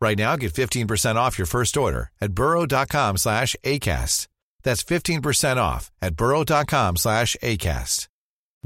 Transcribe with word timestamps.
Right 0.00 0.18
now, 0.18 0.36
get 0.36 0.52
15% 0.52 1.16
off 1.16 1.38
your 1.38 1.46
first 1.46 1.76
order 1.76 2.10
at 2.20 2.32
burrow.com 2.32 3.16
slash 3.16 3.56
ACAST. 3.64 4.26
That's 4.62 4.82
15% 4.82 5.56
off 5.56 5.90
at 6.02 6.16
burrow.com 6.16 6.96
slash 6.96 7.36
ACAST. 7.42 8.08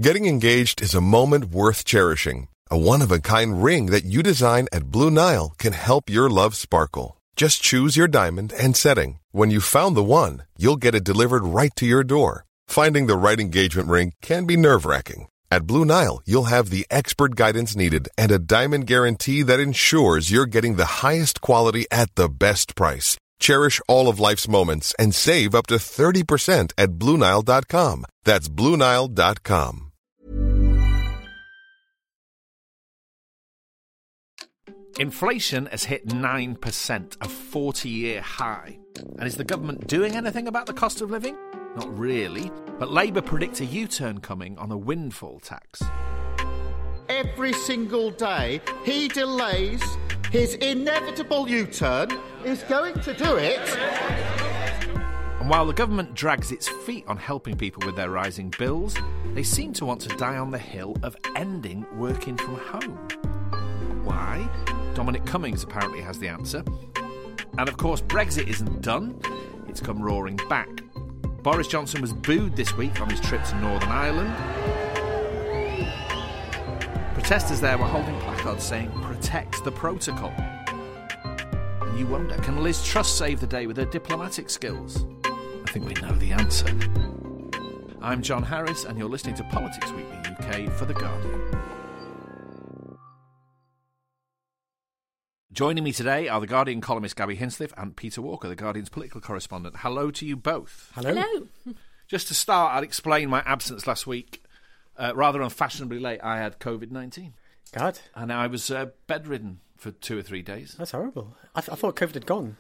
Getting 0.01 0.25
engaged 0.27 0.81
is 0.81 0.95
a 0.95 1.03
moment 1.03 1.47
worth 1.47 1.85
cherishing. 1.85 2.49
A 2.71 2.79
one 2.79 3.03
of 3.03 3.13
a 3.13 3.21
kind 3.21 3.63
ring 3.63 3.87
that 3.87 4.05
you 4.05 4.23
design 4.23 4.67
at 4.73 4.91
Blue 4.91 5.11
Nile 5.11 5.53
can 5.59 5.75
help 5.75 6.09
your 6.09 6.31
love 6.31 6.55
sparkle. 6.57 7.19
Just 7.37 7.61
choose 7.63 7.95
your 7.97 8.09
diamond 8.09 8.55
and 8.59 8.75
setting. 8.75 9.19
When 9.33 9.51
you've 9.51 9.65
found 9.65 9.95
the 9.95 10.03
one, 10.03 10.45
you'll 10.57 10.77
get 10.77 10.95
it 10.95 11.05
delivered 11.05 11.45
right 11.45 11.77
to 11.77 11.85
your 11.85 12.05
door. 12.05 12.47
Finding 12.67 13.07
the 13.07 13.19
right 13.19 13.39
engagement 13.39 13.89
ring 13.89 14.15
can 14.23 14.47
be 14.47 14.57
nerve 14.57 14.87
wracking. 14.87 15.29
At 15.53 15.67
Blue 15.67 15.85
Nile, 15.85 16.23
you'll 16.25 16.49
have 16.55 16.71
the 16.71 16.87
expert 16.91 17.37
guidance 17.37 17.77
needed 17.77 18.09
and 18.17 18.33
a 18.33 18.39
diamond 18.39 18.87
guarantee 18.87 19.43
that 19.43 19.61
ensures 19.61 20.31
you're 20.31 20.47
getting 20.47 20.77
the 20.77 21.03
highest 21.05 21.43
quality 21.43 21.85
at 21.91 22.15
the 22.15 22.31
best 22.31 22.75
price. 22.75 23.19
Cherish 23.39 23.79
all 23.87 24.09
of 24.09 24.19
life's 24.19 24.49
moments 24.49 24.95
and 24.99 25.15
save 25.15 25.55
up 25.55 25.67
to 25.67 25.75
30% 25.75 26.73
at 26.79 26.93
BlueNile.com. 26.93 28.07
That's 28.25 28.49
BlueNile.com. 28.49 29.93
Inflation 34.99 35.67
has 35.67 35.85
hit 35.85 36.07
9%, 36.09 37.17
a 37.21 37.29
40 37.29 37.89
year 37.91 38.23
high. 38.23 38.79
And 39.19 39.27
is 39.27 39.37
the 39.37 39.45
government 39.45 39.87
doing 39.87 40.17
anything 40.17 40.49
about 40.49 40.65
the 40.65 40.73
cost 40.73 41.03
of 41.03 41.11
living? 41.11 41.37
Not 41.77 41.99
really. 41.99 42.51
But 42.79 42.91
Labour 42.91 43.23
predict 43.23 43.61
a 43.61 43.65
U 43.65 43.87
turn 43.87 44.21
coming 44.21 44.59
on 44.59 44.71
a 44.71 44.77
windfall 44.77 45.41
tax. 45.41 45.83
Every 47.09 47.53
single 47.53 48.11
day, 48.11 48.61
he 48.85 49.09
delays 49.09 49.83
his 50.31 50.55
inevitable 50.55 51.49
U 51.49 51.67
turn. 51.67 52.11
He's 52.45 52.63
going 52.65 52.95
to 53.01 53.15
do 53.15 53.37
it. 53.37 53.61
And 55.41 55.51
while 55.51 55.67
the 55.67 55.73
government 55.73 56.15
drags 56.15 56.53
its 56.53 56.69
feet 56.69 57.05
on 57.09 57.17
helping 57.17 57.57
people 57.57 57.83
with 57.85 57.97
their 57.97 58.11
rising 58.11 58.53
bills, 58.59 58.97
they 59.35 59.43
seem 59.43 59.73
to 59.75 59.85
want 59.85 60.01
to 60.03 60.09
die 60.17 60.37
on 60.37 60.51
the 60.51 60.59
hill 60.59 60.97
of 61.03 61.17
ending 61.37 61.85
working 61.97 62.37
from 62.37 62.57
home. 62.57 62.97
Why? 64.05 64.49
Dominic 64.95 65.25
Cummings 65.25 65.63
apparently 65.63 66.01
has 66.01 66.19
the 66.19 66.29
answer. 66.29 66.63
And 67.59 67.69
of 67.69 67.77
course, 67.77 68.01
Brexit 68.01 68.47
isn't 68.49 68.83
done, 68.83 69.21
it's 69.69 69.81
come 69.81 70.01
roaring 70.01 70.39
back. 70.49 70.69
Boris 71.43 71.67
Johnson 71.67 72.01
was 72.01 72.13
booed 72.13 72.55
this 72.55 72.77
week 72.77 73.01
on 73.01 73.11
his 73.11 73.19
trip 73.19 73.43
to 73.43 73.57
Northern 73.57 73.89
Ireland. 73.89 74.33
Protesters 77.15 77.61
there 77.61 77.77
were 77.77 77.85
holding 77.85 78.17
placards 78.21 78.63
saying, 78.63 78.93
Protect 79.03 79.65
the 79.65 79.73
protocol. 79.73 80.33
And 80.37 81.99
you 81.99 82.07
wonder, 82.07 82.37
can 82.37 82.63
Liz 82.63 82.85
Truss 82.85 83.13
save 83.13 83.41
the 83.41 83.49
day 83.49 83.67
with 83.67 83.77
her 83.77 83.85
diplomatic 83.85 84.51
skills? 84.51 85.05
I 85.25 85.71
think 85.71 85.85
we 85.85 85.95
know 85.95 86.13
the 86.13 86.31
answer. 86.31 86.69
I'm 88.01 88.23
John 88.23 88.45
Harris, 88.45 88.85
and 88.85 88.97
you're 88.97 89.09
listening 89.09 89.35
to 89.37 89.45
Politics 89.45 89.91
Weekly 89.91 90.19
UK 90.19 90.73
for 90.73 90.85
The 90.85 90.95
Guardian. 90.95 91.72
Joining 95.53 95.85
me 95.85 95.93
today 95.93 96.29
are 96.29 96.41
The 96.41 96.47
Guardian 96.47 96.81
columnist 96.81 97.15
Gabby 97.15 97.37
Hinsliff 97.37 97.73
and 97.77 97.95
Peter 97.95 98.23
Walker, 98.23 98.49
The 98.49 98.57
Guardian's 98.57 98.89
political 98.89 99.21
correspondent. 99.21 99.77
Hello 99.81 100.11
to 100.11 100.25
you 100.25 100.35
both. 100.35 100.91
Hello. 100.95 101.13
Hello. 101.15 101.47
Just 102.09 102.29
to 102.29 102.35
start, 102.35 102.73
I'll 102.75 102.83
explain 102.83 103.29
my 103.29 103.43
absence 103.45 103.87
last 103.87 104.07
week. 104.07 104.43
Uh, 104.97 105.13
rather 105.15 105.43
unfashionably 105.43 105.99
late, 105.99 106.21
I 106.23 106.39
had 106.39 106.59
COVID 106.59 106.91
19 106.91 107.35
God, 107.73 107.99
and 108.15 108.33
I 108.33 108.47
was 108.47 108.71
uh, 108.71 108.87
bedridden 109.07 109.61
for 109.77 109.91
two 109.91 110.19
or 110.19 110.23
three 110.23 110.41
days. 110.43 110.75
that's 110.79 110.93
horrible. 110.93 111.35
I, 111.55 111.61
th- 111.61 111.71
I 111.71 111.75
thought 111.75 111.97
COVID 111.97 112.15
had 112.15 112.27
gone. 112.27 112.57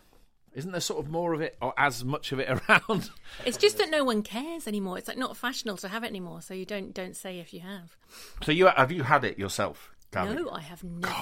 Isn't 0.54 0.72
there 0.72 0.80
sort 0.82 1.02
of 1.02 1.10
more 1.10 1.32
of 1.32 1.40
it, 1.40 1.56
or 1.62 1.72
as 1.78 2.04
much 2.04 2.32
of 2.32 2.40
it 2.40 2.48
around? 2.68 3.10
It's 3.46 3.56
just 3.56 3.78
that 3.78 3.90
no 3.90 4.04
one 4.04 4.22
cares 4.22 4.66
anymore. 4.68 4.98
It's 4.98 5.08
like 5.08 5.16
not 5.18 5.36
fashionable 5.36 5.78
to 5.78 5.88
have 5.88 6.04
it 6.04 6.08
anymore, 6.08 6.42
so 6.42 6.52
you 6.52 6.66
don't 6.66 6.92
don't 6.92 7.16
say 7.16 7.38
if 7.40 7.54
you 7.54 7.60
have. 7.60 7.96
so, 8.42 8.52
you 8.52 8.66
have 8.66 8.92
you 8.92 9.02
had 9.02 9.24
it 9.24 9.38
yourself, 9.38 9.90
Gabby? 10.12 10.34
No, 10.34 10.50
I 10.50 10.60
have 10.60 10.84
never 10.84 11.12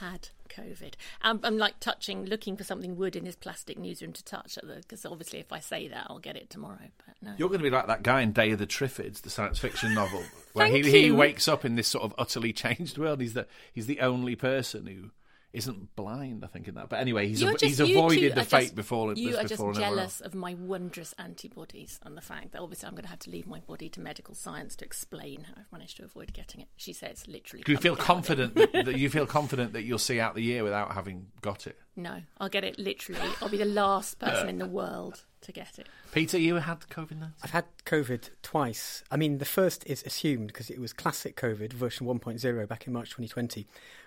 had 0.00 0.28
COVID. 0.54 0.94
I'm, 1.22 1.40
I'm 1.42 1.58
like 1.58 1.80
touching, 1.80 2.24
looking 2.24 2.56
for 2.56 2.64
something 2.64 2.96
wood 2.96 3.16
in 3.16 3.24
this 3.24 3.36
plastic 3.36 3.78
newsroom 3.78 4.12
to 4.12 4.24
touch, 4.24 4.58
because 4.62 5.04
obviously 5.04 5.40
if 5.40 5.52
I 5.52 5.60
say 5.60 5.88
that, 5.88 6.06
I'll 6.08 6.18
get 6.18 6.36
it 6.36 6.50
tomorrow. 6.50 6.90
But 7.04 7.16
no. 7.22 7.34
You're 7.36 7.48
going 7.48 7.60
to 7.60 7.64
be 7.64 7.70
like 7.70 7.86
that 7.86 8.02
guy 8.02 8.20
in 8.20 8.32
Day 8.32 8.50
of 8.52 8.58
the 8.58 8.66
Triffids, 8.66 9.22
the 9.22 9.30
science 9.30 9.58
fiction 9.58 9.94
novel, 9.94 10.22
where 10.52 10.66
he, 10.68 10.82
he 10.82 11.10
wakes 11.10 11.48
up 11.48 11.64
in 11.64 11.76
this 11.76 11.88
sort 11.88 12.04
of 12.04 12.14
utterly 12.18 12.52
changed 12.54 12.98
world. 12.98 13.20
He's 13.20 13.34
the 13.34 13.46
he's 13.72 13.86
the 13.86 14.00
only 14.00 14.36
person 14.36 14.86
who 14.86 15.10
isn't 15.54 15.94
blind, 15.96 16.44
I 16.44 16.48
think, 16.48 16.68
in 16.68 16.74
that. 16.74 16.88
But 16.88 17.00
anyway, 17.00 17.28
he's 17.28 17.40
You're 17.40 17.52
av- 17.52 17.58
just- 17.58 17.78
he's 17.78 17.80
avoided 17.96 18.34
the 18.34 18.44
fate 18.44 18.62
just- 18.64 18.74
before 18.74 19.14
You 19.14 19.36
are 19.36 19.42
just 19.42 19.52
before 19.52 19.72
jealous 19.72 20.20
of 20.20 20.34
my 20.34 20.54
wondrous 20.54 21.14
antibodies 21.18 22.00
and 22.02 22.16
the 22.16 22.20
fact 22.20 22.52
that 22.52 22.60
obviously 22.60 22.86
I'm 22.88 22.94
going 22.94 23.04
to 23.04 23.10
have 23.10 23.18
to 23.20 23.30
leave 23.30 23.46
my 23.46 23.60
body 23.60 23.88
to 23.90 24.00
medical 24.00 24.34
science 24.34 24.74
to 24.76 24.84
explain 24.84 25.44
how 25.44 25.54
I've 25.56 25.70
managed 25.72 25.96
to 25.98 26.04
avoid 26.04 26.32
getting 26.32 26.60
it. 26.60 26.68
She 26.76 26.92
says 26.92 27.26
literally. 27.28 27.62
Do 27.62 27.72
you 27.72 27.78
feel 27.78 27.96
confident 27.96 28.54
that, 28.56 28.72
that 28.72 28.98
you 28.98 29.08
feel 29.10 29.26
confident 29.26 29.72
that 29.74 29.82
you'll 29.82 29.98
see 29.98 30.20
out 30.20 30.34
the 30.34 30.42
year 30.42 30.64
without 30.64 30.92
having 30.92 31.26
got 31.40 31.66
it? 31.66 31.78
No, 31.96 32.22
I'll 32.38 32.48
get 32.48 32.64
it 32.64 32.78
literally. 32.78 33.20
I'll 33.40 33.48
be 33.48 33.56
the 33.56 33.64
last 33.64 34.18
person 34.18 34.48
in 34.48 34.58
the 34.58 34.66
world 34.66 35.24
to 35.42 35.52
get 35.52 35.78
it. 35.78 35.88
Peter, 36.12 36.38
you 36.38 36.56
had 36.56 36.80
COVID 36.90 37.12
nineteen. 37.12 37.32
I've 37.42 37.50
had 37.50 37.64
COVID 37.86 38.30
twice. 38.42 39.04
I 39.10 39.16
mean, 39.16 39.38
the 39.38 39.44
first 39.44 39.84
is 39.86 40.02
assumed 40.04 40.48
because 40.48 40.70
it 40.70 40.80
was 40.80 40.92
classic 40.92 41.36
COVID 41.36 41.72
version 41.72 42.06
1.0 42.06 42.68
back 42.68 42.86
in 42.86 42.92
March 42.92 43.10
2020, 43.10 43.66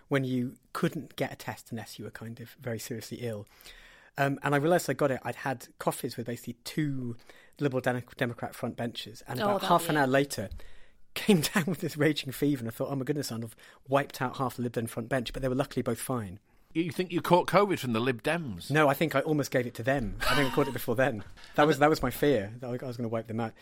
when 0.10 0.24
you 0.26 0.56
couldn't 0.74 1.16
get 1.16 1.32
a 1.32 1.36
test 1.38 1.72
unless 1.72 1.98
you 1.98 2.04
were 2.06 2.12
kind 2.12 2.40
of 2.42 2.56
very 2.62 2.80
seriously 2.80 3.20
ill. 3.22 3.46
Um, 4.18 4.40
and 4.44 4.54
I 4.56 4.58
realised 4.58 4.90
I 4.90 4.94
got 4.94 5.12
it. 5.12 5.20
I'd 5.24 5.36
had 5.36 5.68
coffees 5.80 6.18
with 6.18 6.26
basically 6.26 6.56
two 6.66 7.16
Liberal 7.60 7.82
Dem- 7.82 8.04
Democrat 8.18 8.54
front 8.56 8.76
benches, 8.76 9.24
and 9.28 9.40
Oh, 9.40 9.44
about 9.46 9.62
that- 9.62 9.68
half 9.68 9.88
an 9.90 9.96
yeah. 9.96 10.02
hour 10.02 10.08
later, 10.08 10.50
came 11.14 11.42
down 11.42 11.66
with 11.68 11.80
this 11.80 11.96
raging 11.96 12.32
fever, 12.34 12.60
and 12.62 12.68
I 12.68 12.72
thought, 12.72 12.90
oh 12.92 12.96
my 12.96 13.06
goodness, 13.06 13.32
I've 13.32 13.56
wiped 13.88 14.22
out 14.22 14.38
half 14.38 14.56
the 14.58 14.64
Lib 14.64 14.74
Dem 14.74 14.88
front 14.88 15.08
bench, 15.08 15.32
but 15.34 15.42
they 15.42 15.48
were 15.48 15.56
luckily 15.56 15.84
both 15.84 16.00
fine. 16.00 16.40
You 16.84 16.92
think 16.92 17.12
you 17.12 17.22
caught 17.22 17.48
COVID 17.48 17.80
from 17.80 17.94
the 17.94 18.00
Lib 18.00 18.22
Dems? 18.22 18.70
No, 18.70 18.88
I 18.88 18.94
think 18.94 19.16
I 19.16 19.22
almost 19.22 19.50
gave 19.50 19.66
it 19.66 19.74
to 19.76 19.84
them. 19.84 20.18
I 20.30 20.36
think 20.36 20.52
I 20.52 20.56
caught 20.56 20.68
it 20.68 20.74
before 20.74 20.96
then. 20.96 21.24
That 21.56 21.66
was 21.66 21.80
that 21.80 21.90
was 21.90 22.04
my 22.04 22.12
fear. 22.12 22.54
That 22.60 22.68
I 22.68 22.72
was 22.72 22.98
going 22.98 23.10
to 23.10 23.10
wipe 23.10 23.28
them 23.28 23.40
out 23.40 23.54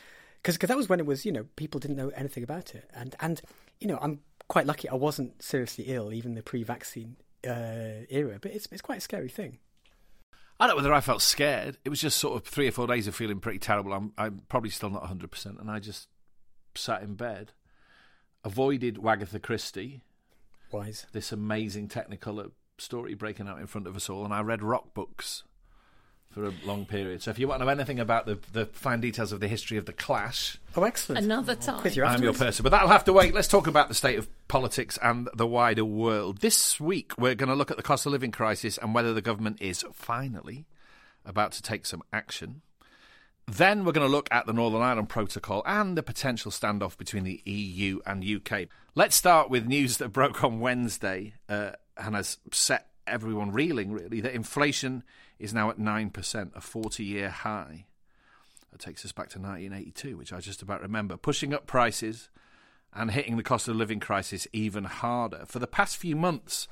because 0.43 0.57
that 0.57 0.75
was 0.75 0.89
when 0.89 0.99
it 0.99 1.05
was 1.05 1.25
you 1.25 1.31
know 1.31 1.45
people 1.55 1.79
didn't 1.79 1.95
know 1.95 2.09
anything 2.09 2.43
about 2.43 2.75
it, 2.75 2.89
and 2.93 3.15
and 3.21 3.41
you 3.79 3.87
know 3.87 3.97
I'm 4.01 4.19
quite 4.49 4.65
lucky 4.65 4.89
I 4.89 4.95
wasn't 4.95 5.41
seriously 5.41 5.85
ill 5.87 6.11
even 6.11 6.35
the 6.35 6.43
pre-vaccine 6.43 7.15
uh, 7.47 8.03
era, 8.09 8.37
but 8.41 8.51
it's 8.51 8.67
it's 8.69 8.81
quite 8.81 8.97
a 8.97 9.01
scary 9.01 9.29
thing. 9.29 9.59
I 10.59 10.67
don't 10.67 10.75
know 10.75 10.83
whether 10.83 10.93
I 10.93 10.99
felt 10.99 11.21
scared. 11.21 11.77
It 11.85 11.89
was 11.89 12.01
just 12.01 12.17
sort 12.17 12.35
of 12.35 12.45
three 12.45 12.67
or 12.67 12.71
four 12.71 12.87
days 12.87 13.07
of 13.07 13.15
feeling 13.15 13.39
pretty 13.39 13.59
terrible. 13.59 13.93
I'm, 13.93 14.13
I'm 14.17 14.41
probably 14.47 14.69
still 14.69 14.89
not 14.89 15.03
100%. 15.03 15.59
And 15.59 15.69
I 15.69 15.79
just 15.79 16.07
sat 16.75 17.03
in 17.03 17.15
bed, 17.15 17.51
avoided 18.41 18.95
Wagatha 18.95 19.41
Christie, 19.41 20.01
Wise. 20.71 21.07
this 21.11 21.33
amazing 21.33 21.89
Technicolor 21.89 22.51
story 22.77 23.13
breaking 23.13 23.47
out 23.47 23.59
in 23.59 23.67
front 23.67 23.87
of 23.87 23.95
us 23.95 24.09
all, 24.09 24.25
and 24.25 24.33
I 24.33 24.41
read 24.41 24.61
rock 24.61 24.93
books 24.93 25.43
for 26.31 26.45
a 26.45 26.53
long 26.65 26.85
period. 26.85 27.21
So 27.21 27.31
if 27.31 27.39
you 27.39 27.47
want 27.47 27.61
to 27.61 27.65
know 27.65 27.71
anything 27.71 27.99
about 27.99 28.25
the, 28.25 28.37
the 28.51 28.65
fine 28.65 28.99
details 28.99 29.31
of 29.31 29.39
the 29.39 29.47
history 29.47 29.77
of 29.77 29.85
the 29.85 29.93
Clash, 29.93 30.57
Oh, 30.75 30.83
excellent. 30.83 31.23
Another 31.23 31.55
time. 31.55 31.79
Quiz 31.79 31.95
you 31.95 32.03
I'm 32.03 32.21
your 32.21 32.33
person. 32.33 32.63
But 32.63 32.71
that'll 32.73 32.89
have 32.89 33.05
to 33.05 33.13
wait. 33.13 33.33
Let's 33.33 33.47
talk 33.47 33.67
about 33.67 33.87
the 33.87 33.93
state 33.95 34.19
of 34.19 34.27
politics 34.49 34.99
and 35.01 35.29
the 35.33 35.47
wider 35.47 35.85
world. 35.85 36.39
This 36.39 36.77
week, 36.81 37.13
we're 37.17 37.35
going 37.35 37.47
to 37.47 37.55
look 37.55 37.71
at 37.71 37.77
the 37.77 37.83
cost 37.83 38.05
of 38.05 38.11
living 38.11 38.31
crisis 38.31 38.77
and 38.77 38.93
whether 38.93 39.13
the 39.13 39.21
government 39.21 39.61
is 39.61 39.85
finally 39.93 40.65
about 41.25 41.53
to 41.53 41.61
take 41.61 41.85
some 41.85 42.03
action. 42.11 42.61
Then 43.47 43.85
we're 43.85 43.93
going 43.93 44.05
to 44.07 44.11
look 44.11 44.27
at 44.31 44.47
the 44.47 44.53
Northern 44.53 44.81
Ireland 44.81 45.07
Protocol 45.07 45.63
and 45.65 45.97
the 45.97 46.03
potential 46.03 46.51
standoff 46.51 46.97
between 46.97 47.23
the 47.23 47.41
EU 47.45 47.99
and 48.05 48.25
UK. 48.25 48.67
Let's 48.95 49.15
start 49.15 49.49
with 49.49 49.67
news 49.67 49.97
that 49.97 50.09
broke 50.09 50.43
on 50.43 50.59
Wednesday 50.59 51.35
uh, 51.47 51.71
and 51.97 52.15
has 52.15 52.37
set 52.51 52.87
everyone 53.07 53.51
reeling, 53.51 53.91
really, 53.91 54.21
that 54.21 54.33
inflation 54.33 55.03
is 55.39 55.53
now 55.53 55.69
at 55.69 55.77
9%, 55.77 56.55
a 56.55 56.61
40 56.61 57.03
year 57.03 57.29
high. 57.29 57.85
That 58.71 58.79
takes 58.79 59.05
us 59.05 59.11
back 59.11 59.29
to 59.29 59.39
1982, 59.39 60.17
which 60.17 60.33
I 60.33 60.39
just 60.39 60.61
about 60.61 60.81
remember, 60.81 61.17
pushing 61.17 61.53
up 61.53 61.67
prices 61.67 62.29
and 62.93 63.11
hitting 63.11 63.37
the 63.37 63.43
cost 63.43 63.67
of 63.67 63.75
living 63.75 63.99
crisis 63.99 64.47
even 64.53 64.85
harder. 64.85 65.45
For 65.45 65.59
the 65.59 65.67
past 65.67 65.97
few 65.97 66.15
months, 66.15 66.67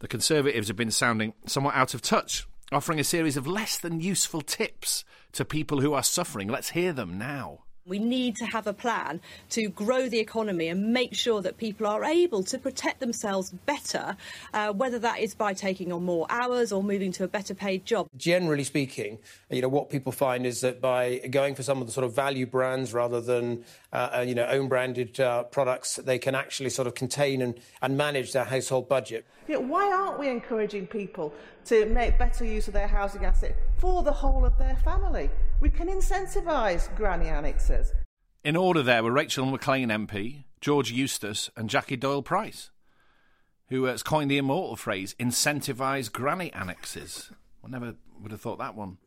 the 0.00 0.08
Conservatives 0.08 0.68
have 0.68 0.76
been 0.76 0.90
sounding 0.90 1.34
somewhat 1.46 1.74
out 1.74 1.94
of 1.94 2.02
touch 2.02 2.46
offering 2.70 3.00
a 3.00 3.04
series 3.04 3.36
of 3.36 3.46
less 3.46 3.78
than 3.78 4.00
useful 4.00 4.42
tips 4.42 5.04
to 5.32 5.44
people 5.44 5.80
who 5.80 5.94
are 5.94 6.02
suffering. 6.02 6.48
Let's 6.48 6.70
hear 6.70 6.92
them 6.92 7.18
now. 7.18 7.64
We 7.88 7.98
need 7.98 8.36
to 8.36 8.44
have 8.44 8.66
a 8.66 8.74
plan 8.74 9.20
to 9.50 9.70
grow 9.70 10.10
the 10.10 10.18
economy 10.18 10.68
and 10.68 10.92
make 10.92 11.14
sure 11.14 11.40
that 11.40 11.56
people 11.56 11.86
are 11.86 12.04
able 12.04 12.42
to 12.44 12.58
protect 12.58 13.00
themselves 13.00 13.50
better, 13.64 14.14
uh, 14.52 14.74
whether 14.74 14.98
that 14.98 15.20
is 15.20 15.34
by 15.34 15.54
taking 15.54 15.90
on 15.90 16.04
more 16.04 16.26
hours 16.28 16.70
or 16.70 16.82
moving 16.82 17.12
to 17.12 17.24
a 17.24 17.28
better 17.28 17.54
paid 17.54 17.86
job. 17.86 18.06
Generally 18.14 18.64
speaking, 18.64 19.18
you 19.50 19.62
know 19.62 19.68
what 19.68 19.88
people 19.88 20.12
find 20.12 20.44
is 20.44 20.60
that 20.60 20.82
by 20.82 21.18
going 21.30 21.54
for 21.54 21.62
some 21.62 21.80
of 21.80 21.86
the 21.86 21.92
sort 21.92 22.04
of 22.04 22.14
value 22.14 22.44
brands 22.44 22.92
rather 22.92 23.22
than 23.22 23.64
uh, 23.92 24.10
uh 24.16 24.20
you 24.20 24.34
know 24.34 24.44
own 24.44 24.68
branded 24.68 25.18
uh, 25.18 25.44
products, 25.44 25.96
they 25.96 26.18
can 26.18 26.34
actually 26.34 26.70
sort 26.70 26.86
of 26.86 26.94
contain 26.94 27.40
and, 27.40 27.58
and 27.80 27.96
manage 27.96 28.32
their 28.32 28.44
household 28.44 28.86
budget. 28.86 29.24
Yeah, 29.46 29.56
why 29.56 29.90
aren't 29.90 30.18
we 30.18 30.28
encouraging 30.28 30.86
people 30.88 31.32
to 31.66 31.86
make 31.86 32.18
better 32.18 32.44
use 32.44 32.68
of 32.68 32.74
their 32.74 32.86
housing 32.86 33.24
asset 33.24 33.56
for 33.78 34.02
the 34.02 34.12
whole 34.12 34.44
of 34.44 34.58
their 34.58 34.76
family? 34.76 35.30
We 35.60 35.70
can 35.70 35.88
incentivise 35.88 36.94
granny 36.94 37.26
annexes. 37.26 37.92
In 38.44 38.54
order, 38.54 38.80
there 38.80 39.02
were 39.02 39.10
Rachel 39.10 39.44
Maclean 39.44 39.88
MP, 39.88 40.44
George 40.60 40.92
Eustice, 40.92 41.50
and 41.56 41.68
Jackie 41.68 41.96
Doyle 41.96 42.22
Price, 42.22 42.70
who 43.68 43.86
uh, 43.86 43.90
has 43.90 44.04
coined 44.04 44.30
the 44.30 44.38
immortal 44.38 44.76
phrase 44.76 45.16
incentivise 45.18 46.12
granny 46.12 46.52
annexes. 46.52 47.32
I 47.64 47.68
never 47.68 47.96
would 48.20 48.30
have 48.30 48.40
thought 48.40 48.58
that 48.58 48.76
one 48.76 48.98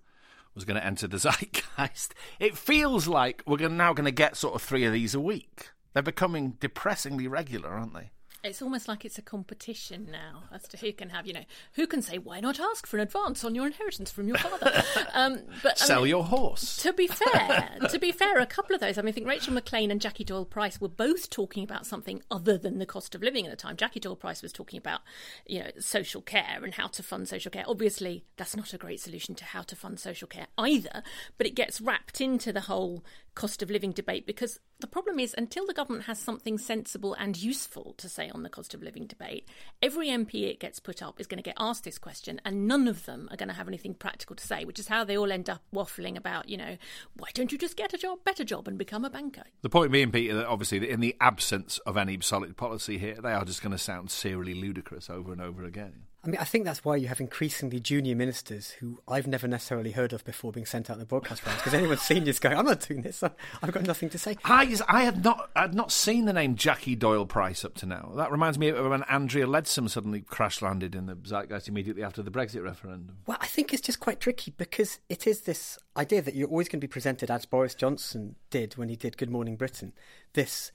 was 0.53 0.65
going 0.65 0.75
to 0.75 0.86
enter 0.86 1.07
the 1.07 1.18
zeitgeist. 1.19 2.13
It 2.38 2.57
feels 2.57 3.07
like 3.07 3.44
we're 3.48 3.69
now 3.69 3.94
going 3.94 4.06
to 4.06 4.12
get 4.12 4.36
sort 4.36 4.56
of 4.56 4.62
three 4.62 4.83
of 4.83 4.92
these 4.92 5.15
a 5.15 5.21
week. 5.21 5.69
They're 5.94 6.03
becoming 6.03 6.57
depressingly 6.59 7.27
regular, 7.27 7.69
aren't 7.69 7.94
they? 7.94 8.12
It's 8.43 8.61
almost 8.61 8.88
like 8.88 9.05
it's 9.05 9.17
a 9.17 9.21
competition 9.21 10.07
now 10.11 10.43
as 10.51 10.63
to 10.69 10.77
who 10.77 10.91
can 10.93 11.09
have, 11.09 11.27
you 11.27 11.33
know, 11.33 11.45
who 11.73 11.85
can 11.85 12.01
say, 12.01 12.17
why 12.17 12.39
not 12.39 12.59
ask 12.59 12.88
for 12.88 12.97
an 12.97 13.03
advance 13.03 13.43
on 13.43 13.53
your 13.53 13.67
inheritance 13.67 14.11
from 14.11 14.27
your 14.27 14.38
father? 14.38 14.83
Um, 15.13 15.41
but 15.61 15.77
Sell 15.77 15.99
I 15.99 16.01
mean, 16.03 16.09
your 16.09 16.23
horse. 16.23 16.77
To 16.77 16.93
be 16.93 17.05
fair, 17.07 17.69
to 17.89 17.99
be 17.99 18.11
fair, 18.11 18.39
a 18.39 18.45
couple 18.45 18.73
of 18.73 18.79
those, 18.81 18.97
I 18.97 19.01
mean, 19.01 19.09
I 19.09 19.11
think 19.11 19.27
Rachel 19.27 19.53
Maclean 19.53 19.91
and 19.91 19.99
Jackie 19.99 20.23
Doyle 20.23 20.45
Price 20.45 20.79
were 20.79 20.88
both 20.88 21.29
talking 21.29 21.63
about 21.63 21.85
something 21.85 22.21
other 22.31 22.57
than 22.57 22.79
the 22.79 22.85
cost 22.85 23.13
of 23.13 23.21
living 23.21 23.45
at 23.45 23.51
the 23.51 23.57
time. 23.57 23.75
Jackie 23.75 23.99
Doyle 23.99 24.15
Price 24.15 24.41
was 24.41 24.53
talking 24.53 24.77
about, 24.77 25.01
you 25.45 25.59
know, 25.59 25.71
social 25.79 26.21
care 26.21 26.61
and 26.63 26.75
how 26.75 26.88
to 26.88 27.03
fund 27.03 27.27
social 27.27 27.51
care. 27.51 27.65
Obviously, 27.67 28.23
that's 28.38 28.55
not 28.55 28.73
a 28.73 28.77
great 28.77 29.01
solution 29.01 29.35
to 29.35 29.43
how 29.43 29.63
to 29.63 29.75
fund 29.75 29.99
social 29.99 30.27
care 30.27 30.47
either, 30.57 31.03
but 31.38 31.45
it 31.45 31.55
gets 31.55 31.81
wrapped 31.81 32.21
into 32.21 32.53
the 32.53 32.61
whole 32.61 33.03
cost 33.36 33.62
of 33.62 33.69
living 33.69 33.92
debate 33.92 34.25
because 34.25 34.60
the 34.80 34.88
problem 34.88 35.19
is 35.19 35.33
until 35.38 35.66
the 35.66 35.74
government 35.74 36.06
has 36.06 36.19
something 36.19 36.57
sensible 36.57 37.13
and 37.13 37.42
useful 37.42 37.94
to 37.98 38.10
say 38.10 38.30
on 38.30 38.44
the 38.44 38.50
cost 38.50 38.74
of 38.74 38.83
living 38.83 39.06
debate, 39.07 39.48
every 39.81 40.07
MP 40.07 40.50
it 40.50 40.60
gets 40.60 40.80
put 40.80 41.01
up 41.01 41.19
is 41.19 41.28
going 41.28 41.38
to 41.38 41.44
get 41.44 41.56
asked 41.57 41.83
this 41.83 41.98
question 41.98 42.42
and 42.44 42.68
none 42.68 42.88
of 42.88 43.06
them 43.06 43.30
are 43.31 43.38
going 43.38 43.50
to 43.50 43.56
have 43.56 43.68
anything 43.68 43.94
practical 43.94 44.36
to 44.36 44.45
say, 44.45 44.66
which 44.66 44.80
is 44.80 44.88
how 44.88 45.04
they 45.04 45.18
all 45.18 45.31
end 45.31 45.50
up 45.50 45.62
waffling 45.74 46.18
about, 46.18 46.50
you 46.50 46.57
know, 46.57 46.78
why 47.16 47.30
don't 47.33 47.51
you 47.51 47.57
just 47.57 47.78
get 47.78 47.94
a 47.94 47.98
job, 47.98 48.19
better 48.24 48.44
job 48.44 48.68
and 48.68 48.78
become 48.78 49.06
a 49.06 49.10
banker? 49.10 49.44
The 49.62 49.69
point 49.69 49.92
being, 49.92 50.12
Peter, 50.12 50.36
that 50.36 50.48
obviously 50.48 50.89
in 50.89 51.00
the 51.00 51.16
absence 51.22 51.77
of 51.80 51.98
any 51.98 52.19
solid 52.22 52.57
policy 52.57 52.98
here, 52.98 53.16
they 53.22 53.31
are 53.31 53.45
just 53.45 53.62
going 53.62 53.72
to 53.72 53.77
sound 53.77 54.12
serially 54.12 54.54
ludicrous 54.54 55.10
over 55.10 55.31
and 55.31 55.42
over 55.42 55.63
again. 55.63 56.04
I 56.23 56.27
mean, 56.27 56.38
I 56.39 56.44
think 56.44 56.65
that's 56.65 56.85
why 56.85 56.97
you 56.97 57.07
have 57.07 57.19
increasingly 57.19 57.79
junior 57.79 58.15
ministers 58.15 58.71
who 58.71 59.01
I've 59.07 59.25
never 59.25 59.47
necessarily 59.47 59.91
heard 59.91 60.13
of 60.13 60.23
before 60.23 60.51
being 60.51 60.68
sent 60.68 60.89
out 60.89 60.94
in 60.94 61.00
the 61.00 61.06
broadcast 61.06 61.44
rounds 61.44 61.59
because 61.59 61.73
anyone 61.73 61.97
senior 61.97 62.29
is 62.29 62.38
going, 62.38 62.56
I'm 62.56 62.65
not 62.65 62.88
doing 62.88 63.01
this. 63.01 63.23
I've 63.23 63.71
got 63.71 63.88
nothing 63.88 64.09
to 64.12 64.19
say. 64.19 64.38
I, 64.44 64.77
I 64.88 65.03
had 65.03 65.23
not 65.23 65.50
I 65.56 65.62
had 65.62 65.73
not 65.73 65.91
seen 65.91 66.25
the 66.25 66.33
name 66.33 66.56
Jackie 66.56 66.95
Doyle 66.95 67.25
Price 67.25 67.65
up 67.65 67.73
to 67.75 67.88
now. 67.88 68.13
That 68.18 68.31
reminds 68.31 68.59
me 68.59 68.69
of 68.69 68.88
when 68.88 69.01
Andrea 69.03 69.47
Leadsom 69.47 69.89
suddenly 69.89 70.21
crash 70.21 70.62
landed 70.62 70.94
in 70.94 71.07
the 71.07 71.15
zeitgeist 71.15 71.68
immediately 71.68 72.03
after 72.03 72.21
the 72.21 72.31
Brexit 72.31 72.63
referendum. 72.63 73.17
Well, 73.25 73.38
I 73.41 73.47
think 73.47 73.74
it's 73.74 73.81
just 73.81 74.00
quite 74.00 74.19
tricky 74.19 74.53
because 74.56 75.00
it 75.09 75.25
is 75.25 75.41
this 75.41 75.79
idea 75.97 76.21
that 76.21 76.35
you're 76.35 76.50
always 76.50 76.67
going 76.67 76.79
to 76.79 76.88
be 76.88 76.91
presented 76.91 77.31
as 77.31 77.47
Boris 77.47 77.74
Johnson 77.74 78.35
did 78.51 78.77
when 78.77 78.89
he 78.89 78.95
did 78.95 79.17
Good 79.17 79.31
Morning 79.31 79.56
Britain. 79.56 79.94
This 80.33 80.71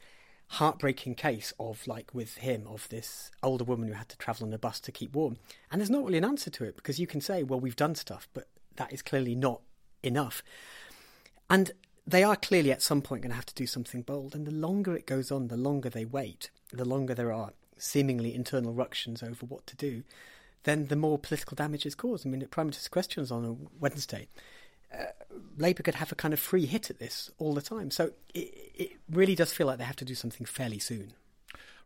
heartbreaking 0.49 1.15
case 1.15 1.53
of 1.59 1.87
like 1.87 2.15
with 2.15 2.37
him 2.39 2.67
of 2.69 2.89
this 2.89 3.31
older 3.43 3.65
woman 3.65 3.89
who 3.89 3.95
had 3.95 4.09
to 4.09 4.19
travel 4.19 4.47
on 4.47 4.53
a 4.53 4.59
bus 4.59 4.81
to 4.81 4.93
keep 4.93 5.15
warm. 5.15 5.37
And 5.71 5.81
there's 5.81 5.91
not 5.91 6.05
really 6.05 6.19
an 6.19 6.25
answer 6.25 6.51
to 6.51 6.65
it 6.65 6.77
because 6.77 6.99
you 7.01 7.07
can 7.07 7.21
say 7.21 7.43
well 7.43 7.61
we've 7.61 7.77
done 7.77 7.95
stuff 7.95 8.29
but 8.33 8.49
that 8.77 8.93
is 8.93 9.03
clearly 9.03 9.35
not 9.35 9.61
enough. 10.03 10.43
And 11.51 11.73
they 12.07 12.23
are 12.23 12.37
clearly 12.37 12.71
at 12.71 12.83
some 12.83 13.03
point 13.03 13.23
going 13.23 13.31
to 13.31 13.37
have 13.37 13.47
to 13.47 13.55
do 13.55 13.67
something 13.67 14.03
bold 14.03 14.35
and 14.35 14.47
the 14.47 14.53
longer 14.53 14.95
it 14.95 15.07
goes 15.07 15.31
on 15.31 15.49
the 15.49 15.57
longer 15.57 15.91
they 15.91 16.05
wait 16.05 16.51
the 16.73 16.85
longer 16.85 17.15
there 17.15 17.33
are 17.33 17.53
seemingly 17.79 18.35
internal 18.35 18.73
ructions 18.73 19.23
over 19.23 19.45
what 19.45 19.67
to 19.67 19.77
do 19.77 20.05
then 20.63 20.87
the 20.87 20.97
more 20.97 21.19
political 21.19 21.55
damage 21.55 21.87
is 21.87 21.95
caused. 21.95 22.27
I 22.27 22.31
mean 22.31 22.47
prime 22.49 22.69
minister's 22.69 22.89
questions 22.89 23.33
on 23.33 23.45
a 23.45 23.57
wednesday 23.81 24.29
uh, 24.95 25.07
Labour 25.59 25.83
could 25.83 25.95
have 25.95 26.13
a 26.13 26.15
kind 26.15 26.35
of 26.35 26.41
free 26.41 26.67
hit 26.67 26.91
at 26.91 26.99
this 26.99 27.31
all 27.39 27.55
the 27.55 27.63
time. 27.63 27.91
So 27.91 28.11
it, 28.35 28.71
it 28.75 28.93
really 29.11 29.35
does 29.35 29.53
feel 29.53 29.67
like 29.67 29.79
they 29.79 29.85
have 29.85 29.97
to 29.97 30.05
do 30.05 30.15
something 30.15 30.47
fairly 30.47 30.79
soon. 30.79 31.13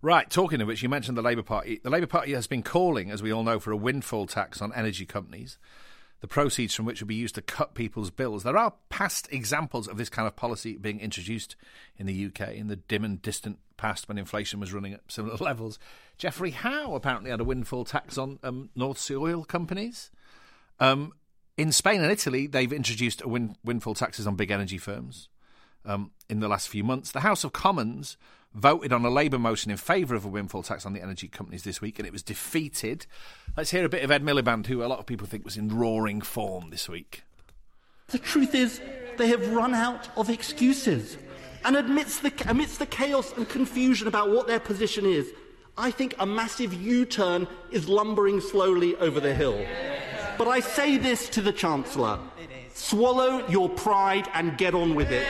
Right, 0.03 0.31
talking 0.31 0.63
of 0.63 0.67
which, 0.67 0.83
you 0.83 0.89
mentioned 0.89 1.19
the 1.19 1.23
Labour 1.23 1.43
Party. 1.43 1.79
The 1.83 1.91
Labour 1.91 2.07
Party 2.07 2.33
has 2.33 2.47
been 2.47 2.63
calling, 2.63 3.11
as 3.11 3.23
we 3.23 3.33
all 3.33 3.43
know, 3.43 3.61
for 3.61 3.71
a 3.71 3.77
windfall 3.77 4.27
tax 4.27 4.63
on 4.63 4.73
energy 4.73 5.05
companies, 5.05 5.59
the 6.21 6.27
proceeds 6.27 6.75
from 6.75 6.87
which 6.87 7.03
would 7.03 7.09
be 7.09 7.15
used 7.15 7.35
to 7.35 7.43
cut 7.43 7.75
people's 7.75 8.11
bills. 8.11 8.43
There 8.43 8.57
are 8.57 8.73
past 8.89 9.29
examples 9.31 9.89
of 9.89 9.99
this 9.99 10.09
kind 10.09 10.27
of 10.27 10.37
policy 10.37 10.79
being 10.79 11.01
introduced 11.01 11.55
in 11.99 12.07
the 12.07 12.27
UK 12.27 12.55
in 12.55 12.69
the 12.69 12.77
dim 12.77 13.05
and 13.05 13.21
distant 13.21 13.59
past 13.77 14.09
when 14.09 14.17
inflation 14.17 14.59
was 14.59 14.73
running 14.73 14.95
at 14.95 15.01
similar 15.09 15.37
levels. 15.41 15.79
Geoffrey 16.17 16.53
Howe 16.53 16.95
apparently 16.95 17.31
had 17.31 17.41
a 17.41 17.45
windfall 17.45 17.85
tax 17.85 18.17
on 18.17 18.39
um, 18.43 18.71
North 18.75 18.99
Sea 18.99 19.17
oil 19.17 19.45
companies. 19.45 20.11
Um, 20.79 21.13
in 21.61 21.73
Spain 21.73 22.01
and 22.01 22.11
Italy, 22.11 22.47
they've 22.47 22.73
introduced 22.73 23.25
win- 23.27 23.55
windfall 23.63 23.93
taxes 23.93 24.27
on 24.27 24.35
big 24.35 24.51
energy 24.51 24.79
firms 24.79 25.29
um, 25.85 26.11
in 26.31 26.41
the 26.41 26.49
last 26.49 26.69
few 26.69 26.83
months. 26.83 27.13
The 27.13 27.21
House 27.21 27.45
of 27.45 27.53
Commons 27.53 28.17
voted 28.55 28.95
on 28.95 29.05
a 29.05 29.11
Labour 29.11 29.39
motion 29.39 29.71
in 29.71 29.77
favour 29.77 30.15
of 30.15 30.25
a 30.25 30.29
windfall 30.29 30.63
tax 30.63 30.87
on 30.87 30.95
the 30.95 31.03
energy 31.03 31.29
companies 31.29 31.63
this 31.63 31.83
week, 31.83 31.99
and 31.99 32.09
it 32.09 32.15
was 32.15 32.23
defeated. 32.23 33.05
Let's 33.59 33.73
hear 33.73 33.85
a 33.85 33.91
bit 33.91 34.03
of 34.03 34.11
Ed 34.11 34.23
Miliband, 34.23 34.69
who 34.69 34.83
a 34.83 34.87
lot 34.87 35.01
of 35.01 35.07
people 35.07 35.27
think 35.27 35.45
was 35.45 35.59
in 35.59 35.69
roaring 35.69 36.23
form 36.23 36.71
this 36.71 36.89
week. 36.89 37.25
The 38.07 38.19
truth 38.19 38.55
is, 38.55 38.81
they 39.19 39.29
have 39.29 39.53
run 39.53 39.75
out 39.75 40.09
of 40.17 40.31
excuses. 40.31 41.19
And 41.63 41.77
amidst 41.77 42.23
the, 42.23 42.33
amidst 42.49 42.79
the 42.79 42.87
chaos 42.87 43.35
and 43.37 43.47
confusion 43.47 44.09
about 44.09 44.31
what 44.31 44.47
their 44.47 44.61
position 44.61 45.05
is, 45.05 45.31
I 45.77 45.91
think 45.91 46.15
a 46.19 46.25
massive 46.25 46.73
U 46.73 47.05
turn 47.05 47.47
is 47.71 47.87
lumbering 47.87 48.41
slowly 48.41 48.97
over 48.97 49.21
the 49.21 49.35
hill. 49.35 49.63
But 50.41 50.49
I 50.49 50.61
say 50.61 50.97
this 50.97 51.29
to 51.37 51.43
the 51.43 51.53
Chancellor 51.53 52.19
swallow 52.73 53.47
your 53.49 53.69
pride 53.69 54.27
and 54.33 54.57
get 54.57 54.75
on 54.75 54.95
with 54.95 55.11
it. 55.11 55.29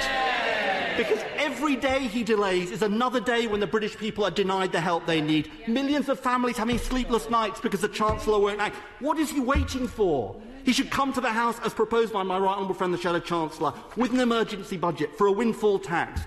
Because 0.97 1.19
every 1.35 1.75
day 1.75 2.07
he 2.07 2.23
delays 2.23 2.71
is 2.71 2.83
another 2.83 3.19
day 3.19 3.49
when 3.49 3.59
the 3.59 3.67
British 3.67 3.97
people 3.97 4.25
are 4.25 4.31
denied 4.31 4.71
the 4.71 4.81
help 4.81 5.07
they 5.07 5.21
need. 5.21 5.51
Millions 5.67 6.09
of 6.09 6.21
families 6.21 6.57
having 6.57 6.79
sleepless 6.79 7.29
nights 7.29 7.59
because 7.59 7.81
the 7.81 7.89
Chancellor 7.89 8.39
won't 8.39 8.61
act. 8.61 8.77
What 9.01 9.19
is 9.19 9.31
he 9.31 9.41
waiting 9.41 9.89
for? 9.89 10.41
He 10.65 10.73
should 10.73 10.91
come 10.93 11.13
to 11.15 11.21
the 11.21 11.33
House, 11.33 11.59
as 11.65 11.75
proposed 11.75 12.13
by 12.13 12.23
my 12.23 12.39
right 12.39 12.55
honourable 12.55 12.77
friend, 12.77 12.95
the 12.95 12.99
Shadow 12.99 13.19
Chancellor, 13.19 13.75
with 13.97 14.13
an 14.13 14.21
emergency 14.21 14.77
budget 14.77 15.19
for 15.19 15.27
a 15.27 15.33
windfall 15.33 15.81
tax 15.81 16.21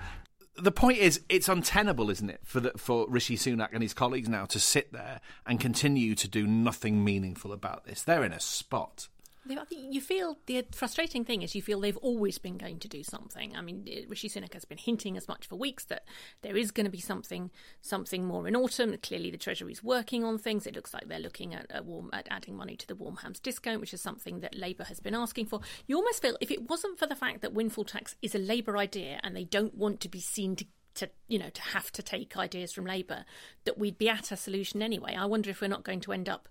the 0.56 0.72
point 0.72 0.98
is, 0.98 1.20
it's 1.28 1.48
untenable, 1.48 2.10
isn't 2.10 2.30
it, 2.30 2.40
for 2.44 2.60
the, 2.60 2.72
for 2.76 3.06
Rishi 3.08 3.36
Sunak 3.36 3.70
and 3.72 3.82
his 3.82 3.94
colleagues 3.94 4.28
now 4.28 4.44
to 4.46 4.60
sit 4.60 4.92
there 4.92 5.20
and 5.46 5.58
continue 5.58 6.14
to 6.14 6.28
do 6.28 6.46
nothing 6.46 7.04
meaningful 7.04 7.52
about 7.52 7.84
this. 7.84 8.02
They're 8.02 8.24
in 8.24 8.32
a 8.32 8.40
spot. 8.40 9.08
I 9.50 9.64
think 9.64 9.92
you 9.92 10.00
feel 10.00 10.38
the 10.46 10.64
frustrating 10.72 11.24
thing 11.24 11.42
is 11.42 11.54
you 11.54 11.62
feel 11.62 11.80
they've 11.80 11.96
always 11.98 12.38
been 12.38 12.56
going 12.56 12.78
to 12.80 12.88
do 12.88 13.02
something. 13.02 13.54
I 13.56 13.60
mean, 13.60 13.86
Rishi 14.08 14.28
Sunak 14.28 14.54
has 14.54 14.64
been 14.64 14.78
hinting 14.78 15.16
as 15.16 15.28
much 15.28 15.46
for 15.46 15.56
weeks 15.56 15.84
that 15.86 16.04
there 16.42 16.56
is 16.56 16.70
going 16.70 16.86
to 16.86 16.90
be 16.90 17.00
something, 17.00 17.50
something 17.82 18.24
more 18.24 18.48
in 18.48 18.56
autumn. 18.56 18.96
Clearly, 19.02 19.30
the 19.30 19.36
Treasury 19.36 19.72
is 19.72 19.84
working 19.84 20.24
on 20.24 20.38
things. 20.38 20.66
It 20.66 20.74
looks 20.74 20.94
like 20.94 21.08
they're 21.08 21.18
looking 21.18 21.54
at, 21.54 21.84
warm, 21.84 22.10
at 22.12 22.26
adding 22.30 22.56
money 22.56 22.76
to 22.76 22.86
the 22.86 22.94
warm 22.94 23.16
homes 23.16 23.40
discount, 23.40 23.80
which 23.80 23.94
is 23.94 24.00
something 24.00 24.40
that 24.40 24.54
Labour 24.54 24.84
has 24.84 25.00
been 25.00 25.14
asking 25.14 25.46
for. 25.46 25.60
You 25.86 25.96
almost 25.96 26.22
feel 26.22 26.38
if 26.40 26.50
it 26.50 26.68
wasn't 26.68 26.98
for 26.98 27.06
the 27.06 27.16
fact 27.16 27.42
that 27.42 27.52
windfall 27.52 27.84
tax 27.84 28.16
is 28.22 28.34
a 28.34 28.38
Labour 28.38 28.78
idea 28.78 29.20
and 29.22 29.36
they 29.36 29.44
don't 29.44 29.74
want 29.74 30.00
to 30.00 30.08
be 30.08 30.20
seen 30.20 30.56
to 30.56 30.66
to 30.94 31.10
you 31.26 31.40
know 31.40 31.50
to 31.50 31.60
have 31.60 31.90
to 31.90 32.04
take 32.04 32.36
ideas 32.36 32.72
from 32.72 32.86
Labour 32.86 33.24
that 33.64 33.76
we'd 33.76 33.98
be 33.98 34.08
at 34.08 34.30
a 34.30 34.36
solution 34.36 34.80
anyway. 34.80 35.16
I 35.18 35.26
wonder 35.26 35.50
if 35.50 35.60
we're 35.60 35.66
not 35.66 35.82
going 35.82 36.00
to 36.00 36.12
end 36.12 36.28
up 36.28 36.48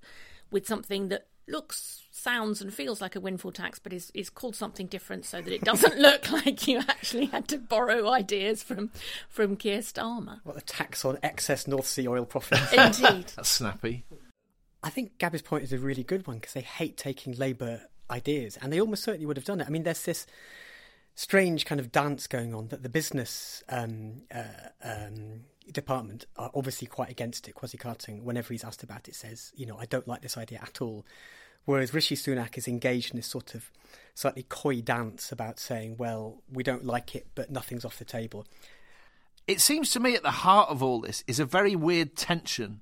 with 0.51 0.67
something 0.67 1.07
that 1.09 1.27
looks, 1.47 2.02
sounds, 2.13 2.61
and 2.61 2.73
feels 2.73 3.01
like 3.01 3.15
a 3.15 3.19
windfall 3.19 3.51
tax, 3.51 3.79
but 3.79 3.91
is, 3.91 4.11
is 4.13 4.29
called 4.29 4.55
something 4.55 4.87
different 4.87 5.25
so 5.25 5.41
that 5.41 5.51
it 5.51 5.63
doesn't 5.63 5.97
look 5.99 6.31
like 6.31 6.67
you 6.67 6.79
actually 6.79 7.25
had 7.25 7.47
to 7.49 7.57
borrow 7.57 8.09
ideas 8.09 8.63
from 8.63 8.91
from 9.27 9.55
Keir 9.55 9.79
Starmer. 9.79 10.39
What 10.43 10.57
a 10.57 10.61
tax 10.61 11.03
on 11.03 11.17
excess 11.23 11.67
North 11.67 11.87
Sea 11.87 12.07
oil 12.07 12.25
profits. 12.25 12.71
Indeed. 13.01 13.33
That's 13.35 13.49
snappy. 13.49 14.05
I 14.83 14.89
think 14.89 15.17
Gabby's 15.17 15.41
point 15.41 15.63
is 15.63 15.73
a 15.73 15.77
really 15.77 16.03
good 16.03 16.27
one 16.27 16.37
because 16.37 16.53
they 16.53 16.61
hate 16.61 16.97
taking 16.97 17.33
Labour 17.33 17.81
ideas, 18.09 18.57
and 18.61 18.71
they 18.71 18.79
almost 18.79 19.03
certainly 19.03 19.25
would 19.25 19.37
have 19.37 19.45
done 19.45 19.61
it. 19.61 19.67
I 19.67 19.69
mean, 19.69 19.83
there's 19.83 20.03
this 20.03 20.27
strange 21.15 21.65
kind 21.65 21.79
of 21.79 21.91
dance 21.91 22.27
going 22.27 22.53
on 22.53 22.67
that 22.67 22.83
the 22.83 22.89
business 22.89 23.63
um, 23.69 24.21
uh, 24.33 24.43
um, 24.83 25.41
department 25.71 26.25
are 26.37 26.51
obviously 26.53 26.87
quite 26.87 27.09
against 27.09 27.47
it. 27.47 27.55
Kwasi 27.55 27.77
Kwarteng, 27.77 28.23
whenever 28.23 28.53
he's 28.53 28.63
asked 28.63 28.83
about 28.83 29.07
it, 29.07 29.15
says, 29.15 29.51
you 29.55 29.65
know, 29.65 29.77
I 29.77 29.85
don't 29.85 30.07
like 30.07 30.21
this 30.21 30.37
idea 30.37 30.59
at 30.61 30.81
all. 30.81 31.05
Whereas 31.65 31.93
Rishi 31.93 32.15
Sunak 32.15 32.57
is 32.57 32.67
engaged 32.67 33.11
in 33.11 33.17
this 33.17 33.27
sort 33.27 33.55
of 33.55 33.71
slightly 34.15 34.43
coy 34.43 34.81
dance 34.81 35.31
about 35.31 35.59
saying, 35.59 35.97
well, 35.97 36.41
we 36.51 36.63
don't 36.63 36.85
like 36.85 37.15
it, 37.15 37.27
but 37.35 37.49
nothing's 37.49 37.85
off 37.85 37.97
the 37.97 38.05
table. 38.05 38.45
It 39.47 39.59
seems 39.59 39.91
to 39.91 39.99
me 39.99 40.15
at 40.15 40.23
the 40.23 40.31
heart 40.31 40.69
of 40.69 40.81
all 40.83 41.01
this 41.01 41.23
is 41.27 41.39
a 41.39 41.45
very 41.45 41.75
weird 41.75 42.15
tension 42.15 42.81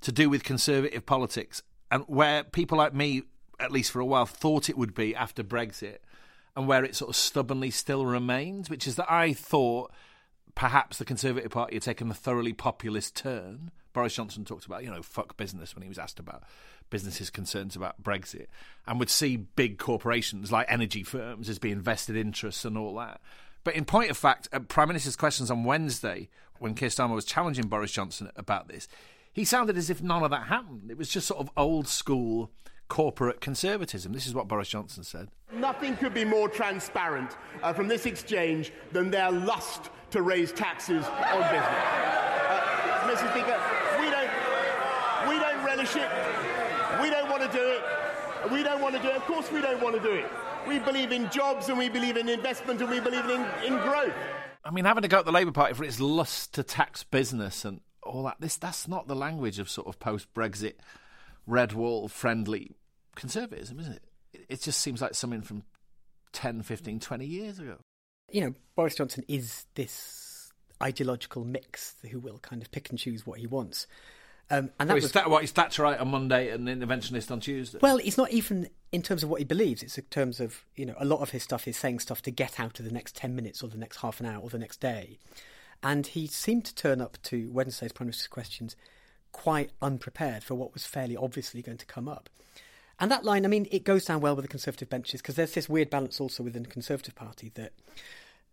to 0.00 0.12
do 0.12 0.28
with 0.28 0.44
conservative 0.44 1.06
politics, 1.06 1.62
and 1.90 2.04
where 2.06 2.44
people 2.44 2.78
like 2.78 2.92
me, 2.92 3.22
at 3.58 3.72
least 3.72 3.90
for 3.90 4.00
a 4.00 4.04
while, 4.04 4.26
thought 4.26 4.68
it 4.68 4.76
would 4.76 4.94
be 4.94 5.14
after 5.14 5.42
Brexit, 5.42 5.98
and 6.56 6.68
where 6.68 6.84
it 6.84 6.94
sort 6.94 7.08
of 7.08 7.16
stubbornly 7.16 7.70
still 7.70 8.04
remains, 8.04 8.68
which 8.68 8.86
is 8.86 8.96
that 8.96 9.10
I 9.10 9.32
thought 9.32 9.92
perhaps 10.54 10.98
the 10.98 11.04
Conservative 11.04 11.50
Party 11.50 11.76
had 11.76 11.82
taken 11.82 12.10
a 12.10 12.14
thoroughly 12.14 12.52
populist 12.52 13.16
turn. 13.16 13.70
Boris 13.92 14.14
Johnson 14.14 14.44
talked 14.44 14.66
about, 14.66 14.84
you 14.84 14.90
know, 14.90 15.02
fuck 15.02 15.36
business 15.36 15.74
when 15.74 15.82
he 15.82 15.88
was 15.88 15.98
asked 15.98 16.20
about 16.20 16.42
businesses' 16.94 17.28
concerns 17.28 17.74
about 17.74 18.00
Brexit, 18.00 18.46
and 18.86 19.00
would 19.00 19.10
see 19.10 19.36
big 19.36 19.78
corporations 19.78 20.52
like 20.52 20.64
energy 20.70 21.02
firms 21.02 21.48
as 21.48 21.58
being 21.58 21.80
vested 21.80 22.14
interests 22.14 22.64
and 22.64 22.78
all 22.78 22.94
that. 22.94 23.20
But 23.64 23.74
in 23.74 23.84
point 23.84 24.12
of 24.12 24.16
fact, 24.16 24.48
at 24.52 24.68
Prime 24.68 24.86
Minister's 24.86 25.16
questions 25.16 25.50
on 25.50 25.64
Wednesday, 25.64 26.28
when 26.60 26.76
Keir 26.76 26.90
Starmer 26.90 27.16
was 27.16 27.24
challenging 27.24 27.66
Boris 27.66 27.90
Johnson 27.90 28.30
about 28.36 28.68
this, 28.68 28.86
he 29.32 29.44
sounded 29.44 29.76
as 29.76 29.90
if 29.90 30.04
none 30.04 30.22
of 30.22 30.30
that 30.30 30.46
happened. 30.46 30.88
It 30.88 30.96
was 30.96 31.08
just 31.08 31.26
sort 31.26 31.40
of 31.40 31.50
old 31.56 31.88
school 31.88 32.52
corporate 32.86 33.40
conservatism. 33.40 34.12
This 34.12 34.28
is 34.28 34.34
what 34.34 34.46
Boris 34.46 34.68
Johnson 34.68 35.02
said. 35.02 35.30
Nothing 35.52 35.96
could 35.96 36.14
be 36.14 36.24
more 36.24 36.48
transparent 36.48 37.36
uh, 37.64 37.72
from 37.72 37.88
this 37.88 38.06
exchange 38.06 38.72
than 38.92 39.10
their 39.10 39.32
lust 39.32 39.90
to 40.12 40.22
raise 40.22 40.52
taxes 40.52 41.04
on 41.04 41.40
business. 41.40 41.74
Uh, 42.46 43.10
Mr. 43.10 43.28
Speaker, 43.32 43.60
we 43.98 44.10
don't, 44.10 44.30
we 45.28 45.38
don't 45.40 45.64
relish 45.66 45.96
it. 45.96 46.53
We 47.34 47.40
don't 47.40 47.48
want 47.48 47.52
to 47.52 47.58
do 47.58 47.68
it. 47.68 48.52
We 48.52 48.62
don't 48.62 48.80
want 48.80 48.94
to 48.94 49.02
do 49.02 49.08
it. 49.08 49.16
Of 49.16 49.22
course, 49.24 49.50
we 49.50 49.60
don't 49.60 49.82
want 49.82 49.96
to 49.96 50.00
do 50.00 50.14
it. 50.14 50.26
We 50.68 50.78
believe 50.78 51.10
in 51.10 51.28
jobs 51.30 51.68
and 51.68 51.76
we 51.76 51.88
believe 51.88 52.16
in 52.16 52.28
investment 52.28 52.80
and 52.80 52.88
we 52.88 53.00
believe 53.00 53.24
in, 53.24 53.44
in 53.64 53.72
growth. 53.80 54.14
I 54.64 54.70
mean, 54.70 54.84
having 54.84 55.02
to 55.02 55.08
go 55.08 55.18
at 55.18 55.24
the 55.24 55.32
Labour 55.32 55.50
Party 55.50 55.74
for 55.74 55.82
its 55.82 55.98
lust 55.98 56.54
to 56.54 56.62
tax 56.62 57.02
business 57.02 57.64
and 57.64 57.80
all 58.04 58.22
that, 58.24 58.36
this 58.38 58.56
that's 58.56 58.86
not 58.86 59.08
the 59.08 59.16
language 59.16 59.58
of 59.58 59.68
sort 59.68 59.88
of 59.88 59.98
post 59.98 60.32
Brexit, 60.32 60.74
red 61.44 61.72
wall 61.72 62.06
friendly 62.06 62.76
conservatism, 63.16 63.80
is 63.80 63.88
it? 63.88 64.04
It 64.48 64.60
just 64.60 64.78
seems 64.78 65.02
like 65.02 65.16
something 65.16 65.42
from 65.42 65.64
10, 66.34 66.62
15, 66.62 67.00
20 67.00 67.26
years 67.26 67.58
ago. 67.58 67.78
You 68.30 68.42
know, 68.42 68.54
Boris 68.76 68.94
Johnson 68.94 69.24
is 69.26 69.66
this 69.74 70.52
ideological 70.80 71.44
mix 71.44 71.96
who 72.08 72.20
will 72.20 72.38
kind 72.38 72.62
of 72.62 72.70
pick 72.70 72.90
and 72.90 72.98
choose 72.98 73.26
what 73.26 73.40
he 73.40 73.48
wants. 73.48 73.88
Um, 74.50 74.70
and 74.78 74.90
that 74.90 74.94
so 74.94 75.02
was 75.02 75.12
that 75.12 75.30
what 75.30 75.40
he's 75.40 75.52
Thatcherite 75.52 76.00
on 76.00 76.08
Monday 76.08 76.50
and 76.50 76.68
the 76.68 76.72
interventionist 76.72 77.30
on 77.30 77.40
Tuesday. 77.40 77.78
Well, 77.80 77.98
it's 77.98 78.18
not 78.18 78.30
even 78.30 78.68
in 78.92 79.02
terms 79.02 79.22
of 79.22 79.30
what 79.30 79.40
he 79.40 79.44
believes. 79.44 79.82
It's 79.82 79.96
in 79.96 80.04
terms 80.04 80.38
of 80.38 80.64
you 80.76 80.84
know 80.84 80.94
a 80.98 81.04
lot 81.04 81.20
of 81.20 81.30
his 81.30 81.42
stuff 81.42 81.66
is 81.66 81.76
saying 81.76 82.00
stuff 82.00 82.20
to 82.22 82.30
get 82.30 82.60
out 82.60 82.78
of 82.78 82.84
the 82.84 82.92
next 82.92 83.16
ten 83.16 83.34
minutes 83.34 83.62
or 83.62 83.68
the 83.68 83.78
next 83.78 83.98
half 83.98 84.20
an 84.20 84.26
hour 84.26 84.40
or 84.40 84.50
the 84.50 84.58
next 84.58 84.80
day, 84.80 85.18
and 85.82 86.06
he 86.06 86.26
seemed 86.26 86.66
to 86.66 86.74
turn 86.74 87.00
up 87.00 87.16
to 87.22 87.50
Wednesday's 87.50 87.92
Prime 87.92 88.08
Minister's 88.08 88.28
questions 88.28 88.76
quite 89.32 89.70
unprepared 89.82 90.44
for 90.44 90.54
what 90.54 90.72
was 90.72 90.86
fairly 90.86 91.16
obviously 91.16 91.60
going 91.60 91.78
to 91.78 91.86
come 91.86 92.08
up. 92.08 92.28
And 93.00 93.10
that 93.10 93.24
line, 93.24 93.44
I 93.44 93.48
mean, 93.48 93.66
it 93.72 93.84
goes 93.84 94.04
down 94.04 94.20
well 94.20 94.36
with 94.36 94.44
the 94.44 94.48
Conservative 94.48 94.88
benches 94.88 95.20
because 95.20 95.34
there's 95.34 95.54
this 95.54 95.68
weird 95.68 95.90
balance 95.90 96.20
also 96.20 96.44
within 96.44 96.62
the 96.62 96.68
Conservative 96.68 97.14
Party 97.16 97.50
that 97.56 97.72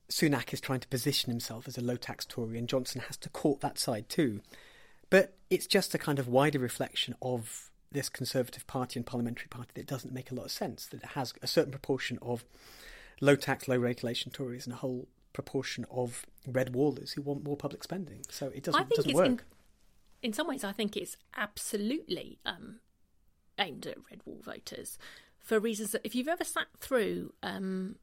Sunak 0.09 0.51
is 0.53 0.59
trying 0.59 0.79
to 0.79 0.87
position 0.87 1.29
himself 1.31 1.67
as 1.67 1.77
a 1.77 1.81
low 1.81 1.95
tax 1.95 2.25
Tory 2.25 2.57
and 2.57 2.67
Johnson 2.67 3.01
has 3.07 3.17
to 3.17 3.29
court 3.29 3.61
that 3.61 3.77
side 3.77 4.09
too. 4.09 4.41
But 5.11 5.35
it's 5.51 5.67
just 5.67 5.93
a 5.93 5.99
kind 5.99 6.17
of 6.17 6.27
wider 6.27 6.57
reflection 6.57 7.15
of 7.21 7.69
this 7.91 8.09
Conservative 8.09 8.65
Party 8.65 8.97
and 8.97 9.05
Parliamentary 9.05 9.49
Party 9.49 9.71
that 9.75 9.85
doesn't 9.85 10.13
make 10.13 10.31
a 10.31 10.35
lot 10.35 10.45
of 10.45 10.51
sense, 10.51 10.87
that 10.87 11.03
it 11.03 11.09
has 11.09 11.33
a 11.43 11.47
certain 11.47 11.71
proportion 11.71 12.17
of 12.21 12.45
low 13.19 13.35
tax, 13.35 13.67
low 13.67 13.77
regulation 13.77 14.31
Tories 14.31 14.65
and 14.65 14.73
a 14.73 14.77
whole 14.77 15.07
proportion 15.33 15.85
of 15.91 16.25
red 16.47 16.73
wallers 16.73 17.11
who 17.11 17.21
want 17.21 17.43
more 17.43 17.57
public 17.57 17.83
spending. 17.83 18.21
So 18.29 18.47
it 18.47 18.63
doesn't, 18.63 18.79
I 18.81 18.83
think 18.85 18.95
doesn't 18.95 19.11
it's 19.11 19.17
work. 19.17 19.27
In, 19.27 19.41
in 20.23 20.33
some 20.33 20.47
ways, 20.47 20.63
I 20.63 20.71
think 20.71 20.95
it's 20.95 21.17
absolutely 21.35 22.39
um, 22.45 22.79
aimed 23.59 23.85
at 23.85 23.97
red 24.09 24.21
wall 24.25 24.39
voters 24.41 24.97
for 25.37 25.59
reasons 25.59 25.91
that 25.91 26.01
if 26.05 26.15
you've 26.15 26.29
ever 26.29 26.45
sat 26.45 26.67
through 26.79 27.33
um, 27.43 27.97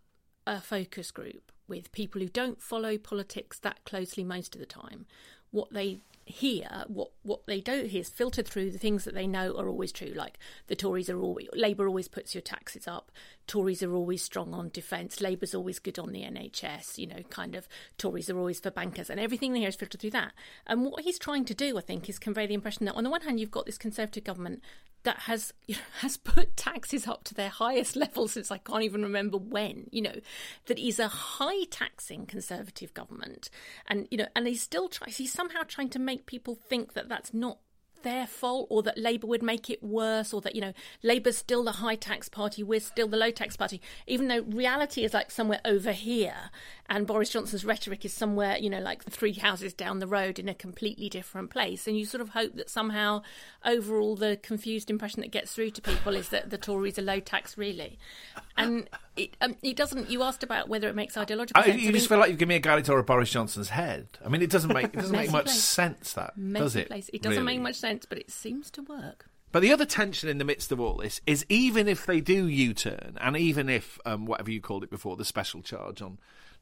a 0.46 0.60
focus 0.60 1.10
group 1.10 1.52
with 1.66 1.90
people 1.92 2.20
who 2.20 2.28
don't 2.28 2.60
follow 2.60 2.98
politics 2.98 3.58
that 3.60 3.82
closely 3.84 4.24
most 4.24 4.54
of 4.54 4.60
the 4.60 4.66
time, 4.66 5.06
what 5.50 5.72
they 5.72 6.00
hear, 6.28 6.84
what 6.86 7.10
what 7.22 7.46
they 7.46 7.60
don't 7.60 7.88
hear 7.88 8.00
is 8.00 8.08
filtered 8.08 8.46
through 8.46 8.70
the 8.70 8.78
things 8.78 9.04
that 9.04 9.14
they 9.14 9.26
know 9.26 9.56
are 9.56 9.68
always 9.68 9.92
true. 9.92 10.12
Like 10.14 10.38
the 10.66 10.76
Tories 10.76 11.08
are 11.10 11.20
always 11.20 11.48
Labour 11.52 11.86
always 11.88 12.08
puts 12.08 12.34
your 12.34 12.42
taxes 12.42 12.86
up. 12.86 13.10
Tories 13.46 13.82
are 13.82 13.94
always 13.94 14.22
strong 14.22 14.54
on 14.54 14.68
defence. 14.68 15.20
Labour's 15.20 15.54
always 15.54 15.78
good 15.78 15.98
on 15.98 16.12
the 16.12 16.22
NHS. 16.22 16.98
You 16.98 17.06
know, 17.06 17.22
kind 17.30 17.54
of 17.54 17.68
Tories 17.96 18.30
are 18.30 18.38
always 18.38 18.60
for 18.60 18.70
bankers, 18.70 19.10
and 19.10 19.18
everything 19.18 19.52
there 19.52 19.68
is 19.68 19.76
filtered 19.76 20.00
through 20.00 20.10
that. 20.10 20.32
And 20.66 20.84
what 20.84 21.02
he's 21.02 21.18
trying 21.18 21.44
to 21.46 21.54
do, 21.54 21.78
I 21.78 21.80
think, 21.80 22.08
is 22.08 22.18
convey 22.18 22.46
the 22.46 22.54
impression 22.54 22.86
that 22.86 22.94
on 22.94 23.04
the 23.04 23.10
one 23.10 23.22
hand 23.22 23.40
you've 23.40 23.50
got 23.50 23.66
this 23.66 23.78
Conservative 23.78 24.24
government 24.24 24.62
that 25.04 25.20
has 25.20 25.52
you 25.66 25.76
know, 25.76 25.80
has 26.00 26.16
put 26.16 26.56
taxes 26.56 27.06
up 27.06 27.24
to 27.24 27.34
their 27.34 27.48
highest 27.48 27.96
level 27.96 28.28
since 28.28 28.50
I 28.50 28.58
can't 28.58 28.82
even 28.82 29.02
remember 29.02 29.38
when. 29.38 29.88
You 29.90 30.02
know, 30.02 30.20
that 30.66 30.78
is 30.78 30.98
a 30.98 31.08
high 31.08 31.64
taxing 31.70 32.26
Conservative 32.26 32.94
government, 32.94 33.50
and 33.86 34.06
you 34.10 34.18
know, 34.18 34.28
and 34.34 34.46
he's 34.46 34.62
still 34.62 34.88
trying. 34.88 35.12
He's 35.12 35.32
somehow 35.32 35.62
trying 35.66 35.90
to 35.90 35.98
make 35.98 36.26
people 36.26 36.54
think 36.54 36.94
that 36.94 37.08
that's 37.08 37.32
not 37.32 37.58
their 38.02 38.26
fault 38.26 38.66
or 38.70 38.82
that 38.82 38.98
Labour 38.98 39.26
would 39.26 39.42
make 39.42 39.68
it 39.68 39.82
worse 39.82 40.32
or 40.32 40.40
that, 40.42 40.54
you 40.54 40.60
know, 40.60 40.72
Labour's 41.02 41.36
still 41.36 41.64
the 41.64 41.72
high 41.72 41.96
tax 41.96 42.28
party, 42.28 42.62
we're 42.62 42.80
still 42.80 43.08
the 43.08 43.16
low 43.16 43.30
tax 43.30 43.56
party, 43.56 43.80
even 44.06 44.28
though 44.28 44.42
reality 44.42 45.04
is 45.04 45.14
like 45.14 45.30
somewhere 45.30 45.60
over 45.64 45.92
here 45.92 46.50
and 46.88 47.06
Boris 47.06 47.30
Johnson's 47.30 47.64
rhetoric 47.64 48.04
is 48.04 48.12
somewhere, 48.12 48.56
you 48.56 48.70
know, 48.70 48.80
like 48.80 49.04
three 49.04 49.34
houses 49.34 49.74
down 49.74 49.98
the 49.98 50.06
road 50.06 50.38
in 50.38 50.48
a 50.48 50.54
completely 50.54 51.08
different 51.08 51.50
place. 51.50 51.86
And 51.86 51.98
you 51.98 52.06
sort 52.06 52.22
of 52.22 52.30
hope 52.30 52.54
that 52.56 52.70
somehow 52.70 53.22
overall 53.64 54.16
the 54.16 54.38
confused 54.42 54.88
impression 54.88 55.20
that 55.20 55.30
gets 55.30 55.52
through 55.52 55.70
to 55.72 55.82
people 55.82 56.16
is 56.16 56.30
that 56.30 56.48
the 56.48 56.56
Tories 56.56 56.98
are 56.98 57.02
low 57.02 57.20
tax, 57.20 57.58
really. 57.58 57.98
And 58.56 58.88
it, 59.16 59.36
um, 59.40 59.56
it 59.62 59.76
doesn't, 59.76 60.10
you 60.10 60.22
asked 60.22 60.42
about 60.42 60.68
whether 60.68 60.88
it 60.88 60.94
makes 60.94 61.16
ideological 61.16 61.62
I, 61.62 61.66
sense. 61.66 61.82
you 61.82 61.88
I 61.90 61.92
just 61.92 62.04
mean- 62.04 62.08
feel 62.08 62.18
like 62.18 62.30
you've 62.30 62.38
given 62.38 62.48
me 62.48 62.56
a 62.56 62.60
guide 62.60 62.84
tour 62.84 62.98
of 62.98 63.06
Boris 63.06 63.30
Johnson's 63.30 63.68
head. 63.68 64.08
I 64.24 64.28
mean, 64.28 64.40
it 64.40 64.50
doesn't 64.50 64.72
make 64.72 64.86
it 64.86 64.92
doesn't 64.94 65.14
make 65.14 65.30
much 65.30 65.46
place. 65.46 65.62
sense. 65.62 66.14
That 66.14 66.36
Messy 66.38 66.62
does 66.64 66.76
it? 66.76 66.86
place. 66.88 67.10
It 67.12 67.22
doesn't 67.22 67.44
make 67.44 67.60
much 67.60 67.76
sense, 67.76 68.06
but 68.06 68.18
it 68.18 68.30
seems 68.30 68.70
to 68.72 68.82
work. 68.82 69.26
But 69.50 69.60
the 69.60 69.72
other 69.72 69.86
tension 69.86 70.28
in 70.28 70.38
the 70.38 70.44
midst 70.44 70.72
of 70.72 70.80
all 70.80 70.94
this 70.98 71.20
is 71.26 71.44
even 71.48 71.88
if 71.88 72.04
they 72.04 72.20
do 72.20 72.46
U-turn, 72.46 73.16
and 73.20 73.36
even 73.36 73.68
if 73.70 73.98
um, 74.04 74.26
whatever 74.26 74.50
you 74.50 74.60
called 74.60 74.84
it 74.84 74.90
before, 74.90 75.16
the 75.16 75.24
special 75.24 75.62
charge 75.62 76.02
on 76.02 76.18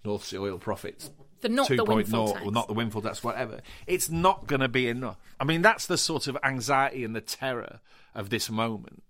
North 0.06 0.24
Sea 0.24 0.38
oil 0.38 0.58
profits, 0.58 1.10
The 1.40 1.48
not 1.48 1.68
the 1.68 1.84
windfall 1.84 2.30
or 2.30 2.34
tax. 2.38 2.50
not 2.50 2.68
the 2.68 2.74
windfall 2.74 3.02
tax, 3.02 3.22
whatever, 3.22 3.60
it's 3.86 4.08
not 4.08 4.46
going 4.46 4.60
to 4.60 4.68
be 4.68 4.88
enough. 4.88 5.18
I 5.38 5.44
mean, 5.44 5.62
that's 5.62 5.86
the 5.86 5.98
sort 5.98 6.26
of 6.28 6.38
anxiety 6.42 7.04
and 7.04 7.14
the 7.14 7.20
terror 7.20 7.80
of 8.14 8.30
this 8.30 8.48
moment, 8.50 9.02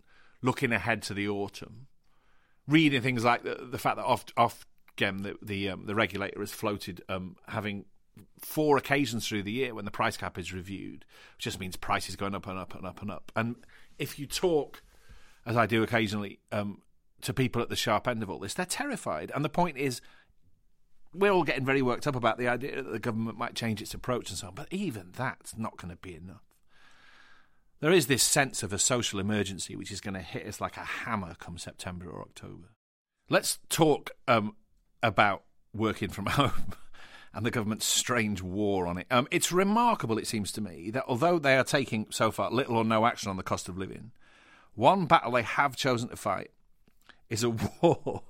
looking 0.42 0.72
ahead 0.72 1.02
to 1.02 1.14
the 1.14 1.28
autumn, 1.28 1.86
reading 2.66 3.02
things 3.02 3.24
like 3.24 3.44
the, 3.44 3.68
the 3.70 3.78
fact 3.78 3.96
that 3.96 4.04
off 4.04 4.24
off 4.36 4.66
Gem, 4.96 5.18
the 5.20 5.36
the, 5.42 5.68
um, 5.70 5.86
the 5.86 5.94
regulator 5.94 6.40
has 6.40 6.52
floated 6.52 7.02
um, 7.08 7.36
having 7.48 7.84
four 8.40 8.78
occasions 8.78 9.28
through 9.28 9.42
the 9.42 9.52
year 9.52 9.74
when 9.74 9.84
the 9.84 9.90
price 9.90 10.16
cap 10.16 10.38
is 10.38 10.52
reviewed, 10.52 11.04
which 11.36 11.44
just 11.44 11.60
means 11.60 11.76
prices 11.76 12.16
going 12.16 12.34
up 12.34 12.46
and 12.46 12.58
up 12.58 12.74
and 12.74 12.86
up 12.86 13.02
and 13.02 13.10
up. 13.10 13.30
And 13.36 13.56
if 13.98 14.18
you 14.18 14.26
talk, 14.26 14.82
as 15.44 15.56
I 15.56 15.66
do 15.66 15.82
occasionally, 15.82 16.38
um, 16.50 16.80
to 17.22 17.34
people 17.34 17.60
at 17.62 17.68
the 17.68 17.76
sharp 17.76 18.08
end 18.08 18.22
of 18.22 18.30
all 18.30 18.38
this, 18.38 18.54
they're 18.54 18.64
terrified. 18.66 19.30
And 19.34 19.44
the 19.44 19.50
point 19.50 19.76
is, 19.76 20.00
we're 21.18 21.32
all 21.32 21.44
getting 21.44 21.64
very 21.64 21.82
worked 21.82 22.06
up 22.06 22.16
about 22.16 22.38
the 22.38 22.48
idea 22.48 22.82
that 22.82 22.90
the 22.90 22.98
government 22.98 23.38
might 23.38 23.54
change 23.54 23.82
its 23.82 23.94
approach 23.94 24.30
and 24.30 24.38
so 24.38 24.48
on. 24.48 24.54
But 24.54 24.68
even 24.70 25.12
that's 25.16 25.56
not 25.56 25.76
going 25.76 25.90
to 25.90 25.96
be 25.96 26.14
enough. 26.14 26.42
There 27.80 27.92
is 27.92 28.06
this 28.06 28.22
sense 28.22 28.62
of 28.62 28.72
a 28.72 28.78
social 28.78 29.20
emergency 29.20 29.76
which 29.76 29.92
is 29.92 30.00
going 30.00 30.14
to 30.14 30.20
hit 30.20 30.46
us 30.46 30.60
like 30.60 30.76
a 30.76 30.84
hammer 30.84 31.34
come 31.38 31.58
September 31.58 32.08
or 32.08 32.22
October. 32.22 32.68
Let's 33.28 33.58
talk 33.68 34.12
um, 34.26 34.56
about 35.02 35.42
working 35.74 36.08
from 36.08 36.26
home 36.26 36.74
and 37.34 37.44
the 37.44 37.50
government's 37.50 37.84
strange 37.84 38.40
war 38.40 38.86
on 38.86 38.96
it. 38.98 39.06
Um, 39.10 39.28
it's 39.30 39.52
remarkable, 39.52 40.16
it 40.16 40.26
seems 40.26 40.52
to 40.52 40.62
me, 40.62 40.90
that 40.90 41.04
although 41.06 41.38
they 41.38 41.56
are 41.56 41.64
taking 41.64 42.06
so 42.10 42.30
far 42.30 42.50
little 42.50 42.76
or 42.76 42.84
no 42.84 43.04
action 43.04 43.28
on 43.28 43.36
the 43.36 43.42
cost 43.42 43.68
of 43.68 43.76
living, 43.76 44.12
one 44.74 45.04
battle 45.04 45.32
they 45.32 45.42
have 45.42 45.76
chosen 45.76 46.08
to 46.08 46.16
fight 46.16 46.50
is 47.28 47.44
a 47.44 47.50
war 47.82 48.22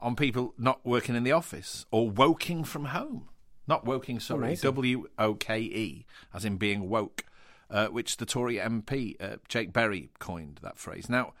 on 0.00 0.16
people 0.16 0.54
not 0.58 0.84
working 0.84 1.14
in 1.14 1.22
the 1.22 1.32
office 1.32 1.86
or 1.90 2.10
woking 2.10 2.64
from 2.64 2.86
home. 2.86 3.28
Not 3.68 3.84
woking, 3.84 4.20
sorry, 4.20 4.54
W 4.54 5.08
O 5.18 5.34
K 5.34 5.58
E, 5.60 6.06
as 6.32 6.44
in 6.44 6.56
being 6.56 6.88
woke, 6.88 7.24
uh, 7.68 7.88
which 7.88 8.16
the 8.18 8.26
Tory 8.26 8.56
MP, 8.56 9.16
uh, 9.20 9.38
Jake 9.48 9.72
Berry, 9.72 10.10
coined 10.20 10.60
that 10.62 10.78
phrase. 10.78 11.08
Now, 11.08 11.32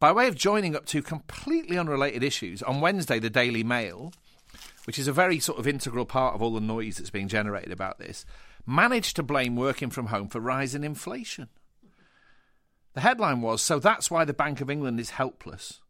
by 0.00 0.10
way 0.10 0.26
of 0.26 0.34
joining 0.34 0.74
up 0.74 0.86
two 0.86 1.02
completely 1.02 1.76
unrelated 1.76 2.22
issues, 2.22 2.62
on 2.62 2.80
Wednesday, 2.80 3.18
the 3.18 3.28
Daily 3.28 3.62
Mail, 3.62 4.12
which 4.86 4.98
is 4.98 5.06
a 5.06 5.12
very 5.12 5.38
sort 5.38 5.58
of 5.58 5.66
integral 5.66 6.06
part 6.06 6.34
of 6.34 6.40
all 6.40 6.54
the 6.54 6.60
noise 6.60 6.96
that's 6.96 7.10
being 7.10 7.28
generated 7.28 7.72
about 7.72 7.98
this, 7.98 8.24
managed 8.64 9.16
to 9.16 9.22
blame 9.22 9.54
working 9.54 9.90
from 9.90 10.06
home 10.06 10.28
for 10.28 10.40
rising 10.40 10.82
inflation. 10.82 11.48
The 12.94 13.02
headline 13.02 13.42
was 13.42 13.60
So 13.60 13.78
that's 13.78 14.10
why 14.10 14.24
the 14.24 14.32
Bank 14.32 14.62
of 14.62 14.70
England 14.70 14.98
is 14.98 15.10
helpless. 15.10 15.80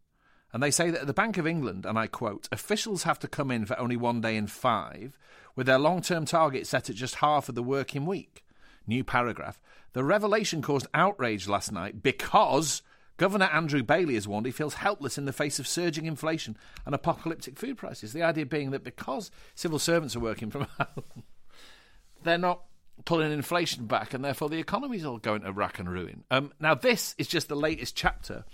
And 0.57 0.63
they 0.63 0.71
say 0.71 0.89
that 0.89 1.03
at 1.03 1.07
the 1.07 1.13
Bank 1.13 1.37
of 1.37 1.47
England, 1.47 1.85
and 1.85 1.99
I 1.99 2.07
quote, 2.07 2.49
officials 2.51 3.03
have 3.03 3.19
to 3.19 3.29
come 3.29 3.51
in 3.51 3.67
for 3.67 3.79
only 3.79 3.95
one 3.95 4.23
day 4.23 4.39
in 4.39 4.47
five, 4.47 5.19
with 5.55 5.67
their 5.67 5.79
long 5.79 6.01
term 6.01 6.25
target 6.25 6.67
set 6.67 6.89
at 6.89 6.97
just 6.97 7.17
half 7.17 7.51
of 7.51 7.55
the 7.55 7.63
working 7.63 8.07
week. 8.07 8.43
New 8.87 9.05
paragraph. 9.05 9.61
The 9.93 10.03
revelation 10.03 10.63
caused 10.63 10.87
outrage 10.95 11.47
last 11.47 11.73
night 11.73 12.03
because 12.03 12.81
Governor 13.19 13.51
Andrew 13.53 13.83
Bailey 13.83 14.15
has 14.15 14.27
warned 14.27 14.47
he 14.47 14.51
feels 14.51 14.73
helpless 14.73 15.19
in 15.19 15.27
the 15.27 15.33
face 15.35 15.59
of 15.59 15.69
surging 15.69 16.07
inflation 16.07 16.57
and 16.87 16.95
apocalyptic 16.95 17.59
food 17.59 17.77
prices. 17.77 18.15
The 18.15 18.23
idea 18.23 18.47
being 18.47 18.71
that 18.71 18.83
because 18.83 19.31
civil 19.55 19.79
servants 19.79 20.17
are 20.17 20.21
working 20.21 20.49
from 20.49 20.63
home, 20.79 21.23
they're 22.23 22.39
not 22.39 22.63
pulling 23.05 23.31
inflation 23.31 23.85
back, 23.85 24.15
and 24.15 24.25
therefore 24.25 24.49
the 24.49 24.59
economy's 24.59 25.05
all 25.05 25.19
going 25.19 25.43
to 25.43 25.53
rack 25.53 25.79
and 25.79 25.91
ruin. 25.93 26.25
Um, 26.31 26.55
now, 26.59 26.75
this 26.75 27.15
is 27.19 27.29
just 27.29 27.49
the 27.49 27.57
latest 27.57 27.95
chapter 27.95 28.47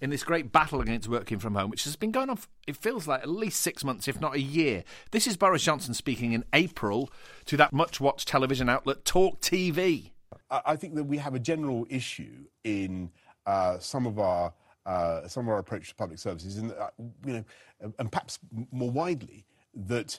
in 0.00 0.10
this 0.10 0.22
great 0.24 0.52
battle 0.52 0.80
against 0.80 1.08
working 1.08 1.38
from 1.38 1.54
home, 1.54 1.70
which 1.70 1.84
has 1.84 1.96
been 1.96 2.10
going 2.10 2.30
on, 2.30 2.38
it 2.66 2.76
feels 2.76 3.06
like 3.06 3.22
at 3.22 3.28
least 3.28 3.60
six 3.60 3.84
months, 3.84 4.08
if 4.08 4.20
not 4.20 4.34
a 4.34 4.40
year. 4.40 4.84
This 5.10 5.26
is 5.26 5.36
Boris 5.36 5.62
Johnson 5.62 5.94
speaking 5.94 6.32
in 6.32 6.44
April 6.52 7.10
to 7.46 7.56
that 7.56 7.72
much 7.72 8.00
watched 8.00 8.28
television 8.28 8.68
outlet, 8.68 9.04
Talk 9.04 9.40
TV. 9.40 10.10
I 10.50 10.76
think 10.76 10.94
that 10.94 11.04
we 11.04 11.18
have 11.18 11.34
a 11.34 11.38
general 11.38 11.86
issue 11.90 12.44
in 12.64 13.10
uh, 13.46 13.78
some 13.78 14.06
of 14.06 14.18
our 14.18 14.52
uh, 14.86 15.28
some 15.28 15.46
of 15.46 15.50
our 15.50 15.58
approach 15.58 15.90
to 15.90 15.94
public 15.94 16.18
services, 16.18 16.56
and 16.56 16.72
uh, 16.72 16.88
you 17.26 17.32
know, 17.34 17.44
and 17.98 18.10
perhaps 18.10 18.38
more 18.72 18.90
widely 18.90 19.44
that 19.74 20.18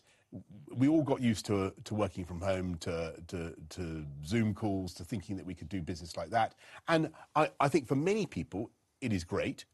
we 0.76 0.88
all 0.88 1.02
got 1.02 1.22
used 1.22 1.46
to 1.48 1.74
to 1.86 1.96
working 1.96 2.24
from 2.24 2.40
home, 2.40 2.76
to, 2.76 3.16
to, 3.28 3.56
to 3.70 4.06
Zoom 4.26 4.54
calls, 4.54 4.94
to 4.96 5.04
thinking 5.04 5.36
that 5.38 5.46
we 5.46 5.56
could 5.56 5.70
do 5.70 5.82
business 5.82 6.16
like 6.16 6.30
that. 6.30 6.54
And 6.88 7.12
I, 7.36 7.50
I 7.60 7.68
think 7.68 7.88
for 7.88 7.96
many 7.96 8.28
people, 8.28 8.70
it 9.02 9.14
is 9.14 9.24
great, 9.24 9.66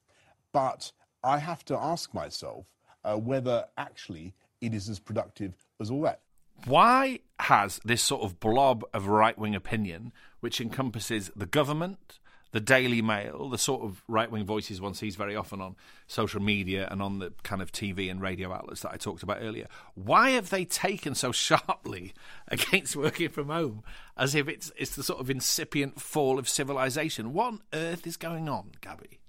but 0.52 0.92
I 1.24 1.40
have 1.40 1.66
to 1.66 1.78
ask 1.78 2.14
myself 2.14 2.68
uh, 3.04 3.16
whether 3.16 3.66
actually 3.78 4.34
it 4.62 4.74
is 4.74 4.90
as 4.90 5.00
productive 5.00 5.54
as 5.80 5.92
all 5.92 6.02
that. 6.02 6.22
Why 6.66 7.20
has 7.40 7.80
this 7.84 8.02
sort 8.02 8.24
of 8.24 8.40
blob 8.40 8.84
of 8.94 9.08
right 9.08 9.38
wing 9.38 9.56
opinion, 9.56 10.14
which 10.40 10.62
encompasses 10.62 11.30
the 11.36 11.46
government, 11.46 12.20
the 12.56 12.62
Daily 12.62 13.02
Mail, 13.02 13.50
the 13.50 13.58
sort 13.58 13.82
of 13.82 14.02
right 14.08 14.32
wing 14.32 14.46
voices 14.46 14.80
one 14.80 14.94
sees 14.94 15.18
very 15.18 15.36
often 15.36 15.60
on 15.60 15.76
social 16.08 16.42
media 16.42 16.88
and 16.90 17.02
on 17.02 17.20
the 17.20 17.34
kind 17.44 17.62
of 17.62 17.70
TV 17.70 18.10
and 18.10 18.22
radio 18.22 18.54
outlets 18.54 18.80
that 18.80 18.94
I 18.94 18.96
talked 18.96 19.24
about 19.24 19.40
earlier. 19.42 19.68
Why 19.94 20.30
have 20.30 20.52
they 20.52 20.64
taken 20.64 21.16
so 21.16 21.34
sharply 21.34 22.14
against 22.48 22.96
working 22.96 23.28
from 23.28 23.50
home 23.50 23.84
as 24.16 24.36
if 24.36 24.48
it's 24.48 24.72
it's 24.78 24.96
the 24.96 25.04
sort 25.04 25.20
of 25.20 25.30
incipient 25.30 26.00
fall 26.00 26.40
of 26.40 26.48
civilization? 26.48 27.34
What 27.34 27.46
on 27.48 27.62
earth 27.74 28.08
is 28.08 28.16
going 28.16 28.48
on, 28.48 28.72
Gabby? 28.80 29.20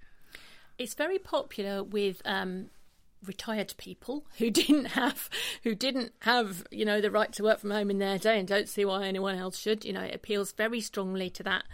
It's 0.79 0.95
very 0.95 1.19
popular 1.19 1.83
with 1.83 2.23
um, 2.25 2.71
retired 3.25 3.75
people 3.77 4.25
who 4.39 4.51
didn't 4.51 4.87
have 4.87 5.29
who 5.65 5.75
didn't 5.75 6.13
have 6.21 6.65
you 6.71 6.85
know 6.85 7.01
the 7.01 7.11
right 7.11 7.33
to 7.33 7.43
work 7.43 7.59
from 7.59 7.71
home 7.71 7.91
in 7.91 7.99
their 7.99 8.19
day 8.19 8.39
and 8.39 8.47
don't 8.47 8.69
see 8.69 8.85
why 8.85 9.05
anyone 9.05 9.35
else 9.37 9.59
should 9.59 9.85
you 9.85 9.93
know 9.93 10.03
it 10.03 10.15
appeals 10.15 10.53
very 10.53 10.81
strongly 10.81 11.29
to 11.31 11.43
that 11.43 11.65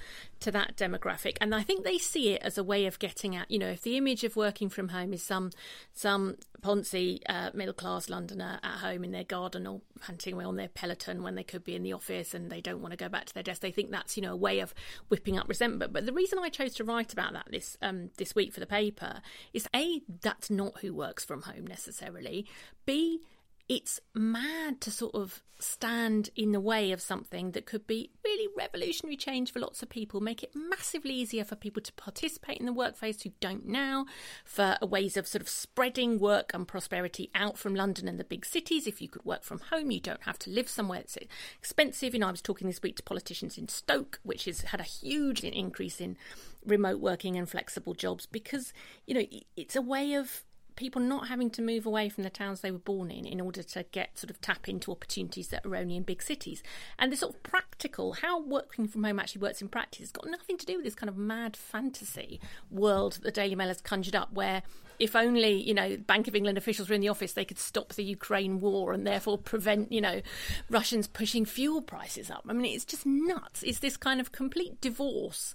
to 0.43 0.51
that 0.51 0.77
demographic 0.77 1.37
and 1.41 1.55
i 1.55 1.63
think 1.63 1.85
they 1.85 1.99
see 1.99 2.31
it 2.31 2.43
as 2.43 2.59
a 2.59 2.65
way 2.65 2.87
of 2.87 2.99
getting 2.99 3.35
at 3.35 3.51
you 3.51 3.59
know 3.59 3.69
if 3.69 3.83
the 3.83 3.97
image 3.97 4.25
of 4.25 4.37
working 4.37 4.69
from 4.69 4.89
home 4.89 5.13
is 5.13 5.23
some 5.23 5.51
some 5.93 6.37
poncy 6.63 7.21
uh, 7.29 7.51
middle 7.55 7.75
class 7.75 8.09
londoner 8.09 8.61
at 8.63 8.79
home 8.79 9.03
in 9.03 9.11
their 9.11 9.25
garden 9.25 9.67
or 9.67 9.81
hunting 10.03 10.35
away 10.35 10.45
on 10.45 10.57
their 10.57 10.69
peloton 10.69 11.23
when 11.23 11.35
they 11.35 11.43
could 11.43 11.65
be 11.65 11.75
in 11.75 11.83
the 11.83 11.93
office 11.93 12.35
and 12.35 12.51
they 12.51 12.61
don't 12.61 12.81
want 12.81 12.93
to 12.93 12.97
go 12.97 13.09
back 13.09 13.25
to 13.25 13.35
their 13.35 13.43
desk 13.43 13.61
they 13.63 13.71
think 13.73 13.91
that's 13.91 14.17
you 14.17 14.23
know 14.23 14.33
a 14.33 14.37
way 14.37 14.61
of 14.61 14.75
whipping 15.09 15.39
up 15.39 15.49
resentment 15.49 15.93
but 15.93 16.07
the 16.07 16.13
reason 16.13 16.39
i 16.39 16.49
chose 16.49 16.75
to 16.75 16.85
write 16.85 17.13
about 17.13 17.33
that 17.33 17.47
this 17.51 17.77
um, 17.83 18.11
this 18.17 18.35
week 18.35 18.53
for 18.53 18.61
the 18.61 18.67
paper 18.67 19.21
is 19.53 19.69
a 19.75 20.03
that's 20.21 20.51
not 20.51 20.79
who 20.81 20.95
works 20.95 21.25
from 21.25 21.43
home 21.43 21.67
necessarily. 21.67 22.47
B, 22.87 23.21
it's 23.69 24.01
mad 24.15 24.81
to 24.83 24.91
sort 24.91 25.15
of 25.15 25.43
stand 25.63 26.31
in 26.35 26.53
the 26.53 26.61
way 26.61 26.91
of 26.93 27.01
something 27.01 27.53
that 27.53 27.67
could 27.67 27.87
be 27.87 28.11
really 28.25 28.49
revolutionary 28.57 29.17
change 29.17 29.53
for 29.53 29.61
lots 29.61 29.83
of 29.83 29.89
people, 29.89 30.21
make 30.21 30.43
it 30.43 30.51
massively 30.55 31.15
easier 31.15 31.45
for 31.45 31.55
people 31.55 31.81
to 31.81 31.93
participate 31.93 32.59
in 32.59 32.67
the 32.67 32.73
workplace 32.73 33.23
who 33.23 33.31
don't 33.41 33.67
now, 33.67 34.05
for 34.45 34.77
ways 34.83 35.17
of 35.17 35.27
sort 35.27 35.41
of 35.41 35.49
spreading 35.49 36.19
work 36.19 36.51
and 36.53 36.67
prosperity 36.67 37.31
out 37.35 37.57
from 37.57 37.75
London 37.75 38.09
and 38.09 38.19
the 38.19 38.25
big 38.25 38.45
cities. 38.45 38.87
If 38.87 39.01
you 39.01 39.09
could 39.09 39.25
work 39.25 39.45
from 39.45 39.61
home, 39.71 39.91
you 39.91 40.01
don't 40.01 40.23
have 40.25 40.39
to 40.41 40.51
live 40.51 40.69
somewhere 40.69 40.99
that's 40.99 41.19
expensive. 41.59 42.15
You 42.15 42.21
know, 42.21 42.29
I 42.29 42.33
was 42.33 42.43
talking 42.43 42.67
this 42.67 42.83
week 42.83 42.97
to 42.97 43.03
politicians 43.03 43.57
in 43.57 43.69
Stoke, 43.69 44.21
which 44.23 44.47
has 44.47 44.63
had 44.63 44.81
a 44.81 44.85
huge 44.85 45.45
increase 45.45 46.01
in 46.01 46.17
remote 46.65 47.01
working 47.01 47.37
and 47.37 47.49
flexible 47.49 47.95
jobs 47.95 48.27
because, 48.27 48.73
you 49.07 49.15
know, 49.15 49.25
it's 49.57 49.77
a 49.77 49.83
way 49.83 50.15
of 50.15 50.45
people 50.77 51.01
not 51.01 51.29
having 51.29 51.51
to 51.51 51.63
move 51.63 51.87
away 51.87 52.09
from 52.09 52.25
the 52.25 52.31
towns 52.31 52.61
they 52.61 52.71
were 52.71 52.79
born 52.79 53.11
in 53.11 53.27
in 53.27 53.41
order 53.41 53.63
to 53.63 53.85
get 53.93 54.19
sort 54.19 54.31
of 54.31 54.41
tap 54.41 54.69
into 54.69 54.91
opportunities 54.91 55.49
that 55.49 55.65
are 55.67 55.77
only 55.77 55.97
in 55.97 56.03
big 56.03 56.23
cities. 56.23 56.63
And 56.99 57.13
the 57.13 57.17
sort 57.17 57.35
of 57.35 57.43
practical, 57.43 58.15
how 58.15 58.41
working 58.41 58.89
from 58.89 59.05
home 59.05 59.19
actually 59.19 59.43
works 59.43 59.63
in 59.63 59.69
practice, 59.69 60.01
has 60.01 60.13
got 60.13 60.27
nothing 60.27 60.59
to 60.59 60.67
do 60.67 60.77
with 60.77 60.85
this 60.85 60.95
kind 60.95 61.09
of 61.09 61.17
mad 61.17 61.57
fantasy 61.57 62.41
world 62.71 63.15
that 63.15 63.23
the 63.23 63.31
Daily 63.31 63.55
Mail 63.55 63.69
has 63.69 63.81
conjured 63.81 64.17
up, 64.17 64.33
where 64.33 64.63
if 64.99 65.17
only 65.17 65.55
you 65.55 65.75
know 65.75 65.97
Bank 65.97 66.29
of 66.29 66.37
England 66.37 66.59
officials 66.59 66.89
were 66.89 66.95
in 66.95 67.01
the 67.01 67.09
office, 67.09 67.33
they 67.33 67.45
could 67.45 67.59
stop 67.59 67.95
the 67.95 68.05
Ukraine 68.05 68.61
war 68.61 68.93
and 68.93 69.07
therefore 69.07 69.39
prevent 69.39 69.91
you 69.93 70.01
know 70.01 70.23
Russians 70.71 71.07
pushing 71.07 71.45
fuel 71.45 71.83
prices 71.83 72.31
up. 72.31 72.45
I 72.49 72.53
mean, 72.53 72.73
it's 72.73 72.85
just 72.85 73.05
nuts. 73.05 73.63
It's 73.63 73.81
this 73.81 73.97
kind 73.97 74.21
of 74.21 74.33
complete 74.33 74.81
divorce 74.81 75.55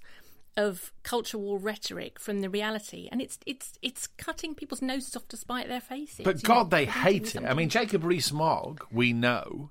of 0.58 0.92
culture 1.04 1.38
war 1.38 1.56
rhetoric 1.56 2.18
from 2.18 2.40
the 2.40 2.50
reality, 2.50 3.08
and 3.10 3.22
it's 3.22 3.38
it's 3.46 3.78
it's 3.80 4.06
cutting 4.06 4.54
people's 4.54 4.82
noses 4.82 5.16
off 5.16 5.28
to 5.28 5.36
spite 5.36 5.68
their 5.68 5.80
faces. 5.80 6.24
But 6.24 6.42
God, 6.42 6.70
they 6.70 6.84
hate 6.84 7.36
it. 7.36 7.44
I 7.44 7.54
mean, 7.54 7.68
Jacob 7.68 8.04
Rees-Mogg, 8.04 8.84
we 8.90 9.12
know, 9.12 9.70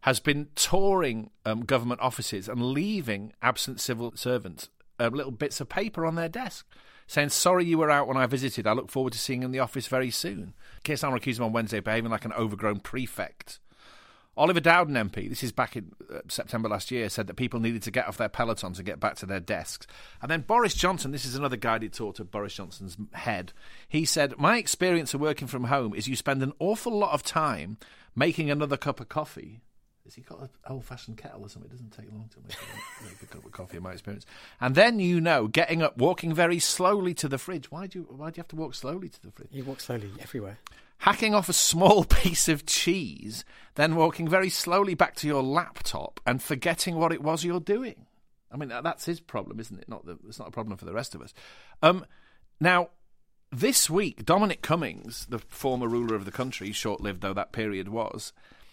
has 0.00 0.18
been 0.18 0.48
touring 0.54 1.30
um, 1.44 1.64
government 1.64 2.00
offices 2.00 2.48
and 2.48 2.62
leaving 2.62 3.34
absent 3.42 3.78
civil 3.78 4.12
servants 4.16 4.70
uh, 4.98 5.08
little 5.12 5.32
bits 5.32 5.60
of 5.60 5.68
paper 5.68 6.06
on 6.06 6.14
their 6.14 6.28
desk. 6.28 6.66
Saying, 7.08 7.28
sorry 7.28 7.64
you 7.64 7.78
were 7.78 7.90
out 7.90 8.08
when 8.08 8.16
I 8.16 8.26
visited. 8.26 8.66
I 8.66 8.72
look 8.72 8.90
forward 8.90 9.12
to 9.12 9.18
seeing 9.18 9.42
you 9.42 9.46
in 9.46 9.52
the 9.52 9.60
office 9.60 9.86
very 9.86 10.10
soon. 10.10 10.54
Keir 10.82 10.96
Starmer 10.96 11.16
accused 11.16 11.38
him 11.38 11.44
on 11.44 11.52
Wednesday 11.52 11.78
of 11.78 11.84
behaving 11.84 12.10
like 12.10 12.24
an 12.24 12.32
overgrown 12.32 12.80
prefect. 12.80 13.60
Oliver 14.36 14.60
Dowden 14.60 14.94
MP, 14.94 15.30
this 15.30 15.42
is 15.42 15.50
back 15.50 15.76
in 15.76 15.92
uh, 16.12 16.18
September 16.28 16.68
last 16.68 16.90
year, 16.90 17.08
said 17.08 17.26
that 17.26 17.34
people 17.34 17.58
needed 17.58 17.82
to 17.84 17.90
get 17.90 18.06
off 18.06 18.18
their 18.18 18.28
pelotons 18.28 18.76
and 18.76 18.84
get 18.84 19.00
back 19.00 19.16
to 19.16 19.26
their 19.26 19.40
desks. 19.40 19.86
And 20.20 20.30
then 20.30 20.42
Boris 20.42 20.74
Johnson, 20.74 21.10
this 21.10 21.24
is 21.24 21.36
another 21.36 21.56
guided 21.56 21.94
tour 21.94 22.12
to 22.14 22.24
Boris 22.24 22.54
Johnson's 22.54 22.98
head. 23.12 23.54
He 23.88 24.04
said, 24.04 24.38
My 24.38 24.58
experience 24.58 25.14
of 25.14 25.20
working 25.20 25.48
from 25.48 25.64
home 25.64 25.94
is 25.94 26.06
you 26.06 26.16
spend 26.16 26.42
an 26.42 26.52
awful 26.58 26.92
lot 26.96 27.12
of 27.12 27.22
time 27.22 27.78
making 28.14 28.50
another 28.50 28.76
cup 28.76 29.00
of 29.00 29.08
coffee. 29.08 29.62
Has 30.04 30.14
he 30.14 30.20
got 30.20 30.40
an 30.40 30.50
old 30.68 30.84
fashioned 30.84 31.16
kettle 31.16 31.40
or 31.42 31.48
something? 31.48 31.70
It 31.70 31.74
doesn't 31.74 31.90
take 31.90 32.12
long 32.12 32.28
to 32.34 32.40
make 32.40 32.56
a, 32.56 33.04
make 33.04 33.22
a 33.22 33.26
cup 33.26 33.44
of 33.44 33.52
coffee, 33.52 33.78
in 33.78 33.82
my 33.82 33.92
experience. 33.92 34.26
And 34.60 34.74
then 34.74 35.00
you 35.00 35.18
know, 35.18 35.48
getting 35.48 35.82
up, 35.82 35.96
walking 35.96 36.34
very 36.34 36.58
slowly 36.58 37.14
to 37.14 37.28
the 37.28 37.38
fridge. 37.38 37.70
Why 37.70 37.86
do 37.86 38.00
you, 38.00 38.04
why 38.10 38.30
do 38.30 38.36
you 38.36 38.40
have 38.42 38.48
to 38.48 38.56
walk 38.56 38.74
slowly 38.74 39.08
to 39.08 39.22
the 39.22 39.32
fridge? 39.32 39.48
You 39.50 39.64
walk 39.64 39.80
slowly 39.80 40.10
everywhere 40.20 40.58
hacking 40.98 41.34
off 41.34 41.48
a 41.48 41.54
small 41.54 42.04
piece 42.22 42.48
of 42.48 42.66
cheese, 42.66 43.44
then 43.74 43.94
walking 43.94 44.28
very 44.28 44.50
slowly 44.50 44.94
back 44.94 45.14
to 45.16 45.26
your 45.26 45.42
laptop 45.42 46.20
and 46.26 46.42
forgetting 46.42 46.96
what 46.96 47.12
it 47.12 47.22
was 47.22 47.44
you're 47.44 47.60
doing. 47.60 48.06
I 48.50 48.56
mean, 48.56 48.68
that's 48.68 49.04
his 49.04 49.20
problem, 49.20 49.60
isn't 49.60 49.78
it? 49.78 49.88
Not 49.88 50.06
the, 50.06 50.18
it's 50.26 50.38
not 50.38 50.48
a 50.48 50.52
problem 50.52 50.76
for 50.76 50.84
the 50.84 50.92
rest 50.92 51.14
of 51.14 51.20
us. 51.20 51.34
Um, 51.82 52.06
now, 52.60 52.90
this 53.52 53.90
week, 53.90 54.24
Dominic 54.24 54.62
Cummings, 54.62 55.26
the 55.28 55.38
former 55.38 55.88
ruler 55.88 56.14
of 56.14 56.24
the 56.24 56.32
country, 56.32 56.72
short 56.72 57.00
lived 57.00 57.20
though 57.20 57.34
that 57.34 57.52
period 57.52 57.88
was, 57.88 58.32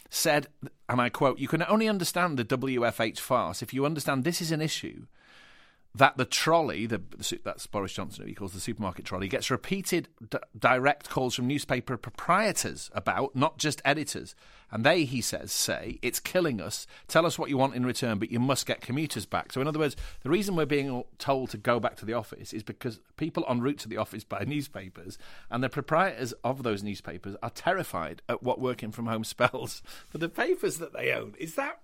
said, 0.09 0.47
and 0.87 1.01
I 1.01 1.09
quote, 1.09 1.39
You 1.39 1.47
can 1.47 1.63
only 1.63 1.87
understand 1.87 2.37
the 2.37 2.45
WFH 2.45 3.19
farce 3.19 3.61
if 3.61 3.73
you 3.73 3.85
understand 3.85 4.23
this 4.23 4.41
is 4.41 4.51
an 4.51 4.61
issue 4.61 5.07
that 5.95 6.17
the 6.17 6.25
trolley, 6.25 6.87
the, 6.87 7.01
that's 7.43 7.67
Boris 7.67 7.93
Johnson, 7.93 8.27
he 8.27 8.33
calls 8.33 8.53
the 8.53 8.59
supermarket 8.59 9.05
trolley, 9.05 9.27
gets 9.27 9.51
repeated 9.51 10.07
d- 10.27 10.39
direct 10.57 11.09
calls 11.09 11.35
from 11.35 11.47
newspaper 11.47 11.97
proprietors 11.97 12.89
about, 12.93 13.35
not 13.35 13.59
just 13.59 13.81
editors. 13.85 14.35
And 14.71 14.83
they, 14.83 15.03
he 15.03 15.21
says, 15.21 15.51
say, 15.51 15.99
it's 16.01 16.19
killing 16.19 16.59
us. 16.59 16.87
Tell 17.07 17.27
us 17.27 17.37
what 17.37 17.51
you 17.51 17.57
want 17.57 17.75
in 17.75 17.85
return, 17.85 18.17
but 18.17 18.31
you 18.31 18.39
must 18.39 18.65
get 18.65 18.81
commuters 18.81 19.27
back. 19.27 19.53
So, 19.53 19.61
in 19.61 19.67
other 19.67 19.77
words, 19.77 19.95
the 20.23 20.31
reason 20.31 20.55
we're 20.55 20.65
being 20.65 21.03
told 21.19 21.51
to 21.51 21.57
go 21.57 21.79
back 21.79 21.95
to 21.97 22.05
the 22.05 22.13
office 22.13 22.53
is 22.53 22.63
because 22.63 22.99
people 23.15 23.45
en 23.47 23.61
route 23.61 23.77
to 23.79 23.89
the 23.89 23.97
office 23.97 24.23
buy 24.23 24.43
newspapers, 24.47 25.19
and 25.51 25.63
the 25.63 25.69
proprietors 25.69 26.33
of 26.43 26.63
those 26.63 26.81
newspapers 26.81 27.35
are 27.43 27.51
terrified 27.51 28.23
at 28.27 28.41
what 28.41 28.59
working 28.59 28.91
from 28.91 29.05
home 29.05 29.23
spells 29.23 29.83
for 30.09 30.17
the 30.17 30.29
papers 30.29 30.79
that 30.79 30.93
they 30.93 31.11
own. 31.11 31.35
Is 31.37 31.53
that 31.53 31.81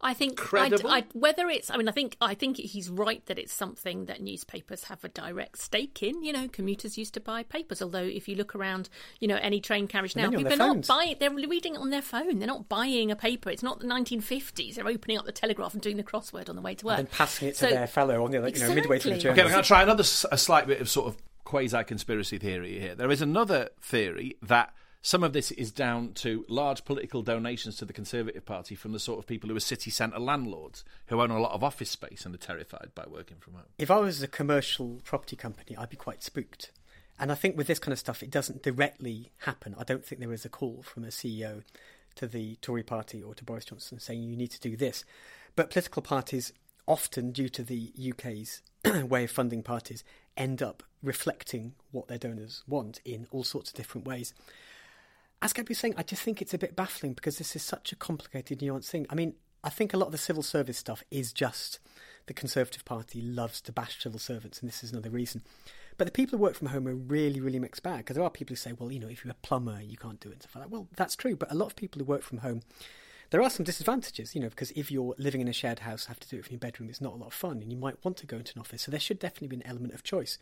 I 0.00 0.14
think 0.14 0.36
Credible? 0.36 0.88
I, 0.90 0.98
I, 0.98 1.04
whether 1.12 1.48
it's. 1.48 1.70
I 1.70 1.76
mean, 1.76 1.88
I 1.88 1.92
think 1.92 2.16
I 2.20 2.34
think 2.34 2.56
he's 2.56 2.88
right 2.88 3.24
that 3.26 3.36
it's 3.38 3.52
something 3.52 4.04
that 4.06 4.20
newspapers 4.20 4.84
have 4.84 5.02
a 5.02 5.08
direct 5.08 5.58
stake 5.58 6.02
in. 6.04 6.22
You 6.22 6.32
know, 6.32 6.46
commuters 6.46 6.96
used 6.96 7.14
to 7.14 7.20
buy 7.20 7.42
papers. 7.42 7.82
Although, 7.82 8.04
if 8.04 8.28
you 8.28 8.36
look 8.36 8.54
around, 8.54 8.88
you 9.18 9.26
know, 9.26 9.38
any 9.42 9.60
train 9.60 9.88
carriage 9.88 10.14
now, 10.14 10.30
people 10.30 10.52
are 10.52 10.56
not 10.56 10.86
buying. 10.86 11.16
They're 11.18 11.30
reading 11.34 11.74
it 11.74 11.78
on 11.80 11.90
their 11.90 12.02
phone. 12.02 12.38
They're 12.38 12.46
not 12.46 12.68
buying 12.68 13.10
a 13.10 13.16
paper. 13.16 13.50
It's 13.50 13.62
not 13.64 13.80
the 13.80 13.86
1950s. 13.86 14.76
They're 14.76 14.86
opening 14.86 15.18
up 15.18 15.24
the 15.26 15.32
Telegraph 15.32 15.72
and 15.74 15.82
doing 15.82 15.96
the 15.96 16.04
crossword 16.04 16.48
on 16.48 16.54
the 16.54 16.62
way 16.62 16.76
to 16.76 16.86
work 16.86 16.98
and 16.98 17.08
then 17.08 17.12
passing 17.14 17.48
it 17.48 17.52
to 17.56 17.58
So- 17.66 17.70
their 17.70 17.86
fellow 17.88 18.24
on 18.24 18.30
the 18.30 18.38
other, 18.38 18.50
you 18.50 18.58
know, 18.60 18.72
midway 18.74 18.98
through 19.00 19.10
the 19.10 19.16
Exactly. 19.16 19.20
journey. 19.20 19.32
Okay, 19.40 19.42
we're 19.44 19.50
going 19.52 19.62
to 19.64 19.66
try 19.66 19.82
another 19.82 20.02
s- 20.02 20.24
a 20.30 20.38
slight 20.38 20.66
bit 20.68 20.80
of 20.80 20.88
sort 20.88 21.08
of 21.08 21.16
quasi 21.44 21.82
conspiracy 21.82 22.38
theory 22.38 22.78
here. 22.78 22.94
There 22.94 23.10
is 23.10 23.20
another 23.20 23.70
theory 23.80 24.36
that 24.42 24.72
some 25.00 25.22
of 25.22 25.32
this 25.32 25.50
is 25.52 25.70
down 25.70 26.12
to 26.14 26.44
large 26.48 26.84
political 26.84 27.22
donations 27.22 27.76
to 27.76 27.84
the 27.84 27.92
Conservative 27.92 28.44
Party 28.44 28.74
from 28.74 28.92
the 28.92 28.98
sort 28.98 29.18
of 29.18 29.26
people 29.26 29.48
who 29.48 29.56
are 29.56 29.60
city 29.60 29.90
centre 29.90 30.18
landlords 30.18 30.84
who 31.06 31.20
own 31.20 31.30
a 31.30 31.40
lot 31.40 31.52
of 31.52 31.62
office 31.62 31.90
space 31.90 32.26
and 32.26 32.34
are 32.34 32.38
terrified 32.38 32.90
by 32.94 33.04
working 33.08 33.38
from 33.38 33.54
home. 33.54 33.64
If 33.78 33.90
I 33.90 33.98
was 33.98 34.22
a 34.22 34.28
commercial 34.28 35.00
property 35.04 35.36
company, 35.36 35.76
I'd 35.76 35.90
be 35.90 35.96
quite 35.96 36.22
spooked. 36.22 36.72
And 37.18 37.32
I 37.32 37.34
think 37.34 37.56
with 37.56 37.66
this 37.66 37.78
kind 37.78 37.92
of 37.92 37.98
stuff, 37.98 38.22
it 38.22 38.30
doesn't 38.30 38.62
directly 38.62 39.32
happen. 39.38 39.74
I 39.78 39.84
don't 39.84 40.04
think 40.04 40.20
there 40.20 40.32
is 40.32 40.44
a 40.44 40.48
call 40.48 40.82
from 40.82 41.04
a 41.04 41.08
CEO 41.08 41.62
to 42.16 42.26
the 42.26 42.56
Tory 42.56 42.82
party 42.82 43.22
or 43.22 43.34
to 43.34 43.44
Boris 43.44 43.64
Johnson 43.64 43.98
saying 44.00 44.22
you 44.22 44.36
need 44.36 44.50
to 44.50 44.60
do 44.60 44.76
this. 44.76 45.04
But 45.56 45.70
political 45.70 46.02
parties, 46.02 46.52
often 46.86 47.32
due 47.32 47.48
to 47.48 47.62
the 47.62 47.92
UK's 48.10 48.62
way 49.04 49.24
of 49.24 49.30
funding 49.30 49.62
parties, 49.62 50.04
end 50.36 50.62
up 50.62 50.82
reflecting 51.02 51.74
what 51.90 52.08
their 52.08 52.18
donors 52.18 52.62
want 52.66 53.00
in 53.04 53.26
all 53.30 53.44
sorts 53.44 53.70
of 53.70 53.76
different 53.76 54.06
ways. 54.06 54.34
As 55.40 55.52
Gabby 55.52 55.70
was 55.70 55.78
saying, 55.78 55.94
I 55.96 56.02
just 56.02 56.22
think 56.22 56.42
it's 56.42 56.54
a 56.54 56.58
bit 56.58 56.74
baffling 56.74 57.12
because 57.12 57.38
this 57.38 57.54
is 57.54 57.62
such 57.62 57.92
a 57.92 57.96
complicated, 57.96 58.58
nuanced 58.58 58.88
thing. 58.88 59.06
I 59.08 59.14
mean, 59.14 59.34
I 59.62 59.70
think 59.70 59.92
a 59.92 59.96
lot 59.96 60.06
of 60.06 60.12
the 60.12 60.18
civil 60.18 60.42
service 60.42 60.78
stuff 60.78 61.04
is 61.10 61.32
just 61.32 61.78
the 62.26 62.34
Conservative 62.34 62.84
Party 62.84 63.20
loves 63.20 63.60
to 63.62 63.72
bash 63.72 64.02
civil 64.02 64.18
servants, 64.18 64.60
and 64.60 64.68
this 64.68 64.82
is 64.82 64.92
another 64.92 65.10
reason. 65.10 65.42
But 65.96 66.06
the 66.06 66.12
people 66.12 66.38
who 66.38 66.42
work 66.42 66.54
from 66.54 66.68
home 66.68 66.86
are 66.86 66.94
really, 66.94 67.40
really 67.40 67.58
mixed 67.58 67.82
bag 67.82 67.98
because 67.98 68.14
there 68.14 68.24
are 68.24 68.30
people 68.30 68.52
who 68.52 68.56
say, 68.56 68.72
well, 68.72 68.92
you 68.92 69.00
know, 69.00 69.08
if 69.08 69.24
you're 69.24 69.32
a 69.32 69.46
plumber, 69.46 69.80
you 69.80 69.96
can't 69.96 70.20
do 70.20 70.28
it 70.28 70.34
and 70.34 70.42
stuff 70.42 70.56
like 70.56 70.64
that. 70.64 70.70
Well, 70.70 70.88
that's 70.96 71.16
true, 71.16 71.36
but 71.36 71.50
a 71.50 71.56
lot 71.56 71.66
of 71.66 71.76
people 71.76 72.00
who 72.00 72.04
work 72.04 72.22
from 72.22 72.38
home, 72.38 72.62
there 73.30 73.42
are 73.42 73.50
some 73.50 73.64
disadvantages, 73.64 74.34
you 74.34 74.40
know, 74.40 74.48
because 74.48 74.70
if 74.72 74.90
you're 74.90 75.14
living 75.18 75.40
in 75.40 75.48
a 75.48 75.52
shared 75.52 75.80
house, 75.80 76.06
have 76.06 76.20
to 76.20 76.28
do 76.28 76.38
it 76.38 76.44
from 76.44 76.52
your 76.52 76.60
bedroom, 76.60 76.88
it's 76.88 77.00
not 77.00 77.14
a 77.14 77.16
lot 77.16 77.26
of 77.26 77.34
fun, 77.34 77.60
and 77.62 77.72
you 77.72 77.78
might 77.78 78.02
want 78.04 78.16
to 78.18 78.26
go 78.26 78.38
into 78.38 78.52
an 78.54 78.60
office. 78.60 78.82
So 78.82 78.90
there 78.90 79.00
should 79.00 79.18
definitely 79.18 79.48
be 79.48 79.56
an 79.56 79.66
element 79.66 79.92
of 79.94 80.02
choice. 80.02 80.38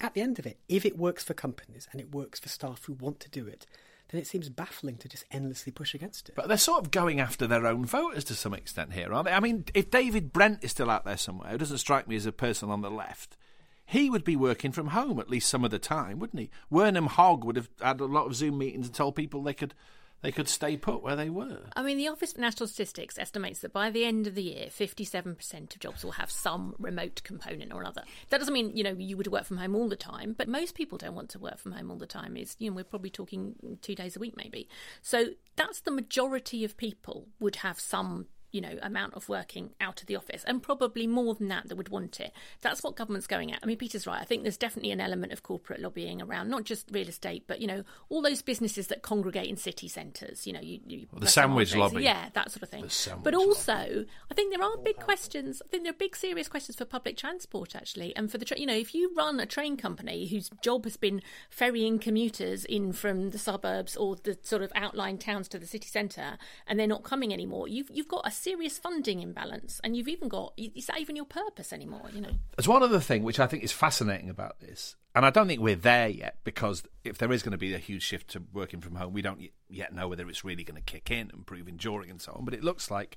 At 0.00 0.14
the 0.14 0.22
end 0.22 0.38
of 0.38 0.46
it, 0.46 0.58
if 0.68 0.86
it 0.86 0.98
works 0.98 1.22
for 1.22 1.34
companies 1.34 1.86
and 1.92 2.00
it 2.00 2.14
works 2.14 2.40
for 2.40 2.48
staff 2.48 2.84
who 2.84 2.94
want 2.94 3.20
to 3.20 3.30
do 3.30 3.46
it, 3.46 3.66
then 4.10 4.20
it 4.20 4.26
seems 4.26 4.48
baffling 4.48 4.96
to 4.96 5.08
just 5.08 5.24
endlessly 5.30 5.70
push 5.70 5.94
against 5.94 6.28
it. 6.28 6.34
But 6.34 6.48
they're 6.48 6.56
sort 6.56 6.84
of 6.84 6.90
going 6.90 7.20
after 7.20 7.46
their 7.46 7.66
own 7.66 7.84
voters 7.84 8.24
to 8.24 8.34
some 8.34 8.54
extent 8.54 8.92
here, 8.94 9.12
aren't 9.12 9.26
they? 9.26 9.32
I 9.32 9.40
mean, 9.40 9.66
if 9.74 9.90
David 9.90 10.32
Brent 10.32 10.64
is 10.64 10.70
still 10.70 10.90
out 10.90 11.04
there 11.04 11.16
somewhere, 11.16 11.50
who 11.50 11.58
doesn't 11.58 11.78
strike 11.78 12.08
me 12.08 12.16
as 12.16 12.26
a 12.26 12.32
person 12.32 12.70
on 12.70 12.80
the 12.80 12.90
left, 12.90 13.36
he 13.84 14.10
would 14.10 14.24
be 14.24 14.36
working 14.36 14.72
from 14.72 14.88
home 14.88 15.20
at 15.20 15.30
least 15.30 15.48
some 15.48 15.64
of 15.64 15.70
the 15.70 15.78
time, 15.78 16.18
wouldn't 16.18 16.40
he? 16.40 16.50
Wernham 16.70 17.06
Hogg 17.06 17.44
would 17.44 17.56
have 17.56 17.68
had 17.80 18.00
a 18.00 18.06
lot 18.06 18.26
of 18.26 18.34
Zoom 18.34 18.58
meetings 18.58 18.86
and 18.86 18.94
told 18.94 19.16
people 19.16 19.42
they 19.42 19.54
could 19.54 19.74
they 20.22 20.32
could 20.32 20.48
stay 20.48 20.76
put 20.76 21.02
where 21.02 21.16
they 21.16 21.30
were. 21.30 21.60
I 21.74 21.82
mean, 21.82 21.96
the 21.96 22.08
Office 22.08 22.32
for 22.32 22.40
National 22.40 22.66
Statistics 22.66 23.18
estimates 23.18 23.60
that 23.60 23.72
by 23.72 23.90
the 23.90 24.04
end 24.04 24.26
of 24.26 24.34
the 24.34 24.42
year, 24.42 24.66
57% 24.66 25.74
of 25.74 25.78
jobs 25.78 26.04
will 26.04 26.12
have 26.12 26.30
some 26.30 26.74
remote 26.78 27.22
component 27.24 27.72
or 27.72 27.80
another. 27.80 28.02
That 28.28 28.38
doesn't 28.38 28.52
mean, 28.52 28.76
you 28.76 28.84
know, 28.84 28.94
you 28.98 29.16
would 29.16 29.28
work 29.28 29.44
from 29.44 29.56
home 29.56 29.74
all 29.74 29.88
the 29.88 29.96
time, 29.96 30.34
but 30.36 30.48
most 30.48 30.74
people 30.74 30.98
don't 30.98 31.14
want 31.14 31.30
to 31.30 31.38
work 31.38 31.58
from 31.58 31.72
home 31.72 31.90
all 31.90 31.96
the 31.96 32.06
time. 32.06 32.36
Is 32.36 32.56
you 32.58 32.70
know, 32.70 32.76
we're 32.76 32.84
probably 32.84 33.10
talking 33.10 33.78
two 33.82 33.94
days 33.94 34.16
a 34.16 34.20
week 34.20 34.36
maybe. 34.36 34.68
So 35.00 35.26
that's 35.56 35.80
the 35.80 35.90
majority 35.90 36.64
of 36.64 36.76
people 36.76 37.28
would 37.38 37.56
have 37.56 37.80
some 37.80 38.26
you 38.52 38.60
know, 38.60 38.78
amount 38.82 39.14
of 39.14 39.28
working 39.28 39.70
out 39.80 40.00
of 40.00 40.06
the 40.06 40.16
office, 40.16 40.44
and 40.46 40.62
probably 40.62 41.06
more 41.06 41.34
than 41.34 41.48
that 41.48 41.68
that 41.68 41.76
would 41.76 41.88
want 41.88 42.20
it. 42.20 42.32
That's 42.60 42.82
what 42.82 42.96
government's 42.96 43.26
going 43.26 43.52
at. 43.52 43.60
I 43.62 43.66
mean, 43.66 43.76
Peter's 43.76 44.06
right. 44.06 44.20
I 44.20 44.24
think 44.24 44.42
there's 44.42 44.56
definitely 44.56 44.90
an 44.90 45.00
element 45.00 45.32
of 45.32 45.42
corporate 45.42 45.80
lobbying 45.80 46.20
around, 46.20 46.48
not 46.48 46.64
just 46.64 46.88
real 46.90 47.08
estate, 47.08 47.44
but 47.46 47.60
you 47.60 47.66
know, 47.66 47.84
all 48.08 48.22
those 48.22 48.42
businesses 48.42 48.88
that 48.88 49.02
congregate 49.02 49.48
in 49.48 49.56
city 49.56 49.88
centres. 49.88 50.46
You 50.46 50.52
know, 50.52 50.60
you, 50.60 50.80
you 50.86 51.06
the 51.16 51.26
sandwich 51.26 51.74
lobby. 51.74 52.02
yeah, 52.02 52.28
that 52.34 52.50
sort 52.50 52.62
of 52.62 52.68
thing. 52.68 52.88
But 53.22 53.34
also, 53.34 54.04
I 54.30 54.34
think 54.34 54.54
there 54.54 54.64
are 54.64 54.76
big 54.78 54.96
questions. 54.96 55.62
I 55.64 55.68
think 55.68 55.84
there 55.84 55.92
are 55.92 55.96
big, 55.96 56.16
serious 56.16 56.48
questions 56.48 56.76
for 56.76 56.84
public 56.84 57.16
transport 57.16 57.74
actually, 57.76 58.14
and 58.16 58.30
for 58.30 58.38
the 58.38 58.44
tra- 58.44 58.58
you 58.58 58.66
know, 58.66 58.74
if 58.74 58.94
you 58.94 59.12
run 59.16 59.40
a 59.40 59.46
train 59.46 59.76
company 59.76 60.26
whose 60.26 60.50
job 60.62 60.84
has 60.84 60.96
been 60.96 61.22
ferrying 61.48 61.98
commuters 61.98 62.64
in 62.64 62.92
from 62.92 63.30
the 63.30 63.38
suburbs 63.38 63.96
or 63.96 64.16
the 64.16 64.38
sort 64.42 64.62
of 64.62 64.72
outlying 64.74 65.18
towns 65.18 65.48
to 65.48 65.58
the 65.58 65.66
city 65.66 65.88
centre, 65.88 66.38
and 66.66 66.78
they're 66.78 66.86
not 66.86 67.02
coming 67.02 67.32
anymore, 67.32 67.68
you've 67.68 67.90
you've 67.92 68.08
got 68.08 68.26
a 68.26 68.30
serious 68.40 68.78
funding 68.78 69.20
imbalance, 69.20 69.80
and 69.84 69.96
you've 69.96 70.08
even 70.08 70.28
got 70.28 70.52
is 70.56 70.86
that 70.86 71.00
even 71.00 71.16
your 71.16 71.24
purpose 71.24 71.72
anymore? 71.72 72.08
You 72.12 72.22
know. 72.22 72.32
There's 72.56 72.68
one 72.68 72.82
other 72.82 73.00
thing 73.00 73.22
which 73.22 73.40
I 73.40 73.46
think 73.46 73.62
is 73.62 73.72
fascinating 73.72 74.30
about 74.30 74.60
this, 74.60 74.96
and 75.14 75.26
I 75.26 75.30
don't 75.30 75.46
think 75.46 75.60
we're 75.60 75.76
there 75.76 76.08
yet 76.08 76.38
because 76.44 76.82
if 77.04 77.18
there 77.18 77.32
is 77.32 77.42
going 77.42 77.52
to 77.52 77.58
be 77.58 77.74
a 77.74 77.78
huge 77.78 78.02
shift 78.02 78.28
to 78.30 78.42
working 78.52 78.80
from 78.80 78.96
home, 78.96 79.12
we 79.12 79.22
don't 79.22 79.40
yet 79.68 79.94
know 79.94 80.08
whether 80.08 80.28
it's 80.28 80.44
really 80.44 80.64
going 80.64 80.80
to 80.80 80.92
kick 80.92 81.10
in 81.10 81.30
and 81.32 81.46
prove 81.46 81.68
enduring 81.68 82.10
and 82.10 82.20
so 82.20 82.32
on. 82.32 82.44
But 82.44 82.54
it 82.54 82.64
looks 82.64 82.90
like 82.90 83.16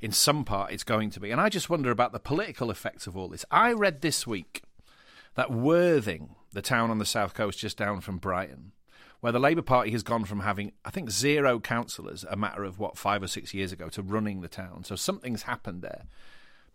in 0.00 0.12
some 0.12 0.44
part 0.44 0.72
it's 0.72 0.84
going 0.84 1.10
to 1.10 1.20
be. 1.20 1.30
And 1.30 1.40
I 1.40 1.48
just 1.48 1.70
wonder 1.70 1.90
about 1.90 2.12
the 2.12 2.20
political 2.20 2.70
effects 2.70 3.06
of 3.06 3.16
all 3.16 3.28
this. 3.28 3.44
I 3.50 3.72
read 3.72 4.00
this 4.00 4.26
week 4.26 4.62
that 5.34 5.50
Worthing, 5.50 6.34
the 6.52 6.62
town 6.62 6.90
on 6.90 6.98
the 6.98 7.04
south 7.04 7.34
coast 7.34 7.58
just 7.58 7.76
down 7.76 8.00
from 8.00 8.18
Brighton, 8.18 8.72
where 9.20 9.32
the 9.32 9.40
Labour 9.40 9.62
Party 9.62 9.90
has 9.92 10.02
gone 10.02 10.24
from 10.24 10.40
having, 10.40 10.72
I 10.84 10.90
think, 10.90 11.10
zero 11.10 11.60
councillors 11.60 12.24
a 12.28 12.36
matter 12.36 12.64
of, 12.64 12.78
what, 12.78 12.96
five 12.96 13.22
or 13.22 13.28
six 13.28 13.52
years 13.52 13.72
ago 13.72 13.88
to 13.90 14.02
running 14.02 14.40
the 14.40 14.48
town. 14.48 14.84
So 14.84 14.96
something's 14.96 15.42
happened 15.42 15.82
there 15.82 16.04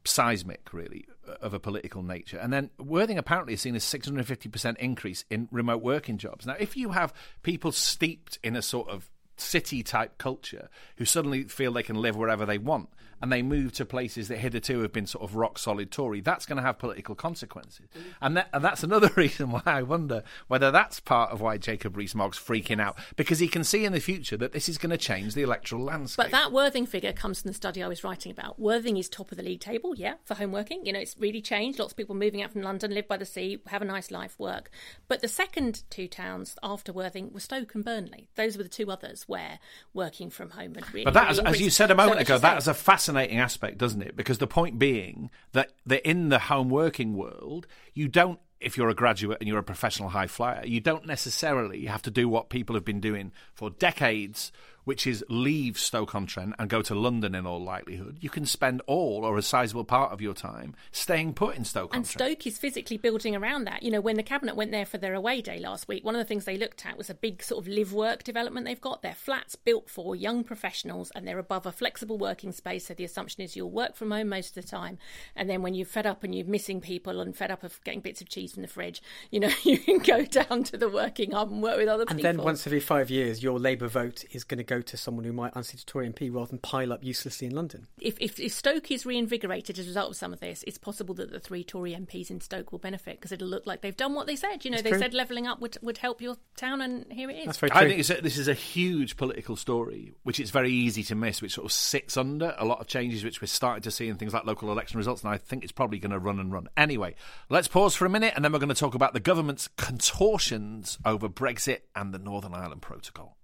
seismic, 0.08 0.72
really, 0.72 1.06
of 1.42 1.54
a 1.54 1.60
political 1.60 2.04
nature. 2.04 2.38
And 2.38 2.54
then 2.54 2.70
Worthing 2.78 3.18
apparently 3.18 3.54
has 3.54 3.62
seen 3.62 3.76
a 3.76 3.80
650% 3.80 4.78
increase 4.78 5.26
in 5.30 5.50
remote 5.52 5.82
working 5.82 6.18
jobs. 6.18 6.46
Now, 6.46 6.56
if 6.60 6.78
you 6.78 6.92
have 6.92 7.14
people 7.44 7.72
steeped 7.72 8.40
in 8.44 8.56
a 8.56 8.62
sort 8.62 8.90
of 8.90 9.10
city 9.38 9.84
type 9.84 10.18
culture 10.18 10.70
who 10.98 11.06
suddenly 11.06 11.44
feel 11.44 11.74
they 11.74 11.84
can 11.84 11.98
live 11.98 12.16
wherever 12.16 12.46
they 12.46 12.58
want 12.58 12.90
and 13.22 13.32
they 13.32 13.42
move 13.42 13.74
to 13.74 13.86
places 13.86 14.28
that 14.28 14.38
hitherto 14.38 14.82
have 14.82 14.92
been 14.92 15.08
sort 15.08 15.24
of 15.24 15.36
rock 15.36 15.58
solid 15.58 15.92
Tory, 15.92 16.22
that's 16.22 16.46
going 16.46 16.58
to 16.58 16.64
have 16.64 16.78
political 16.78 17.16
consequences. 17.16 17.88
And, 18.22 18.38
that, 18.38 18.50
and 18.54 18.64
that's 18.64 18.84
another 18.84 19.10
reason 19.16 19.52
why 19.52 19.62
I 19.66 19.82
wonder 19.84 20.24
whether 20.48 20.72
that's 20.72 21.00
part 21.00 21.32
of 21.32 21.42
why 21.42 21.58
Jacob 21.58 21.98
Rees-Mogg's 21.98 22.40
freaking 22.40 22.82
out 22.82 22.98
because 23.16 23.40
he 23.40 23.48
can 23.48 23.64
see 23.64 23.86
in 23.86 23.94
the 23.94 24.00
future 24.00 24.38
that 24.38 24.52
this 24.52 24.68
is 24.70 24.78
going 24.78 24.92
to 24.92 24.98
change 24.98 25.34
the 25.34 25.44
electoral 25.44 25.84
landscape. 25.84 26.26
But 26.26 26.32
that 26.32 26.52
Worthing 26.52 26.86
figure 26.86 27.14
comes 27.14 27.42
from 27.42 27.50
the 27.50 27.56
study 27.56 27.82
I 27.82 27.88
was 27.88 28.04
writing 28.04 28.32
about. 28.32 28.60
Worthing 28.60 28.98
is 28.98 29.10
top 29.10 29.32
of 29.32 29.38
the 29.38 29.44
league 29.44 29.60
table, 29.60 29.96
yeah, 29.96 30.16
for 30.24 30.36
home 30.36 30.52
working. 30.52 30.86
You 30.86 30.94
know, 30.94 31.00
it's 31.00 31.16
really 31.18 31.42
changed. 31.42 31.80
Lots 31.80 31.94
of 31.94 31.98
people 31.98 32.16
moving 32.16 32.42
out 32.42 32.52
from 32.52 32.62
London, 32.62 32.94
live 32.94 33.08
by 33.08 33.18
the 33.18 33.26
sea, 33.26 33.60
have 33.68 33.82
a 33.82 33.86
nice 33.86 34.12
life, 34.12 34.38
work. 34.40 34.70
But 35.08 35.22
the 35.22 35.28
second 35.28 35.84
two 35.90 36.08
towns 36.08 36.58
after 36.62 36.94
Worthing 36.94 37.32
were 37.34 37.40
Stoke 37.40 37.76
and 37.76 37.84
Burnley. 37.84 38.30
Those 38.36 38.58
were 38.58 38.64
the 38.64 38.70
two 38.70 38.92
others 38.92 39.24
where 39.28 39.60
working 39.94 40.30
from 40.30 40.52
home 40.52 40.76
had 40.76 40.94
really. 40.94 41.06
But 41.06 41.14
that, 41.14 41.30
really 41.30 41.48
as, 41.48 41.56
as 41.56 41.62
you 41.62 41.70
said 41.70 41.92
a 41.92 41.96
moment 41.96 42.18
So, 42.18 42.36
ago, 42.36 42.38
that 42.40 42.58
is 42.58 42.68
a 42.68 42.74
fascinating 42.74 43.05
aspect, 43.10 43.78
doesn't 43.78 44.02
it? 44.02 44.16
Because 44.16 44.38
the 44.38 44.48
point 44.48 44.80
being 44.80 45.30
that, 45.54 45.72
that 45.86 46.08
in 46.08 46.30
the 46.30 46.40
home 46.40 46.70
working 46.70 47.16
world, 47.16 47.68
you 47.94 48.08
don't, 48.08 48.40
if 48.60 48.78
you're 48.78 48.90
a 48.90 48.96
graduate 48.96 49.38
and 49.40 49.48
you're 49.48 49.60
a 49.60 49.64
professional 49.64 50.10
high 50.10 50.28
flyer, 50.28 50.66
you 50.66 50.80
don't 50.80 51.06
necessarily 51.06 51.86
have 51.86 52.02
to 52.04 52.12
do 52.12 52.28
what 52.28 52.50
people 52.50 52.76
have 52.76 52.86
been 52.86 53.00
doing 53.00 53.32
for 53.54 53.70
decades, 53.70 54.52
which 54.86 55.06
is 55.06 55.24
leave 55.30 55.78
Stoke-on-Trent 55.78 56.56
and 56.58 56.70
go 56.70 56.82
to 56.82 56.96
London 56.96 57.36
in 57.36 57.46
all 57.46 57.62
likelihood. 57.62 58.18
You 58.22 58.30
can 58.30 58.46
spend 58.46 58.82
all 58.88 59.26
or 59.26 59.38
a 59.38 59.42
sizable 59.42 59.84
part 59.84 60.12
of 60.12 60.22
your 60.22 60.34
time 60.34 60.76
staying 60.92 61.34
put 61.34 61.56
in 61.56 61.66
Stoke-on-Trent. 61.66 61.96
And 61.96 62.08
Stoke 62.08 62.48
is 62.48 62.58
physically 62.58 62.98
building 62.98 63.36
around 63.36 63.66
that. 63.66 63.84
You 63.84 63.92
know, 63.92 64.02
when 64.02 64.16
the 64.16 64.24
cabinet 64.24 64.56
went 64.56 64.72
there 64.72 64.86
for 64.86 64.98
their 64.98 65.14
away 65.14 65.42
day 65.42 65.60
last 65.60 65.88
week, 65.88 66.06
one 66.06 66.16
of 66.16 66.20
the 66.20 66.26
things 66.26 66.46
they 66.46 66.58
looked 66.58 66.86
at 66.86 66.98
was 66.98 67.10
a 67.10 67.14
big 67.14 67.44
sort 67.44 67.64
of 67.64 67.68
live 67.68 67.94
work 67.94 68.24
development 68.24 68.66
they've 68.66 68.80
got. 68.80 69.02
They're 69.02 69.14
flats 69.14 69.56
built 69.56 69.90
for 69.90 70.16
young 70.16 70.44
professionals 70.44 71.12
and 71.16 71.28
they're 71.28 71.40
above 71.40 71.66
a 71.66 71.72
flexible 71.72 72.18
working 72.18 72.52
space. 72.52 72.88
So 72.88 72.94
the 72.94 73.04
assumption 73.04 73.44
is 73.44 73.56
you'll 73.56 73.72
work 73.72 73.96
from 73.96 74.12
home 74.12 74.30
most 74.30 74.56
of 74.56 74.64
the 74.64 74.70
time. 74.70 74.98
And 75.36 75.50
then 75.50 75.62
when 75.62 75.74
you're 75.74 75.86
fed 75.86 76.06
up 76.06 76.24
and 76.24 76.34
you're 76.34 76.46
missing 76.46 76.80
people 76.80 77.20
and 77.20 77.36
fed 77.36 77.52
up 77.52 77.64
of 77.64 77.84
getting 77.84 78.02
bits 78.02 78.22
of 78.22 78.30
cheese 78.30 78.54
from 78.54 78.62
the 78.62 78.68
fridge, 78.68 79.02
you 79.32 79.40
know, 79.40 79.52
you 79.64 79.78
can 79.78 80.00
go 80.00 80.24
down 80.24 80.64
to 80.64 80.78
the 80.78 80.90
working 80.90 81.32
hub 81.32 81.52
and 81.52 81.62
work 81.62 81.78
with 81.78 81.88
other 81.88 82.04
And 82.04 82.18
people. 82.18 82.30
And 82.30 82.40
then 82.40 82.46
once 82.46 82.68
every 82.68 82.80
five 82.80 83.10
years, 83.10 83.42
your 83.42 83.60
Labour 83.60 83.88
vote 83.88 84.24
is 84.32 84.44
going 84.44 84.60
to 84.60 84.64
go 84.64 84.75
to 84.82 84.98
someone 84.98 85.26
who 85.26 85.34
might 85.34 85.56
unseat 85.56 85.82
a 85.82 85.86
Tory 85.86 86.10
MP 86.10 86.34
rather 86.34 86.48
than 86.48 86.60
pile 86.60 86.94
up 86.94 87.04
uselessly 87.04 87.48
in 87.48 87.56
London. 87.56 87.88
if, 88.02 88.18
if, 88.20 88.40
if 88.40 88.52
Stoke 88.52 88.92
is 88.92 89.06
reinvigorated 89.06 89.80
as 89.80 89.86
a 89.86 89.90
result 89.90 90.12
of 90.12 90.16
some 90.16 90.34
of 90.34 90.40
this, 90.40 90.64
it's 90.68 90.78
possible 90.78 91.16
that 91.16 91.32
the 91.32 91.40
three 91.40 91.64
Tory 91.64 91.94
MPs 91.94 92.30
in 92.30 92.42
Stoke 92.42 92.72
will 92.72 92.80
benefit 92.80 93.18
because 93.18 93.32
it'll 93.32 93.48
look 93.48 93.66
like 93.66 93.82
they've 93.82 93.96
done 93.96 94.14
what 94.14 94.28
they 94.28 94.36
said. 94.36 94.66
You 94.66 94.72
know, 94.72 94.78
That's 94.78 94.84
they 94.84 94.90
true. 94.92 95.00
said 95.00 95.14
levelling 95.14 95.48
up 95.48 95.60
would, 95.62 95.78
would 95.82 95.98
help 95.98 96.22
your 96.22 96.38
town, 96.56 96.82
and 96.82 97.12
here 97.12 97.30
it 97.30 97.38
is. 97.38 97.46
That's 97.46 97.58
very 97.58 97.72
I 97.72 97.88
think 97.88 98.00
it's 98.00 98.10
a, 98.10 98.22
this 98.22 98.38
is 98.38 98.48
a 98.48 98.54
huge 98.54 99.18
political 99.18 99.56
story, 99.56 100.14
which 100.24 100.40
it's 100.40 100.52
very 100.52 100.72
easy 100.72 101.04
to 101.04 101.16
miss, 101.16 101.42
which 101.42 101.54
sort 101.54 101.66
of 101.66 101.72
sits 101.72 102.18
under 102.18 102.56
a 102.58 102.66
lot 102.66 102.80
of 102.80 102.88
changes 102.88 103.24
which 103.24 103.42
we're 103.42 103.48
starting 103.48 103.84
to 103.84 103.92
see 103.92 104.08
in 104.08 104.16
things 104.18 104.34
like 104.34 104.46
local 104.46 104.72
election 104.72 104.98
results, 104.98 105.24
and 105.24 105.32
I 105.32 105.38
think 105.38 105.64
it's 105.64 105.72
probably 105.72 106.00
going 106.00 106.12
to 106.12 106.20
run 106.20 106.40
and 106.40 106.52
run. 106.52 106.68
Anyway, 106.78 107.16
let's 107.50 107.68
pause 107.68 107.96
for 107.96 108.06
a 108.06 108.10
minute, 108.10 108.34
and 108.36 108.44
then 108.44 108.52
we're 108.52 108.60
going 108.60 108.70
to 108.70 108.76
talk 108.76 108.96
about 108.96 109.14
the 109.14 109.20
government's 109.20 109.68
contortions 109.78 110.98
over 111.06 111.30
Brexit 111.30 111.80
and 111.96 112.14
the 112.14 112.20
Northern 112.20 112.54
Ireland 112.54 112.82
Protocol. 112.82 113.38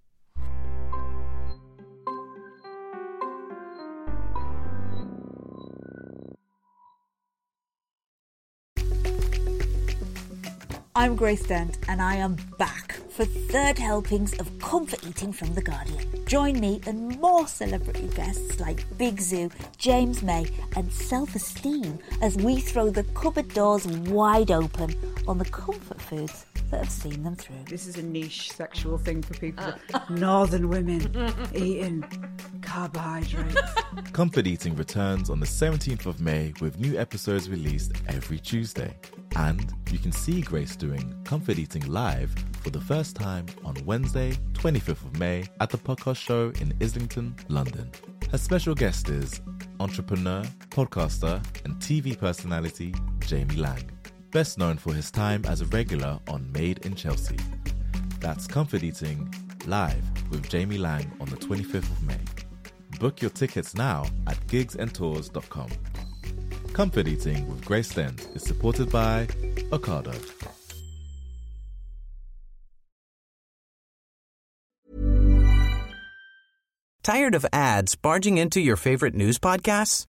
I'm 10.94 11.16
Grace 11.16 11.42
Dent, 11.44 11.78
and 11.88 12.02
I 12.02 12.16
am 12.16 12.36
back 12.58 12.92
for 13.08 13.24
third 13.24 13.78
helpings 13.78 14.38
of 14.38 14.58
comfort 14.58 15.02
eating 15.06 15.32
from 15.32 15.54
The 15.54 15.62
Guardian. 15.62 16.26
Join 16.26 16.60
me 16.60 16.82
and 16.86 17.18
more 17.18 17.46
celebrity 17.46 18.08
guests 18.14 18.60
like 18.60 18.84
Big 18.98 19.16
Zuu, 19.16 19.50
James 19.78 20.22
May, 20.22 20.46
and 20.76 20.92
Self 20.92 21.34
Esteem 21.34 21.98
as 22.20 22.36
we 22.36 22.60
throw 22.60 22.90
the 22.90 23.04
cupboard 23.14 23.48
doors 23.54 23.86
wide 23.86 24.50
open 24.50 24.94
on 25.26 25.38
the 25.38 25.46
comfort 25.46 25.98
foods 25.98 26.44
that 26.70 26.80
have 26.80 26.90
seen 26.90 27.22
them 27.22 27.36
through. 27.36 27.64
This 27.66 27.86
is 27.86 27.96
a 27.96 28.02
niche 28.02 28.52
sexual 28.52 28.98
thing 28.98 29.22
for 29.22 29.32
people. 29.34 29.72
Ah. 29.94 30.06
Northern 30.10 30.68
women 30.68 31.32
eating 31.54 32.04
carbohydrates. 32.72 33.54
Comfort 34.12 34.46
Eating 34.46 34.74
returns 34.76 35.28
on 35.28 35.40
the 35.40 35.46
17th 35.46 36.06
of 36.06 36.20
May 36.20 36.54
with 36.62 36.78
new 36.80 36.98
episodes 36.98 37.50
released 37.50 37.92
every 38.08 38.38
Tuesday. 38.38 38.96
And 39.36 39.70
you 39.90 39.98
can 39.98 40.10
see 40.10 40.40
Grace 40.40 40.74
doing 40.74 41.14
Comfort 41.24 41.58
Eating 41.58 41.86
live 41.86 42.34
for 42.62 42.70
the 42.70 42.80
first 42.80 43.14
time 43.14 43.44
on 43.62 43.76
Wednesday, 43.84 44.32
25th 44.54 45.04
of 45.04 45.18
May 45.18 45.44
at 45.60 45.68
the 45.68 45.76
podcast 45.76 46.16
show 46.16 46.50
in 46.62 46.72
Islington, 46.80 47.36
London. 47.48 47.90
Her 48.30 48.38
special 48.38 48.74
guest 48.74 49.10
is 49.10 49.42
entrepreneur, 49.78 50.42
podcaster, 50.70 51.44
and 51.66 51.74
TV 51.76 52.18
personality 52.18 52.94
Jamie 53.18 53.56
Laing, 53.56 53.90
best 54.30 54.56
known 54.56 54.78
for 54.78 54.94
his 54.94 55.10
time 55.10 55.44
as 55.44 55.60
a 55.60 55.66
regular 55.66 56.18
on 56.26 56.50
Made 56.52 56.86
in 56.86 56.94
Chelsea. 56.94 57.36
That's 58.18 58.46
Comfort 58.46 58.82
Eating 58.82 59.30
live 59.66 60.02
with 60.30 60.48
Jamie 60.48 60.78
Laing 60.78 61.12
on 61.20 61.28
the 61.28 61.36
25th 61.36 61.90
of 61.90 62.02
May. 62.04 62.41
Book 63.02 63.20
your 63.20 63.32
tickets 63.32 63.74
now 63.74 64.06
at 64.28 64.36
gigsandtours.com. 64.46 65.70
Comfort 66.72 67.08
Eating 67.08 67.48
with 67.48 67.64
Grace 67.64 67.92
Dent 67.92 68.28
is 68.36 68.44
supported 68.44 68.92
by 68.92 69.26
Ocado. 69.72 70.14
Tired 77.02 77.34
of 77.34 77.44
ads 77.52 77.96
barging 77.96 78.38
into 78.38 78.60
your 78.60 78.76
favorite 78.76 79.16
news 79.16 79.40
podcasts? 79.40 80.04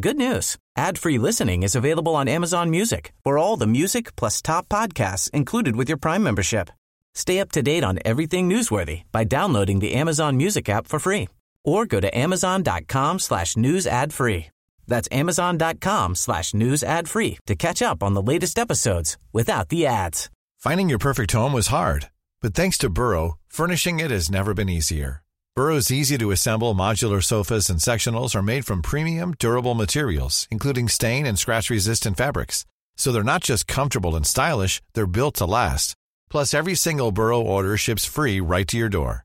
Good 0.00 0.16
news. 0.16 0.56
Ad-free 0.74 1.18
listening 1.18 1.62
is 1.62 1.76
available 1.76 2.16
on 2.16 2.28
Amazon 2.28 2.70
Music 2.70 3.12
for 3.24 3.36
all 3.36 3.58
the 3.58 3.66
music 3.66 4.16
plus 4.16 4.40
top 4.40 4.70
podcasts 4.70 5.28
included 5.32 5.76
with 5.76 5.90
your 5.90 5.98
Prime 5.98 6.22
membership. 6.22 6.70
Stay 7.14 7.40
up 7.40 7.52
to 7.52 7.62
date 7.62 7.84
on 7.84 7.98
everything 8.06 8.48
newsworthy 8.48 9.02
by 9.12 9.24
downloading 9.24 9.80
the 9.80 9.92
Amazon 9.92 10.38
Music 10.38 10.70
app 10.70 10.86
for 10.86 10.98
free 10.98 11.28
or 11.68 11.86
go 11.86 12.00
to 12.00 12.18
amazon.com 12.18 13.18
slash 13.18 13.56
news 13.56 13.86
ad 13.86 14.12
free. 14.12 14.46
That's 14.86 15.08
amazon.com 15.12 16.14
slash 16.14 16.54
news 16.54 16.82
ad 16.82 17.08
free 17.08 17.38
to 17.46 17.54
catch 17.54 17.82
up 17.82 18.02
on 18.02 18.14
the 18.14 18.22
latest 18.22 18.58
episodes 18.58 19.18
without 19.32 19.68
the 19.68 19.86
ads. 19.86 20.30
Finding 20.58 20.88
your 20.88 20.98
perfect 20.98 21.32
home 21.32 21.52
was 21.52 21.68
hard, 21.68 22.08
but 22.42 22.54
thanks 22.54 22.78
to 22.78 22.88
Burrow, 22.88 23.38
furnishing 23.48 24.00
it 24.00 24.10
has 24.10 24.30
never 24.30 24.54
been 24.54 24.68
easier. 24.68 25.22
Burrow's 25.54 25.90
easy 25.90 26.16
to 26.18 26.30
assemble 26.30 26.74
modular 26.74 27.22
sofas 27.22 27.68
and 27.68 27.80
sectionals 27.80 28.34
are 28.34 28.42
made 28.42 28.64
from 28.64 28.80
premium, 28.80 29.34
durable 29.38 29.74
materials, 29.74 30.48
including 30.50 30.88
stain 30.88 31.26
and 31.26 31.38
scratch 31.38 31.68
resistant 31.68 32.16
fabrics. 32.16 32.64
So 32.96 33.12
they're 33.12 33.22
not 33.22 33.42
just 33.42 33.66
comfortable 33.66 34.16
and 34.16 34.26
stylish, 34.26 34.80
they're 34.94 35.06
built 35.06 35.34
to 35.36 35.46
last. 35.46 35.94
Plus, 36.30 36.54
every 36.54 36.74
single 36.74 37.12
Burrow 37.12 37.40
order 37.40 37.76
ships 37.76 38.04
free 38.04 38.40
right 38.40 38.66
to 38.68 38.76
your 38.76 38.88
door. 38.88 39.24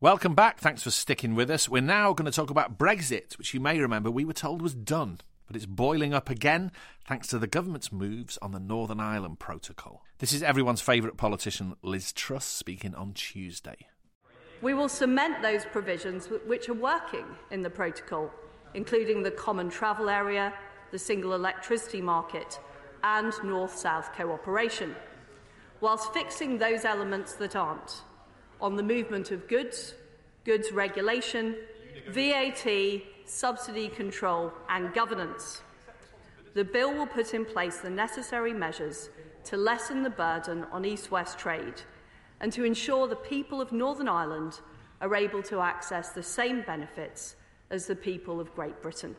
Welcome 0.00 0.36
back. 0.36 0.60
Thanks 0.60 0.84
for 0.84 0.92
sticking 0.92 1.34
with 1.34 1.50
us. 1.50 1.68
We're 1.68 1.82
now 1.82 2.12
going 2.12 2.30
to 2.30 2.30
talk 2.30 2.50
about 2.50 2.78
Brexit, 2.78 3.36
which 3.36 3.52
you 3.52 3.58
may 3.58 3.80
remember 3.80 4.12
we 4.12 4.24
were 4.24 4.32
told 4.32 4.62
was 4.62 4.72
done, 4.72 5.18
but 5.48 5.56
it's 5.56 5.66
boiling 5.66 6.14
up 6.14 6.30
again 6.30 6.70
thanks 7.04 7.26
to 7.28 7.38
the 7.40 7.48
government's 7.48 7.90
moves 7.90 8.38
on 8.40 8.52
the 8.52 8.60
Northern 8.60 9.00
Ireland 9.00 9.40
Protocol. 9.40 10.04
This 10.18 10.32
is 10.32 10.40
everyone's 10.40 10.80
favourite 10.80 11.16
politician, 11.16 11.74
Liz 11.82 12.12
Truss, 12.12 12.44
speaking 12.44 12.94
on 12.94 13.12
Tuesday. 13.12 13.88
We 14.62 14.72
will 14.72 14.88
cement 14.88 15.42
those 15.42 15.64
provisions 15.64 16.28
which 16.46 16.68
are 16.68 16.74
working 16.74 17.26
in 17.50 17.62
the 17.62 17.70
protocol, 17.70 18.30
including 18.74 19.24
the 19.24 19.32
common 19.32 19.68
travel 19.68 20.08
area, 20.08 20.54
the 20.92 20.98
single 21.00 21.32
electricity 21.32 22.00
market, 22.00 22.60
and 23.02 23.32
north 23.42 23.76
south 23.76 24.12
cooperation, 24.12 24.94
whilst 25.80 26.14
fixing 26.14 26.56
those 26.56 26.84
elements 26.84 27.32
that 27.32 27.56
aren't 27.56 28.02
on 28.60 28.76
the 28.76 28.82
movement 28.82 29.30
of 29.30 29.48
goods, 29.48 29.94
goods 30.44 30.72
regulation, 30.72 31.56
VAT, 32.10 32.66
subsidy 33.24 33.88
control, 33.88 34.52
and 34.68 34.92
governance. 34.94 35.62
The 36.54 36.64
bill 36.64 36.94
will 36.94 37.06
put 37.06 37.34
in 37.34 37.44
place 37.44 37.78
the 37.78 37.90
necessary 37.90 38.52
measures 38.52 39.10
to 39.44 39.56
lessen 39.56 40.02
the 40.02 40.10
burden 40.10 40.64
on 40.72 40.84
east 40.84 41.10
west 41.10 41.38
trade 41.38 41.82
and 42.40 42.52
to 42.52 42.64
ensure 42.64 43.06
the 43.06 43.16
people 43.16 43.60
of 43.60 43.72
Northern 43.72 44.08
Ireland 44.08 44.60
are 45.00 45.14
able 45.14 45.42
to 45.44 45.60
access 45.60 46.10
the 46.10 46.22
same 46.22 46.62
benefits 46.62 47.36
as 47.70 47.86
the 47.86 47.96
people 47.96 48.40
of 48.40 48.54
Great 48.54 48.80
Britain. 48.82 49.14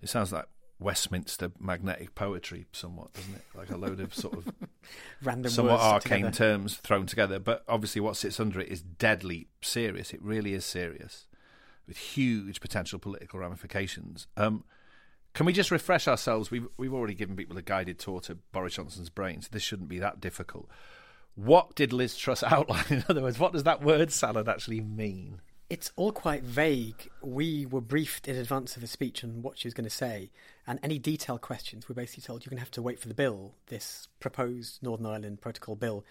It 0.00 0.08
sounds 0.08 0.32
like 0.32 0.46
Westminster 0.82 1.52
magnetic 1.58 2.14
poetry, 2.14 2.66
somewhat, 2.72 3.12
doesn't 3.12 3.34
it? 3.34 3.44
Like 3.54 3.70
a 3.70 3.76
load 3.76 4.00
of 4.00 4.14
sort 4.14 4.34
of 4.34 4.52
Random 5.22 5.50
somewhat 5.50 5.80
arcane 5.80 6.24
together. 6.24 6.36
terms 6.36 6.76
thrown 6.76 7.06
together. 7.06 7.38
But 7.38 7.64
obviously, 7.68 8.00
what 8.00 8.16
sits 8.16 8.38
under 8.40 8.60
it 8.60 8.68
is 8.68 8.82
deadly 8.82 9.48
serious. 9.60 10.12
It 10.12 10.22
really 10.22 10.54
is 10.54 10.64
serious, 10.64 11.26
with 11.86 11.96
huge 11.96 12.60
potential 12.60 12.98
political 12.98 13.38
ramifications. 13.40 14.26
Um, 14.36 14.64
can 15.34 15.46
we 15.46 15.52
just 15.52 15.70
refresh 15.70 16.06
ourselves? 16.08 16.50
We've 16.50 16.66
we've 16.76 16.92
already 16.92 17.14
given 17.14 17.36
people 17.36 17.56
a 17.56 17.62
guided 17.62 17.98
tour 17.98 18.20
to 18.22 18.34
Boris 18.52 18.74
Johnson's 18.74 19.10
brain, 19.10 19.40
so 19.40 19.48
This 19.50 19.62
shouldn't 19.62 19.88
be 19.88 19.98
that 19.98 20.20
difficult. 20.20 20.68
What 21.34 21.74
did 21.74 21.92
Liz 21.92 22.16
Truss 22.16 22.42
outline? 22.46 22.84
In 22.90 23.04
other 23.08 23.22
words, 23.22 23.38
what 23.38 23.52
does 23.52 23.62
that 23.64 23.82
word 23.82 24.12
salad 24.12 24.48
actually 24.48 24.80
mean? 24.80 25.40
It's 25.72 25.90
all 25.96 26.12
quite 26.12 26.42
vague. 26.42 27.08
We 27.22 27.64
were 27.64 27.80
briefed 27.80 28.28
in 28.28 28.36
advance 28.36 28.76
of 28.76 28.82
the 28.82 28.86
speech 28.86 29.24
on 29.24 29.40
what 29.40 29.56
she 29.56 29.66
was 29.66 29.72
going 29.72 29.88
to 29.88 29.90
say, 29.90 30.30
and 30.66 30.78
any 30.82 30.98
detailed 30.98 31.40
questions 31.40 31.88
we're 31.88 31.94
basically 31.94 32.24
told 32.24 32.44
you're 32.44 32.50
going 32.50 32.58
to 32.58 32.62
have 32.64 32.70
to 32.72 32.82
wait 32.82 33.00
for 33.00 33.08
the 33.08 33.14
bill, 33.14 33.54
this 33.68 34.06
proposed 34.20 34.82
Northern 34.82 35.06
Ireland 35.06 35.40
Protocol 35.40 35.74
bill, 35.74 36.04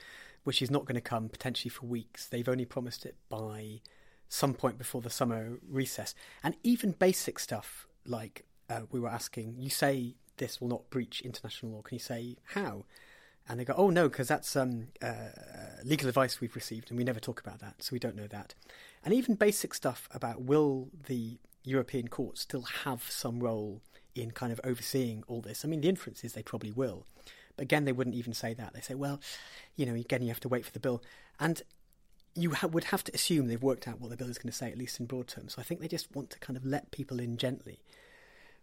which 0.45 0.63
is 0.63 0.71
not 0.71 0.85
going 0.85 0.95
to 0.95 0.99
come 0.99 1.29
potentially 1.29 1.69
for 1.69 1.85
weeks. 1.85 2.25
They've 2.25 2.49
only 2.49 2.65
promised 2.65 3.05
it 3.05 3.17
by 3.29 3.81
some 4.27 4.55
point 4.55 4.79
before 4.79 5.01
the 5.01 5.11
summer 5.11 5.59
recess. 5.69 6.15
And 6.43 6.55
even 6.63 6.93
basic 6.93 7.37
stuff 7.37 7.85
like 8.03 8.45
uh, 8.67 8.87
we 8.89 8.99
were 8.99 9.09
asking, 9.09 9.57
you 9.59 9.69
say 9.69 10.15
this 10.37 10.59
will 10.59 10.69
not 10.69 10.89
breach 10.89 11.21
international 11.21 11.73
law. 11.73 11.81
Can 11.83 11.97
you 11.97 11.99
say 11.99 12.37
how? 12.55 12.85
And 13.49 13.59
they 13.59 13.65
go, 13.65 13.73
oh 13.75 13.89
no, 13.89 14.07
because 14.07 14.27
that's 14.27 14.55
um, 14.55 14.87
uh, 15.01 15.29
legal 15.83 16.07
advice 16.07 16.39
we've 16.39 16.55
received, 16.55 16.89
and 16.89 16.97
we 16.97 17.03
never 17.03 17.19
talk 17.19 17.41
about 17.41 17.59
that, 17.59 17.81
so 17.83 17.89
we 17.91 17.99
don't 17.99 18.15
know 18.15 18.27
that. 18.27 18.53
And 19.03 19.13
even 19.13 19.35
basic 19.35 19.73
stuff 19.73 20.07
about 20.13 20.41
will 20.41 20.89
the 21.07 21.37
European 21.63 22.07
Court 22.07 22.37
still 22.37 22.61
have 22.83 23.03
some 23.09 23.39
role 23.39 23.81
in 24.15 24.31
kind 24.31 24.51
of 24.51 24.61
overseeing 24.63 25.23
all 25.27 25.41
this? 25.41 25.65
I 25.65 25.67
mean, 25.67 25.81
the 25.81 25.89
inference 25.89 26.23
is 26.23 26.33
they 26.33 26.43
probably 26.43 26.71
will. 26.71 27.05
But 27.57 27.63
again, 27.63 27.85
they 27.85 27.91
wouldn't 27.91 28.15
even 28.15 28.33
say 28.33 28.53
that. 28.53 28.73
They 28.73 28.81
say, 28.81 28.95
well, 28.95 29.19
you 29.75 29.85
know, 29.85 29.95
again, 29.95 30.21
you 30.21 30.29
have 30.29 30.39
to 30.41 30.49
wait 30.49 30.65
for 30.65 30.71
the 30.71 30.79
bill. 30.79 31.03
And 31.39 31.61
you 32.35 32.51
ha- 32.51 32.67
would 32.67 32.85
have 32.85 33.03
to 33.05 33.13
assume 33.13 33.47
they've 33.47 33.61
worked 33.61 33.87
out 33.87 33.99
what 33.99 34.09
the 34.09 34.17
bill 34.17 34.29
is 34.29 34.37
going 34.37 34.51
to 34.51 34.57
say, 34.57 34.71
at 34.71 34.77
least 34.77 34.99
in 34.99 35.05
broad 35.05 35.27
terms. 35.27 35.55
So 35.55 35.61
I 35.61 35.63
think 35.63 35.81
they 35.81 35.87
just 35.87 36.15
want 36.15 36.29
to 36.29 36.39
kind 36.39 36.55
of 36.55 36.65
let 36.65 36.91
people 36.91 37.19
in 37.19 37.37
gently 37.37 37.79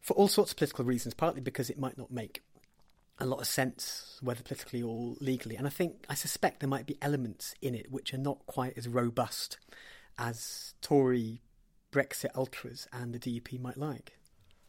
for 0.01 0.15
all 0.15 0.29
sorts 0.29 0.53
of 0.53 0.57
political 0.57 0.85
reasons, 0.85 1.15
partly 1.15 1.41
because 1.41 1.69
it 1.69 1.79
might 1.79 1.99
not 1.99 2.11
make 2.11 2.43
a 3.19 3.27
lot 3.27 3.41
of 3.41 3.47
sense, 3.47 4.19
whether 4.23 4.43
politically 4.43 4.83
or 4.83 5.15
legally. 5.21 5.57
And 5.57 5.67
I 5.67 5.71
think, 5.71 6.05
I 6.09 6.15
suspect 6.15 6.61
there 6.61 6.69
might 6.69 6.87
be 6.87 6.99
elements 7.03 7.55
in 7.61 7.75
it 7.75 7.91
which 7.91 8.15
are 8.15 8.19
not 8.19 8.47
quite 8.47 8.77
as 8.77 8.89
robust 8.89 9.59
as 10.19 10.75
Tory 10.81 11.43
Brexit 11.93 12.31
ultras 12.35 12.87
and 12.93 13.13
the 13.13 13.19
DUP 13.19 13.61
might 13.61 13.77
like. 13.77 14.18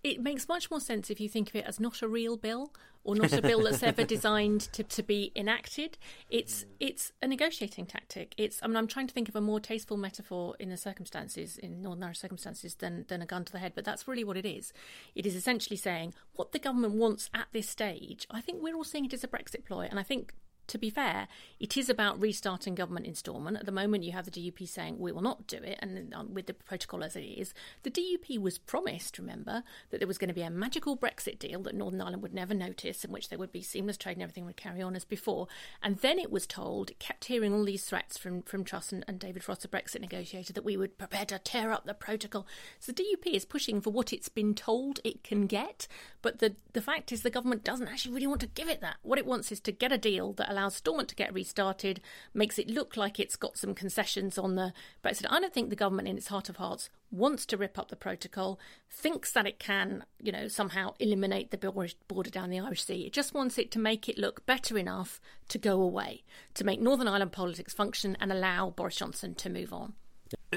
It 0.04 0.22
makes 0.22 0.48
much 0.48 0.72
more 0.72 0.80
sense 0.80 1.10
if 1.10 1.20
you 1.20 1.28
think 1.28 1.50
of 1.50 1.56
it 1.56 1.66
as 1.66 1.80
not 1.80 2.02
a 2.02 2.08
real 2.08 2.38
bill 2.38 2.72
or 3.04 3.16
not 3.16 3.34
a 3.34 3.42
bill 3.42 3.64
that's 3.64 3.84
ever 3.84 4.04
designed 4.06 4.62
to, 4.74 4.84
to 4.84 5.04
be 5.04 5.32
enacted. 5.36 5.98
It's 6.30 6.66
it's 6.80 7.12
a 7.22 7.28
negotiating 7.28 7.86
tactic. 7.86 8.34
It's 8.38 8.60
I 8.62 8.68
mean 8.68 8.78
I'm 8.78 8.88
trying 8.88 9.08
to 9.08 9.14
think 9.14 9.30
of 9.30 9.36
a 9.36 9.42
more 9.42 9.60
tasteful 9.60 9.98
metaphor 9.98 10.56
in 10.60 10.70
the 10.70 10.78
circumstances 10.78 11.58
in 11.58 11.82
Northern 11.82 12.04
Irish 12.04 12.20
circumstances 12.20 12.76
than 12.76 13.06
than 13.08 13.22
a 13.22 13.26
gun 13.26 13.46
to 13.46 13.52
the 13.52 13.60
head, 13.60 13.74
but 13.76 13.86
that's 13.86 14.08
really 14.08 14.24
what 14.24 14.38
it 14.38 14.46
is. 14.46 14.74
It 15.16 15.26
is 15.26 15.36
essentially 15.36 15.78
saying 15.78 16.14
what 16.34 16.52
the 16.52 16.60
government 16.60 16.94
wants 16.94 17.30
at 17.34 17.48
this 17.52 17.70
stage. 17.70 18.26
I 18.32 18.42
think 18.42 18.62
we're 18.62 18.76
all 18.76 18.84
seeing 18.84 19.06
it 19.06 19.14
as 19.14 19.24
a 19.24 19.28
Brexit 19.28 19.66
ploy, 19.66 19.88
and 19.90 20.00
I 20.00 20.04
think 20.04 20.34
to 20.70 20.78
be 20.78 20.90
fair, 20.90 21.28
it 21.60 21.76
is 21.76 21.90
about 21.90 22.22
restarting 22.22 22.76
government 22.76 23.06
in 23.06 23.16
Stormont. 23.16 23.58
At 23.58 23.66
the 23.66 23.72
moment, 23.72 24.04
you 24.04 24.12
have 24.14 24.26
the 24.26 24.32
DUP 24.32 24.68
saying 24.68 24.98
we 24.98 25.12
will 25.12 25.22
not 25.22 25.48
do 25.48 25.58
it, 25.58 25.78
and 25.82 26.14
um, 26.14 26.34
with 26.34 26.46
the 26.46 26.54
protocol 26.54 27.04
as 27.04 27.16
it 27.16 27.22
is, 27.22 27.54
the 27.84 27.92
DUP 27.92 28.40
was 28.40 28.58
promised, 28.58 29.18
remember, 29.18 29.64
that 29.90 29.98
there 30.00 30.08
was 30.08 30.18
going 30.18 30.30
to 30.30 30.34
be 30.34 30.42
a 30.42 30.50
magical 30.50 30.96
Brexit 30.96 31.40
deal 31.40 31.62
that 31.64 31.76
Northern 31.76 32.02
Ireland 32.02 32.22
would 32.22 32.34
never 32.34 32.54
notice, 32.54 33.04
in 33.04 33.12
which 33.12 33.30
there 33.30 33.40
would 33.40 33.52
be 33.52 33.62
seamless 33.62 33.98
trade 33.98 34.14
and 34.14 34.24
everything 34.24 34.46
would 34.46 34.58
carry 34.58 34.82
on 34.82 34.96
as 34.96 35.06
before. 35.06 35.48
And 35.82 35.98
then 35.98 36.20
it 36.20 36.32
was 36.32 36.46
told, 36.46 36.92
kept 37.00 37.26
hearing 37.26 37.54
all 37.54 37.66
these 37.66 37.86
threats 37.86 38.18
from, 38.18 38.44
from 38.44 38.64
Truss 38.64 38.92
and, 38.92 39.04
and 39.08 39.20
David 39.20 39.44
Frost, 39.44 39.64
the 39.64 39.68
Brexit 39.68 40.02
negotiator, 40.02 40.54
that 40.54 40.66
we 40.66 40.78
would 40.78 40.98
prepare 40.98 41.26
to 41.26 41.40
tear 41.40 41.72
up 41.72 41.86
the 41.86 41.94
protocol. 41.94 42.46
So 42.80 42.92
the 42.92 43.04
DUP 43.04 43.34
is 43.34 43.46
pushing 43.46 43.82
for 43.82 43.90
what 43.90 44.14
it's 44.14 44.30
been 44.30 44.54
told 44.54 45.00
it 45.04 45.24
can 45.24 45.48
get, 45.48 45.88
but 46.22 46.40
the, 46.40 46.56
the 46.74 46.82
fact 46.82 47.12
is 47.12 47.24
the 47.24 47.30
government 47.30 47.64
doesn't 47.64 47.88
actually 47.88 48.14
really 48.14 48.28
want 48.28 48.42
to 48.42 48.48
give 48.48 48.70
it 48.70 48.82
that. 48.82 48.98
What 49.02 49.18
it 49.18 49.26
wants 49.26 49.52
is 49.52 49.60
to 49.62 49.72
get 49.72 49.92
a 49.92 49.98
deal 49.98 50.34
that 50.34 50.52
allows 50.52 50.59
Stormont 50.67 51.08
to 51.08 51.15
get 51.15 51.34
restarted, 51.34 52.02
makes 52.34 52.60
it 52.60 52.69
look 52.69 52.98
like 52.98 53.19
it's 53.19 53.38
got 53.38 53.58
some 53.58 53.74
concessions 53.74 54.38
on 54.38 54.56
the 54.56 54.74
Brexit. 55.02 55.28
I 55.30 55.39
don't 55.39 55.54
think 55.54 55.69
the 55.69 55.76
government, 55.78 56.10
in 56.10 56.17
its 56.17 56.28
heart 56.28 56.50
of 56.50 56.58
hearts, 56.58 56.89
wants 57.12 57.45
to 57.45 57.58
rip 57.58 57.80
up 57.80 57.88
the 57.88 57.95
protocol, 57.95 58.60
thinks 58.89 59.32
that 59.32 59.48
it 59.48 59.60
can, 59.60 60.04
you 60.22 60.32
know, 60.32 60.50
somehow 60.50 60.93
eliminate 61.00 61.52
the 61.52 61.89
border 62.08 62.30
down 62.30 62.50
the 62.50 62.60
Irish 62.60 62.84
Sea. 62.84 63.06
It 63.06 63.13
just 63.13 63.34
wants 63.34 63.58
it 63.58 63.72
to 63.72 63.80
make 63.80 64.10
it 64.10 64.17
look 64.17 64.45
better 64.45 64.78
enough 64.78 65.22
to 65.48 65.58
go 65.58 65.82
away, 65.82 66.24
to 66.56 66.65
make 66.65 66.82
Northern 66.82 67.08
Ireland 67.08 67.32
politics 67.32 67.74
function 67.74 68.17
and 68.19 68.32
allow 68.32 68.72
Boris 68.72 68.98
Johnson 68.98 69.36
to 69.36 69.50
move 69.50 69.72
on. 69.72 69.93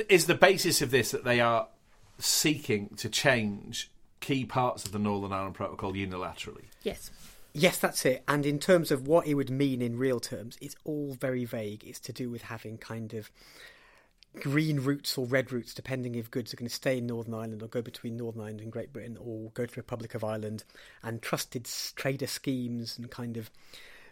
Is 0.09 0.27
the 0.27 0.35
basis 0.35 0.83
of 0.83 0.91
this 0.91 1.13
that 1.13 1.25
they 1.25 1.41
are 1.41 1.69
seeking 2.19 2.91
to 2.97 3.09
change 3.09 3.91
key 4.21 4.45
parts 4.45 4.85
of 4.85 4.93
the 4.93 4.99
Northern 4.99 5.33
Ireland 5.33 5.55
Protocol 5.55 5.93
unilaterally? 5.93 6.65
Yes. 6.83 7.11
Yes, 7.55 7.79
that's 7.79 8.05
it. 8.07 8.25
And 8.27 8.47
in 8.47 8.59
terms 8.59 8.91
of 8.91 9.07
what 9.07 9.27
it 9.27 9.35
would 9.35 9.51
mean 9.51 9.83
in 9.83 9.99
real 9.99 10.21
terms, 10.21 10.57
it's 10.61 10.77
all 10.85 11.15
very 11.15 11.45
vague. 11.45 11.85
It's 11.85 12.01
to 12.01 12.13
do 12.13 12.31
with 12.31 12.43
having 12.43 12.79
kind 12.79 13.13
of 13.13 13.31
green 14.41 14.81
routes 14.81 15.19
or 15.19 15.27
red 15.27 15.53
routes, 15.53 15.75
depending 15.75 16.15
if 16.15 16.31
goods 16.31 16.55
are 16.55 16.57
going 16.57 16.69
to 16.69 16.75
stay 16.75 16.99
in 16.99 17.07
Northern 17.07 17.35
Ireland 17.35 17.63
or 17.63 17.69
go 17.69 17.83
between 17.83 18.17
Northern 18.17 18.41
Ireland 18.41 18.61
and 18.63 18.73
Great 18.73 18.93
Britain 18.93 19.19
or 19.21 19.51
go 19.51 19.67
to 19.67 19.75
the 19.75 19.81
Republic 19.81 20.15
of 20.15 20.25
Ireland, 20.25 20.65
and 21.03 21.21
trusted 21.21 21.69
trader 21.95 22.27
schemes 22.27 22.97
and 22.97 23.11
kind 23.11 23.37
of 23.37 23.51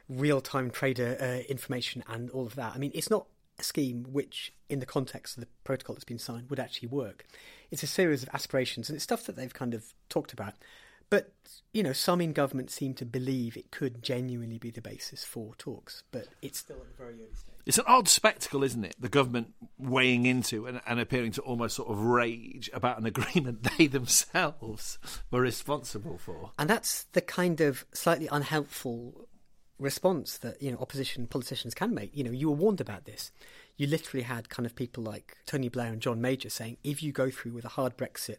real 0.08 0.42
time 0.42 0.70
trader 0.70 1.16
uh, 1.20 1.50
information 1.50 2.04
and 2.08 2.28
all 2.30 2.46
of 2.46 2.56
that. 2.56 2.74
I 2.74 2.78
mean, 2.78 2.90
it's 2.94 3.10
not 3.10 3.26
a 3.58 3.62
scheme 3.62 4.06
which, 4.10 4.52
in 4.68 4.80
the 4.80 4.86
context 4.86 5.38
of 5.38 5.42
the 5.42 5.48
protocol 5.64 5.94
that's 5.94 6.04
been 6.04 6.18
signed, 6.18 6.50
would 6.50 6.60
actually 6.60 6.88
work. 6.88 7.26
It's 7.70 7.82
a 7.82 7.86
series 7.86 8.22
of 8.22 8.28
aspirations 8.34 8.90
and 8.90 8.96
it's 8.96 9.04
stuff 9.04 9.24
that 9.24 9.36
they've 9.36 9.54
kind 9.54 9.72
of 9.72 9.94
talked 10.10 10.34
about. 10.34 10.54
But, 11.10 11.32
you 11.72 11.82
know, 11.82 11.92
some 11.92 12.20
in 12.20 12.32
government 12.32 12.70
seem 12.70 12.94
to 12.94 13.04
believe 13.04 13.56
it 13.56 13.70
could 13.70 14.02
genuinely 14.02 14.58
be 14.58 14.70
the 14.70 14.80
basis 14.80 15.24
for 15.24 15.54
talks, 15.56 16.04
but 16.12 16.28
it's 16.40 16.60
still 16.60 16.76
at 16.76 16.86
a 16.94 16.96
very 16.96 17.14
early 17.14 17.34
stage. 17.34 17.54
It's 17.66 17.78
an 17.78 17.84
odd 17.86 18.08
spectacle, 18.08 18.62
isn't 18.62 18.84
it? 18.84 18.94
The 18.98 19.08
government 19.08 19.52
weighing 19.78 20.26
into 20.26 20.66
and, 20.66 20.80
and 20.86 20.98
appearing 20.98 21.32
to 21.32 21.42
almost 21.42 21.76
sort 21.76 21.90
of 21.90 22.00
rage 22.00 22.70
about 22.72 22.98
an 22.98 23.06
agreement 23.06 23.62
they 23.78 23.86
themselves 23.86 24.98
were 25.30 25.40
responsible 25.40 26.18
for. 26.18 26.52
And 26.58 26.70
that's 26.70 27.04
the 27.12 27.20
kind 27.20 27.60
of 27.60 27.84
slightly 27.92 28.28
unhelpful 28.30 29.28
response 29.80 30.38
that, 30.38 30.62
you 30.62 30.70
know, 30.70 30.78
opposition 30.78 31.26
politicians 31.26 31.74
can 31.74 31.94
make. 31.94 32.16
You 32.16 32.24
know, 32.24 32.30
you 32.30 32.48
were 32.48 32.56
warned 32.56 32.80
about 32.80 33.04
this. 33.04 33.32
You 33.76 33.86
literally 33.86 34.24
had 34.24 34.48
kind 34.48 34.66
of 34.66 34.76
people 34.76 35.02
like 35.02 35.38
Tony 35.46 35.68
Blair 35.68 35.92
and 35.92 36.00
John 36.00 36.20
Major 36.20 36.50
saying, 36.50 36.76
if 36.84 37.02
you 37.02 37.12
go 37.12 37.30
through 37.30 37.52
with 37.52 37.64
a 37.64 37.68
hard 37.68 37.96
Brexit, 37.96 38.36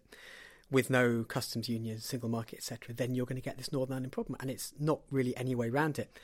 with 0.72 0.90
no 0.90 1.24
customs 1.24 1.68
union, 1.70 2.00
single 2.00 2.30
market, 2.30 2.58
etc., 2.58 2.96
then 2.96 3.14
you're 3.14 3.26
going 3.26 3.36
to 3.36 3.42
get 3.42 3.58
this 3.58 3.72
Northern 3.72 3.94
Ireland 3.94 4.14
problem, 4.14 4.38
and 4.40 4.50
it's 4.50 4.74
not 4.80 5.02
really 5.12 5.36
any 5.36 5.54
way 5.54 5.70
around 5.70 6.00
it. 6.00 6.18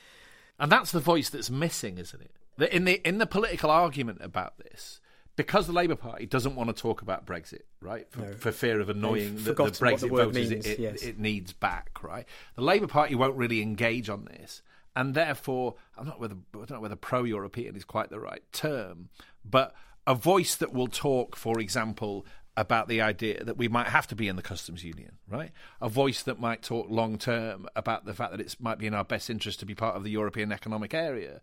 And 0.59 0.71
that's 0.71 0.91
the 0.91 0.99
voice 0.99 1.29
that's 1.29 1.49
missing, 1.49 1.97
isn't 1.97 2.21
it? 2.21 2.31
That 2.57 2.75
in 2.75 2.85
the 2.85 3.07
in 3.07 3.19
the 3.19 3.27
political 3.27 3.69
argument 3.69 4.19
about 4.21 4.57
this, 4.57 4.99
because 5.35 5.67
the 5.67 5.73
Labour 5.73 5.95
Party 5.95 6.25
doesn't 6.25 6.55
want 6.55 6.75
to 6.75 6.81
talk 6.81 7.03
about 7.03 7.25
Brexit, 7.25 7.61
right, 7.79 8.09
for, 8.09 8.21
no. 8.21 8.33
for 8.33 8.51
fear 8.51 8.79
of 8.79 8.89
annoying 8.89 9.35
the, 9.35 9.53
the, 9.53 9.65
Brexit 9.65 9.99
the 9.99 10.07
voters 10.07 10.49
means, 10.49 10.65
it, 10.65 10.79
yes. 10.79 11.03
it, 11.03 11.19
needs 11.19 11.53
back, 11.53 12.01
right? 12.01 12.25
The 12.55 12.63
Labour 12.63 12.87
Party 12.87 13.13
won't 13.13 13.35
really 13.35 13.61
engage 13.61 14.09
on 14.09 14.25
this, 14.25 14.63
and 14.95 15.13
therefore, 15.13 15.75
I'm 15.95 16.07
not 16.07 16.19
whether 16.19 16.35
I 16.55 16.57
don't 16.57 16.71
know 16.71 16.79
whether 16.79 16.95
pro-European 16.95 17.75
is 17.75 17.85
quite 17.85 18.09
the 18.09 18.19
right 18.19 18.41
term, 18.51 19.09
but 19.45 19.75
a 20.07 20.15
voice 20.15 20.55
that 20.55 20.73
will 20.73 20.87
talk, 20.87 21.35
for 21.35 21.59
example, 21.59 22.25
about 22.57 22.87
the 22.87 23.01
idea 23.01 23.43
that 23.43 23.55
we 23.55 23.67
might 23.67 23.87
have 23.87 24.07
to 24.07 24.15
be 24.15 24.27
in 24.27 24.35
the 24.35 24.41
customs 24.41 24.83
union, 24.83 25.19
right? 25.29 25.51
A 25.79 25.87
voice 25.87 26.23
that 26.23 26.39
might 26.39 26.63
talk 26.63 26.87
long 26.89 27.19
term 27.19 27.69
about 27.75 28.05
the 28.05 28.15
fact 28.15 28.31
that 28.31 28.41
it 28.41 28.55
might 28.59 28.79
be 28.79 28.87
in 28.87 28.95
our 28.95 29.05
best 29.05 29.29
interest 29.29 29.59
to 29.59 29.65
be 29.65 29.75
part 29.75 29.95
of 29.95 30.03
the 30.03 30.09
European 30.09 30.51
Economic 30.51 30.95
Area, 30.95 31.41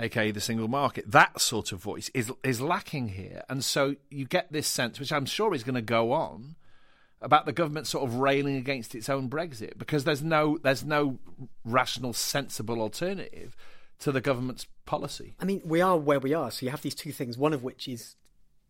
aka 0.00 0.32
the 0.32 0.40
single 0.40 0.66
market. 0.66 1.08
That 1.10 1.40
sort 1.40 1.70
of 1.70 1.80
voice 1.80 2.10
is 2.12 2.32
is 2.42 2.60
lacking 2.60 3.10
here, 3.10 3.44
and 3.48 3.64
so 3.64 3.94
you 4.10 4.26
get 4.26 4.52
this 4.52 4.66
sense, 4.66 4.98
which 4.98 5.12
I'm 5.12 5.26
sure 5.26 5.54
is 5.54 5.62
going 5.62 5.76
to 5.76 5.80
go 5.80 6.10
on, 6.10 6.56
about 7.20 7.46
the 7.46 7.52
government 7.52 7.86
sort 7.86 8.04
of 8.04 8.16
railing 8.16 8.56
against 8.56 8.96
its 8.96 9.08
own 9.08 9.30
Brexit 9.30 9.78
because 9.78 10.02
there's 10.02 10.24
no 10.24 10.58
there's 10.58 10.84
no 10.84 11.20
rational, 11.64 12.12
sensible 12.12 12.80
alternative 12.80 13.54
to 14.00 14.10
the 14.10 14.20
government's 14.20 14.66
policy. 14.86 15.36
I 15.38 15.44
mean, 15.44 15.62
we 15.64 15.80
are 15.80 15.96
where 15.96 16.18
we 16.18 16.34
are, 16.34 16.50
so 16.50 16.66
you 16.66 16.70
have 16.70 16.82
these 16.82 16.96
two 16.96 17.12
things. 17.12 17.38
One 17.38 17.52
of 17.52 17.62
which 17.62 17.86
is 17.86 18.16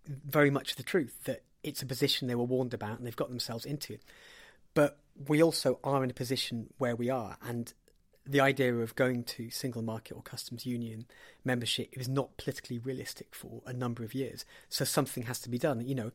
very 0.07 0.51
much 0.51 0.75
the 0.75 0.83
truth 0.83 1.25
that 1.25 1.45
it's 1.63 1.83
a 1.83 1.87
position 1.87 2.29
they 2.29 2.35
were 2.35 2.45
warned 2.45 2.75
about 2.75 2.99
and 2.99 3.07
they've 3.07 3.17
got 3.17 3.29
themselves 3.29 3.65
into. 3.65 3.99
But 4.75 4.99
we 5.29 5.43
also 5.43 5.79
are 5.85 6.03
in 6.03 6.11
a 6.11 6.15
position 6.15 6.73
where 6.79 6.97
we 6.97 7.11
are, 7.11 7.37
and 7.43 7.73
the 8.25 8.41
idea 8.41 8.75
of 8.75 8.95
going 8.95 9.25
to 9.25 9.51
single 9.51 9.83
market 9.83 10.15
or 10.15 10.23
customs 10.23 10.65
union 10.65 11.07
membership 11.45 11.89
is 11.93 12.09
not 12.09 12.37
politically 12.37 12.79
realistic 12.79 13.35
for 13.35 13.63
a 13.67 13.73
number 13.73 14.05
of 14.05 14.15
years. 14.15 14.45
So 14.69 14.85
something 14.85 15.25
has 15.25 15.41
to 15.41 15.51
be 15.51 15.59
done. 15.59 15.87
You 15.87 15.95
know, 15.95 16.13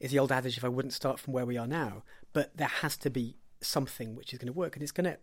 it's 0.00 0.12
the 0.12 0.18
old 0.18 0.32
adage 0.32 0.58
if 0.58 0.64
I 0.64 0.68
wouldn't 0.68 0.92
start 0.92 1.20
from 1.20 1.32
where 1.32 1.46
we 1.46 1.56
are 1.56 1.66
now, 1.66 2.02
but 2.32 2.56
there 2.56 2.68
has 2.68 2.96
to 2.98 3.10
be 3.10 3.36
something 3.60 4.14
which 4.14 4.32
is 4.32 4.38
going 4.38 4.52
to 4.52 4.58
work, 4.58 4.76
and 4.76 4.82
it's 4.82 4.92
going 4.92 5.10
to 5.10 5.18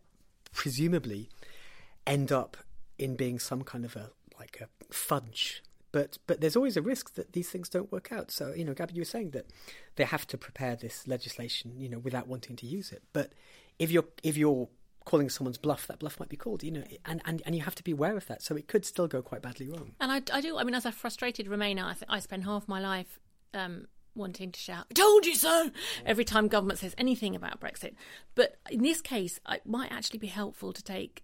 presumably 0.54 1.30
end 2.08 2.32
up 2.32 2.58
in 2.98 3.16
being 3.16 3.40
some 3.40 3.64
kind 3.64 3.86
of 3.86 3.96
a 3.96 4.12
like 4.40 4.60
a 4.62 4.68
fudge 4.92 5.62
but 5.92 6.18
but 6.28 6.42
there's 6.42 6.56
always 6.56 6.78
a 6.78 6.82
risk 6.82 7.16
that 7.16 7.34
these 7.34 7.50
things 7.50 7.70
don't 7.70 7.92
work 7.92 8.12
out. 8.12 8.32
So 8.32 8.54
you 8.56 8.66
know, 8.66 8.74
Gabby, 8.74 8.96
you 8.96 9.02
were 9.02 9.06
saying 9.06 9.32
that 9.32 9.48
they 9.96 10.06
have 10.06 10.28
to 10.28 10.38
prepare 10.38 10.76
this 10.76 11.08
legislation, 11.08 11.74
you 11.78 11.90
know, 11.90 12.00
without 12.00 12.28
wanting 12.28 12.56
to 12.58 12.66
use 12.66 12.92
it. 12.92 13.04
But 13.14 13.34
if 13.80 13.92
you're 13.92 14.06
if 14.24 14.38
you're 14.38 14.70
calling 15.06 15.30
someone's 15.30 15.58
bluff, 15.58 15.88
that 15.88 16.00
bluff 16.00 16.20
might 16.20 16.30
be 16.30 16.38
called, 16.38 16.64
you 16.64 16.72
know, 16.72 16.84
and, 17.06 17.22
and, 17.26 17.42
and 17.46 17.56
you 17.56 17.62
have 17.62 17.74
to 17.76 17.84
be 17.84 17.92
aware 17.92 18.16
of 18.16 18.28
that. 18.28 18.42
So 18.42 18.56
it 18.56 18.68
could 18.68 18.86
still 18.86 19.08
go 19.08 19.24
quite 19.24 19.42
badly 19.42 19.68
wrong. 19.68 19.94
And 20.00 20.12
I, 20.12 20.22
I 20.32 20.42
do, 20.42 20.60
I 20.60 20.64
mean, 20.64 20.76
as 20.76 20.86
a 20.86 20.92
frustrated 20.92 21.48
Remainer, 21.48 21.84
I, 21.84 21.94
th- 21.94 22.06
I 22.08 22.20
spend 22.20 22.44
half 22.44 22.68
my 22.68 22.80
life 22.80 23.20
um, 23.56 23.88
wanting 24.16 24.52
to 24.52 24.60
shout, 24.60 24.86
I 24.92 24.94
told 24.94 25.26
you 25.26 25.36
so, 25.36 25.72
every 26.06 26.26
time 26.26 26.48
government 26.48 26.80
says 26.80 26.94
anything 26.98 27.36
about 27.36 27.60
Brexit. 27.60 27.94
But 28.36 28.58
in 28.70 28.84
this 28.84 29.02
case, 29.02 29.40
it 29.50 29.66
might 29.66 29.92
actually 29.92 30.20
be 30.20 30.28
helpful 30.28 30.74
to 30.74 30.84
take 30.84 31.24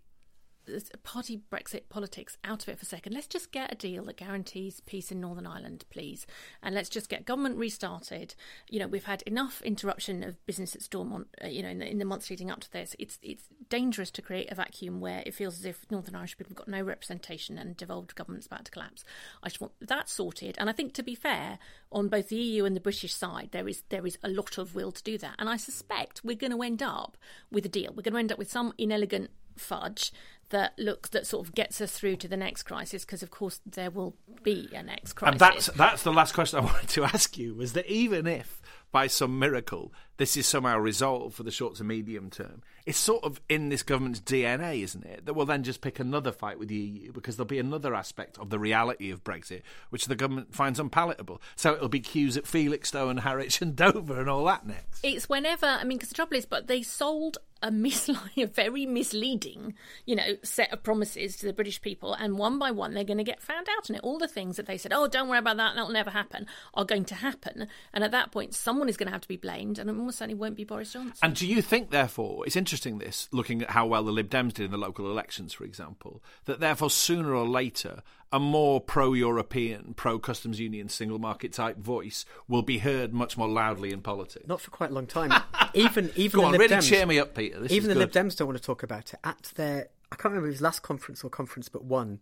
party 1.03 1.41
Brexit 1.51 1.89
politics 1.89 2.37
out 2.43 2.63
of 2.63 2.69
it 2.69 2.77
for 2.77 2.83
a 2.83 2.85
second. 2.85 3.13
Let's 3.13 3.27
just 3.27 3.51
get 3.51 3.71
a 3.71 3.75
deal 3.75 4.05
that 4.05 4.17
guarantees 4.17 4.81
peace 4.81 5.11
in 5.11 5.19
Northern 5.19 5.47
Ireland, 5.47 5.85
please, 5.89 6.25
and 6.61 6.75
let's 6.75 6.89
just 6.89 7.09
get 7.09 7.25
government 7.25 7.57
restarted. 7.57 8.35
You 8.69 8.79
know, 8.79 8.87
we've 8.87 9.05
had 9.05 9.21
enough 9.23 9.61
interruption 9.61 10.23
of 10.23 10.43
business 10.45 10.75
at 10.75 10.81
Stormont. 10.81 11.27
Uh, 11.43 11.47
you 11.47 11.61
know, 11.61 11.69
in 11.69 11.79
the, 11.79 11.89
in 11.89 11.97
the, 11.99 12.05
months 12.05 12.29
leading 12.29 12.51
up 12.51 12.59
to 12.61 12.71
this, 12.71 12.95
it's 12.99 13.19
it's 13.21 13.43
dangerous 13.69 14.11
to 14.11 14.21
create 14.21 14.51
a 14.51 14.55
vacuum 14.55 14.99
where 14.99 15.23
it 15.25 15.33
feels 15.33 15.59
as 15.59 15.65
if 15.65 15.85
Northern 15.91 16.15
Irish 16.15 16.37
people 16.37 16.51
have 16.51 16.57
got 16.57 16.67
no 16.67 16.81
representation 16.81 17.57
and 17.57 17.75
devolved 17.75 18.15
government's 18.15 18.47
about 18.47 18.65
to 18.65 18.71
collapse. 18.71 19.03
I 19.43 19.49
just 19.49 19.61
want 19.61 19.73
that 19.81 20.09
sorted, 20.09 20.55
and 20.57 20.69
I 20.69 20.73
think 20.73 20.93
to 20.93 21.03
be 21.03 21.15
fair, 21.15 21.59
on 21.91 22.07
both 22.07 22.29
the 22.29 22.37
EU 22.37 22.65
and 22.65 22.75
the 22.75 22.81
British 22.81 23.13
side, 23.13 23.49
there 23.51 23.67
is 23.67 23.83
there 23.89 24.05
is 24.05 24.17
a 24.23 24.29
lot 24.29 24.57
of 24.57 24.75
will 24.75 24.91
to 24.91 25.03
do 25.03 25.17
that, 25.17 25.35
and 25.39 25.49
I 25.49 25.57
suspect 25.57 26.21
we're 26.23 26.35
going 26.35 26.51
to 26.51 26.61
end 26.61 26.81
up 26.83 27.17
with 27.51 27.65
a 27.65 27.69
deal. 27.69 27.93
We're 27.95 28.03
going 28.03 28.13
to 28.13 28.19
end 28.19 28.31
up 28.31 28.39
with 28.39 28.51
some 28.51 28.73
inelegant 28.77 29.31
fudge 29.57 30.11
that 30.49 30.73
looks 30.77 31.09
that 31.09 31.27
sort 31.27 31.47
of 31.47 31.53
gets 31.53 31.81
us 31.81 31.91
through 31.91 32.15
to 32.15 32.27
the 32.27 32.37
next 32.37 32.63
crisis 32.63 33.03
because 33.05 33.21
of 33.23 33.31
course 33.31 33.59
there 33.65 33.91
will 33.91 34.15
be 34.43 34.69
a 34.73 34.81
next 34.81 35.13
crisis. 35.13 35.33
and 35.33 35.39
that's 35.39 35.67
that's 35.77 36.03
the 36.03 36.13
last 36.13 36.33
question 36.33 36.59
i 36.59 36.61
wanted 36.65 36.87
to 36.87 37.03
ask 37.03 37.37
you 37.37 37.53
was 37.53 37.73
that 37.73 37.85
even 37.87 38.25
if 38.25 38.61
by 38.91 39.07
some 39.07 39.37
miracle 39.37 39.91
this 40.17 40.37
is 40.37 40.47
somehow 40.47 40.77
resolved 40.77 41.35
for 41.35 41.43
the 41.43 41.51
short 41.51 41.75
to 41.75 41.83
medium 41.83 42.29
term 42.29 42.61
it's 42.87 42.97
sort 42.97 43.25
of 43.25 43.41
in 43.49 43.67
this 43.67 43.83
government's 43.83 44.21
dna 44.21 44.81
isn't 44.81 45.05
it? 45.05 45.25
That 45.25 45.33
we'll 45.33 45.45
then 45.45 45.63
just 45.63 45.81
pick 45.81 45.99
another 45.99 46.31
fight 46.31 46.57
with 46.57 46.69
the 46.69 46.75
eu 46.75 47.11
because 47.11 47.35
there'll 47.35 47.45
be 47.45 47.59
another 47.59 47.93
aspect 47.93 48.39
of 48.39 48.49
the 48.49 48.57
reality 48.57 49.11
of 49.11 49.23
brexit 49.23 49.61
which 49.89 50.05
the 50.05 50.15
government 50.15 50.55
finds 50.55 50.79
unpalatable. 50.79 51.41
So 51.55 51.73
it'll 51.75 51.89
be 51.89 51.99
queues 51.99 52.37
at 52.37 52.45
felixstowe 52.45 53.09
and 53.09 53.19
harwich 53.19 53.61
and 53.61 53.75
dover 53.75 54.21
and 54.21 54.29
all 54.29 54.45
that 54.45 54.65
next. 54.65 55.01
It's 55.03 55.27
whenever 55.27 55.65
i 55.65 55.83
mean 55.83 55.97
because 55.97 56.09
the 56.09 56.15
trouble 56.15 56.37
is 56.37 56.45
but 56.45 56.67
they 56.67 56.81
sold 56.81 57.37
a 57.61 57.71
misli- 57.71 58.17
a 58.43 58.47
very 58.47 58.85
misleading, 58.85 59.73
you 60.05 60.15
know, 60.15 60.37
set 60.43 60.71
of 60.71 60.83
promises 60.83 61.35
to 61.37 61.45
the 61.45 61.53
British 61.53 61.81
people, 61.81 62.13
and 62.13 62.37
one 62.37 62.59
by 62.59 62.71
one 62.71 62.93
they're 62.93 63.03
going 63.03 63.17
to 63.17 63.23
get 63.23 63.41
found 63.41 63.67
out, 63.77 63.89
and 63.89 63.99
all 64.01 64.17
the 64.17 64.27
things 64.27 64.57
that 64.57 64.65
they 64.65 64.77
said, 64.77 64.93
oh, 64.93 65.07
don't 65.07 65.27
worry 65.27 65.39
about 65.39 65.57
that, 65.57 65.75
that'll 65.75 65.89
never 65.89 66.09
happen, 66.09 66.45
are 66.73 66.85
going 66.85 67.05
to 67.05 67.15
happen, 67.15 67.67
and 67.93 68.03
at 68.03 68.11
that 68.11 68.31
point, 68.31 68.53
someone 68.53 68.89
is 68.89 68.97
going 68.97 69.07
to 69.07 69.11
have 69.11 69.21
to 69.21 69.27
be 69.27 69.37
blamed, 69.37 69.79
and 69.79 69.89
it 69.89 69.97
almost 69.97 70.19
certainly 70.19 70.39
won't 70.39 70.55
be 70.55 70.63
Boris 70.63 70.93
Johnson. 70.93 71.13
And 71.21 71.35
do 71.35 71.47
you 71.47 71.61
think, 71.61 71.89
therefore, 71.89 72.45
it's 72.45 72.55
interesting 72.55 72.76
this, 72.79 73.27
looking 73.31 73.61
at 73.61 73.71
how 73.71 73.85
well 73.85 74.03
the 74.03 74.11
Lib 74.11 74.29
Dems 74.29 74.53
did 74.53 74.65
in 74.65 74.71
the 74.71 74.77
local 74.77 75.09
elections, 75.09 75.53
for 75.53 75.63
example, 75.63 76.21
that 76.45 76.59
therefore 76.59 76.89
sooner 76.89 77.33
or 77.33 77.47
later 77.47 78.01
a 78.31 78.39
more 78.39 78.81
pro-European, 78.81 79.93
pro-customs 79.95 80.59
union, 80.59 80.89
single 80.89 81.19
market 81.19 81.53
type 81.53 81.77
voice 81.77 82.25
will 82.47 82.61
be 82.61 82.79
heard 82.79 83.13
much 83.13 83.37
more 83.37 83.47
loudly 83.47 83.91
in 83.91 84.01
politics? 84.01 84.47
Not 84.47 84.61
for 84.61 84.71
quite 84.71 84.91
a 84.91 84.93
long 84.93 85.07
time. 85.07 85.31
even 85.73 86.11
even 86.15 86.39
Go 86.39 86.41
the 86.41 86.45
on, 86.47 86.51
Lib 86.53 86.61
really 86.61 86.75
Dems, 86.75 86.89
cheer 86.89 87.05
me 87.05 87.19
up, 87.19 87.35
Peter. 87.35 87.59
This 87.59 87.71
even 87.71 87.89
the 87.89 87.93
good. 87.95 87.99
Lib 87.99 88.11
Dems 88.11 88.37
don't 88.37 88.47
want 88.47 88.57
to 88.57 88.63
talk 88.63 88.83
about 88.83 89.13
it. 89.13 89.19
At 89.23 89.51
their, 89.55 89.87
I 90.11 90.15
can't 90.15 90.25
remember 90.25 90.47
if 90.47 90.51
it 90.51 90.55
was 90.55 90.61
last 90.61 90.81
conference 90.81 91.23
or 91.23 91.29
conference, 91.29 91.69
but 91.69 91.83
one, 91.83 92.19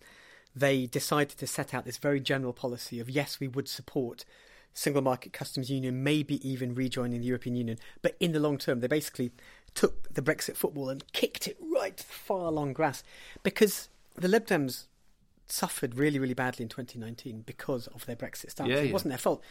they 0.56 0.86
decided 0.86 1.38
to 1.38 1.47
set 1.47 1.74
out 1.74 1.86
this 1.86 1.97
very 1.97 2.20
general 2.20 2.53
policy 2.53 2.99
of 2.99 3.10
yes, 3.10 3.39
we 3.39 3.47
would 3.47 3.68
support 3.68 4.26
single 4.76 5.01
market 5.01 5.34
customs 5.34 5.70
union, 5.72 6.03
maybe 6.03 6.47
even 6.47 6.76
rejoining 6.76 7.22
the 7.22 7.28
European 7.28 7.56
Union, 7.56 7.80
but 8.01 8.16
in 8.20 8.34
the 8.34 8.39
long 8.39 8.58
term, 8.58 8.82
they 8.82 8.88
basically 8.88 9.32
took 9.76 10.11
the 10.13 10.21
Brexit 10.21 10.55
football 10.55 10.89
and 10.89 11.03
kicked 11.13 11.47
it 11.47 11.57
right 11.73 11.99
far 11.99 12.51
long 12.51 12.73
grass 12.73 13.03
because 13.43 13.89
the 14.15 14.28
Lib 14.28 14.47
Dems 14.47 14.86
suffered 15.47 15.95
really, 15.95 16.17
really 16.17 16.34
badly 16.34 16.63
in 16.63 16.69
2019 16.69 17.41
because 17.45 17.88
of 17.88 18.05
their 18.05 18.15
Brexit 18.15 18.51
stance. 18.51 18.69
Yeah, 18.69 18.78
it 18.78 18.88
yeah. 18.88 18.93
wasn't 18.93 19.09
their 19.09 19.17
fault. 19.19 19.43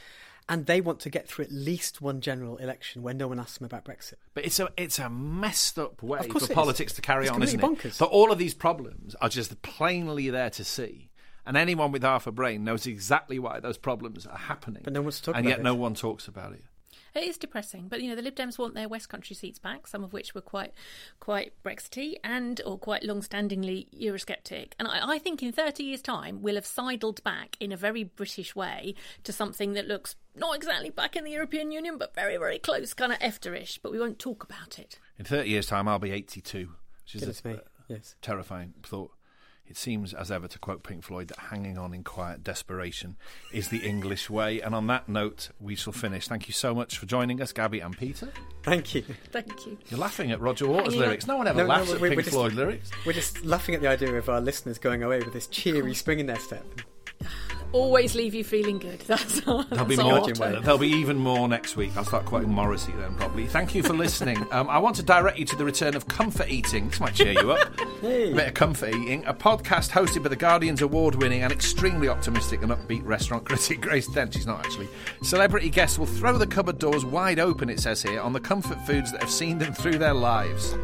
And 0.48 0.66
they 0.66 0.82
want 0.82 1.00
to 1.00 1.10
get 1.10 1.26
through 1.26 1.46
at 1.46 1.52
least 1.52 2.02
one 2.02 2.20
general 2.20 2.58
election 2.58 3.02
where 3.02 3.14
no 3.14 3.28
one 3.28 3.40
asks 3.40 3.58
them 3.58 3.64
about 3.64 3.84
Brexit. 3.86 4.14
But 4.34 4.44
it's 4.44 4.60
a 4.60 4.68
it's 4.76 4.98
a 4.98 5.08
messed 5.08 5.78
up 5.78 6.02
way 6.02 6.18
for 6.28 6.36
it 6.36 6.42
is. 6.42 6.48
politics 6.48 6.92
to 6.94 7.00
carry 7.00 7.24
It's 7.24 7.32
on, 7.32 7.42
isn't 7.42 7.58
it? 7.58 7.62
completely. 7.62 7.96
But 7.98 8.10
all 8.10 8.30
of 8.30 8.36
these 8.38 8.52
problems 8.52 9.14
are 9.22 9.30
just 9.30 9.62
plainly 9.62 10.28
there 10.28 10.50
to 10.50 10.64
see. 10.64 11.08
And 11.46 11.56
anyone 11.56 11.92
with 11.92 12.02
half 12.02 12.26
a 12.26 12.32
brain 12.32 12.64
knows 12.64 12.86
exactly 12.86 13.38
why 13.38 13.60
those 13.60 13.78
problems 13.78 14.26
are 14.26 14.36
happening. 14.36 14.82
But 14.84 14.92
no 14.92 15.00
one 15.00 15.06
wants 15.06 15.20
to 15.20 15.24
talk 15.26 15.36
and 15.36 15.46
yet 15.48 15.60
it. 15.60 15.62
no 15.62 15.74
one 15.74 15.94
talks 15.94 16.26
about 16.28 16.52
it. 16.52 16.64
It 17.14 17.24
is 17.24 17.38
depressing, 17.38 17.86
but 17.88 18.02
you 18.02 18.10
know 18.10 18.16
the 18.16 18.22
Lib 18.22 18.34
Dems 18.34 18.58
want 18.58 18.74
their 18.74 18.88
West 18.88 19.08
Country 19.08 19.36
seats 19.36 19.60
back, 19.60 19.86
some 19.86 20.02
of 20.02 20.12
which 20.12 20.34
were 20.34 20.40
quite, 20.40 20.72
quite 21.20 21.52
Brexity 21.62 22.18
and 22.24 22.60
or 22.66 22.76
quite 22.76 23.04
long-standingly 23.04 23.86
Eurosceptic. 23.96 24.72
And 24.80 24.88
I, 24.88 25.12
I 25.12 25.18
think 25.20 25.40
in 25.40 25.52
thirty 25.52 25.84
years' 25.84 26.02
time 26.02 26.42
we'll 26.42 26.56
have 26.56 26.66
sidled 26.66 27.22
back 27.22 27.56
in 27.60 27.70
a 27.70 27.76
very 27.76 28.02
British 28.02 28.56
way 28.56 28.96
to 29.22 29.32
something 29.32 29.74
that 29.74 29.86
looks 29.86 30.16
not 30.34 30.56
exactly 30.56 30.90
back 30.90 31.14
in 31.14 31.22
the 31.22 31.30
European 31.30 31.70
Union, 31.70 31.98
but 31.98 32.16
very, 32.16 32.36
very 32.36 32.58
close, 32.58 32.92
kind 32.94 33.12
of 33.12 33.18
EFTA-ish. 33.20 33.78
But 33.78 33.92
we 33.92 34.00
won't 34.00 34.18
talk 34.18 34.42
about 34.42 34.80
it. 34.80 34.98
In 35.16 35.24
30 35.24 35.48
years' 35.48 35.66
time, 35.66 35.86
I'll 35.86 36.00
be 36.00 36.10
82, 36.10 36.68
which 37.04 37.22
is 37.22 37.44
a, 37.44 37.48
a 37.48 37.60
yes. 37.86 38.16
terrifying 38.22 38.74
thought. 38.82 39.12
It 39.66 39.78
seems, 39.78 40.12
as 40.12 40.30
ever, 40.30 40.46
to 40.46 40.58
quote 40.58 40.82
Pink 40.82 41.02
Floyd, 41.04 41.28
that 41.28 41.38
hanging 41.38 41.78
on 41.78 41.94
in 41.94 42.04
quiet 42.04 42.44
desperation 42.44 43.16
is 43.50 43.68
the 43.68 43.78
English 43.78 44.28
way. 44.28 44.60
And 44.60 44.74
on 44.74 44.86
that 44.88 45.08
note, 45.08 45.48
we 45.58 45.74
shall 45.74 45.92
finish. 45.94 46.28
Thank 46.28 46.48
you 46.48 46.52
so 46.52 46.74
much 46.74 46.98
for 46.98 47.06
joining 47.06 47.40
us, 47.40 47.52
Gabby 47.52 47.80
and 47.80 47.96
Peter. 47.96 48.30
Thank 48.62 48.94
you. 48.94 49.02
Thank 49.32 49.64
you. 49.66 49.78
You're 49.88 49.98
laughing 50.00 50.30
at 50.32 50.40
Roger 50.40 50.66
Waters 50.66 50.94
lyrics. 50.94 51.26
No 51.26 51.38
one 51.38 51.46
ever 51.48 51.58
No, 51.58 51.64
no, 51.64 51.68
laughs 51.70 51.88
we- 51.88 51.94
at 51.94 52.00
Pink 52.02 52.16
just- 52.24 52.30
Floyd 52.30 52.52
lyrics. 52.52 52.90
We're 53.06 53.12
just 53.14 53.42
laughing 53.44 53.74
at 53.74 53.80
the 53.80 53.88
idea 53.88 54.14
of 54.14 54.28
our 54.28 54.40
listeners 54.40 54.78
going 54.78 55.02
away 55.02 55.20
with 55.20 55.32
this 55.32 55.46
cheery 55.46 55.94
spring 55.94 56.20
in 56.20 56.26
their 56.26 56.38
step. 56.38 56.64
Always 57.74 58.14
leave 58.14 58.34
you 58.34 58.44
feeling 58.44 58.78
good. 58.78 59.00
That's 59.08 59.44
all. 59.48 59.64
There'll 59.64 59.84
be 59.84 59.96
that's 59.96 60.38
more. 60.38 60.54
all. 60.54 60.60
There'll 60.62 60.78
be 60.78 60.90
even 60.90 61.16
more 61.16 61.48
next 61.48 61.76
week. 61.76 61.90
I'll 61.96 62.04
start 62.04 62.24
quoting 62.24 62.52
Morrissey 62.52 62.92
then, 62.92 63.16
probably. 63.16 63.48
Thank 63.48 63.74
you 63.74 63.82
for 63.82 63.94
listening. 63.94 64.46
um, 64.52 64.70
I 64.70 64.78
want 64.78 64.94
to 64.96 65.02
direct 65.02 65.40
you 65.40 65.44
to 65.46 65.56
the 65.56 65.64
return 65.64 65.96
of 65.96 66.06
Comfort 66.06 66.48
Eating. 66.48 66.88
This 66.88 67.00
might 67.00 67.14
cheer 67.14 67.32
you 67.32 67.50
up. 67.50 67.80
Hey. 68.00 68.30
A 68.30 68.34
bit 68.36 68.46
of 68.46 68.54
comfort 68.54 68.94
eating. 68.94 69.24
A 69.26 69.34
podcast 69.34 69.90
hosted 69.90 70.22
by 70.22 70.28
the 70.28 70.36
Guardian's 70.36 70.82
award-winning 70.82 71.42
and 71.42 71.52
extremely 71.52 72.08
optimistic 72.08 72.62
and 72.62 72.70
upbeat 72.70 73.04
restaurant 73.04 73.44
critic 73.48 73.80
Grace 73.80 74.06
Dent. 74.06 74.34
She's 74.34 74.46
not 74.46 74.64
actually. 74.64 74.88
Celebrity 75.24 75.68
guests 75.68 75.98
will 75.98 76.06
throw 76.06 76.38
the 76.38 76.46
cupboard 76.46 76.78
doors 76.78 77.04
wide 77.04 77.40
open. 77.40 77.68
It 77.68 77.80
says 77.80 78.00
here 78.00 78.20
on 78.20 78.32
the 78.32 78.40
comfort 78.40 78.80
foods 78.86 79.10
that 79.10 79.20
have 79.20 79.30
seen 79.30 79.58
them 79.58 79.74
through 79.74 79.98
their 79.98 80.14
lives. 80.14 80.76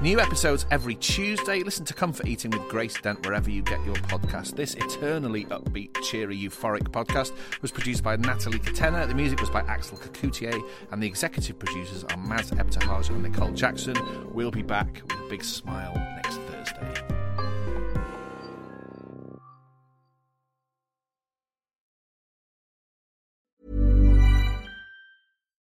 New 0.00 0.20
episodes 0.20 0.64
every 0.70 0.94
Tuesday. 0.94 1.64
Listen 1.64 1.84
to 1.86 1.92
Comfort 1.92 2.28
Eating 2.28 2.52
with 2.52 2.62
Grace 2.68 2.94
Dent 3.00 3.26
wherever 3.26 3.50
you 3.50 3.62
get 3.62 3.84
your 3.84 3.96
podcast. 3.96 4.54
This 4.54 4.74
eternally 4.74 5.44
upbeat, 5.46 5.92
cheery, 6.04 6.38
euphoric 6.38 6.84
podcast 6.84 7.32
was 7.62 7.72
produced 7.72 8.04
by 8.04 8.14
Natalie 8.14 8.60
Ktena. 8.60 9.08
The 9.08 9.14
music 9.14 9.40
was 9.40 9.50
by 9.50 9.62
Axel 9.62 9.98
Kacoutié, 9.98 10.62
and 10.92 11.02
the 11.02 11.06
executive 11.08 11.58
producers 11.58 12.04
are 12.04 12.16
Maz 12.16 12.52
Ebtehaj 12.52 13.10
and 13.10 13.24
Nicole 13.24 13.50
Jackson. 13.50 13.96
We'll 14.32 14.52
be 14.52 14.62
back 14.62 15.02
with 15.02 15.18
a 15.18 15.28
big 15.28 15.42
smile 15.42 15.94
next 15.96 16.36
Thursday. 16.36 17.02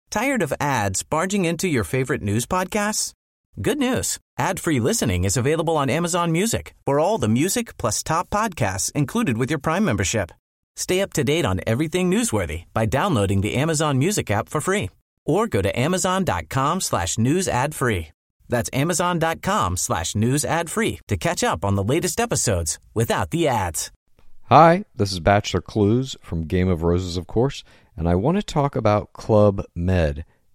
Tired 0.10 0.42
of 0.42 0.54
ads 0.62 1.04
barging 1.04 1.44
into 1.44 1.68
your 1.68 1.84
favorite 1.84 2.22
news 2.22 2.46
podcasts? 2.46 3.14
Good 3.60 3.80
news. 3.80 4.18
Ad-free 4.40 4.80
listening 4.80 5.26
is 5.26 5.36
available 5.36 5.76
on 5.76 5.90
Amazon 5.90 6.32
Music 6.32 6.74
for 6.86 7.00
all 7.02 7.18
the 7.18 7.28
music 7.28 7.76
plus 7.78 8.02
top 8.02 8.30
podcasts 8.30 8.92
included 8.94 9.38
with 9.38 9.50
your 9.50 9.60
Prime 9.60 9.84
membership. 9.84 10.32
Stay 10.78 11.02
up 11.02 11.12
to 11.14 11.24
date 11.24 11.46
on 11.46 11.60
everything 11.68 12.10
newsworthy 12.10 12.64
by 12.74 12.86
downloading 12.86 13.42
the 13.42 13.56
Amazon 13.56 14.00
Music 14.00 14.32
app 14.32 14.48
for 14.48 14.62
free 14.62 14.90
or 15.26 15.48
go 15.48 15.62
to 15.62 15.80
amazon.com 15.80 16.80
slash 16.80 17.18
news 17.18 17.50
ad 17.50 17.76
free. 17.76 18.08
That's 18.48 18.70
amazon.com 18.72 19.78
slash 19.78 20.16
news 20.16 20.46
ad 20.46 20.70
free 20.70 21.02
to 21.10 21.18
catch 21.18 21.44
up 21.44 21.66
on 21.66 21.76
the 21.76 21.84
latest 21.84 22.22
episodes 22.22 22.80
without 22.94 23.32
the 23.32 23.50
ads. 23.50 23.92
Hi, 24.44 24.86
this 24.96 25.12
is 25.12 25.20
Bachelor 25.20 25.62
Clues 25.62 26.16
from 26.22 26.48
Game 26.48 26.70
of 26.70 26.84
Roses, 26.84 27.18
of 27.18 27.28
course, 27.28 27.66
and 27.98 28.08
I 28.08 28.16
want 28.16 28.38
to 28.38 28.44
talk 28.44 28.78
about 28.78 29.14
Club 29.14 29.64
Med. 29.76 30.24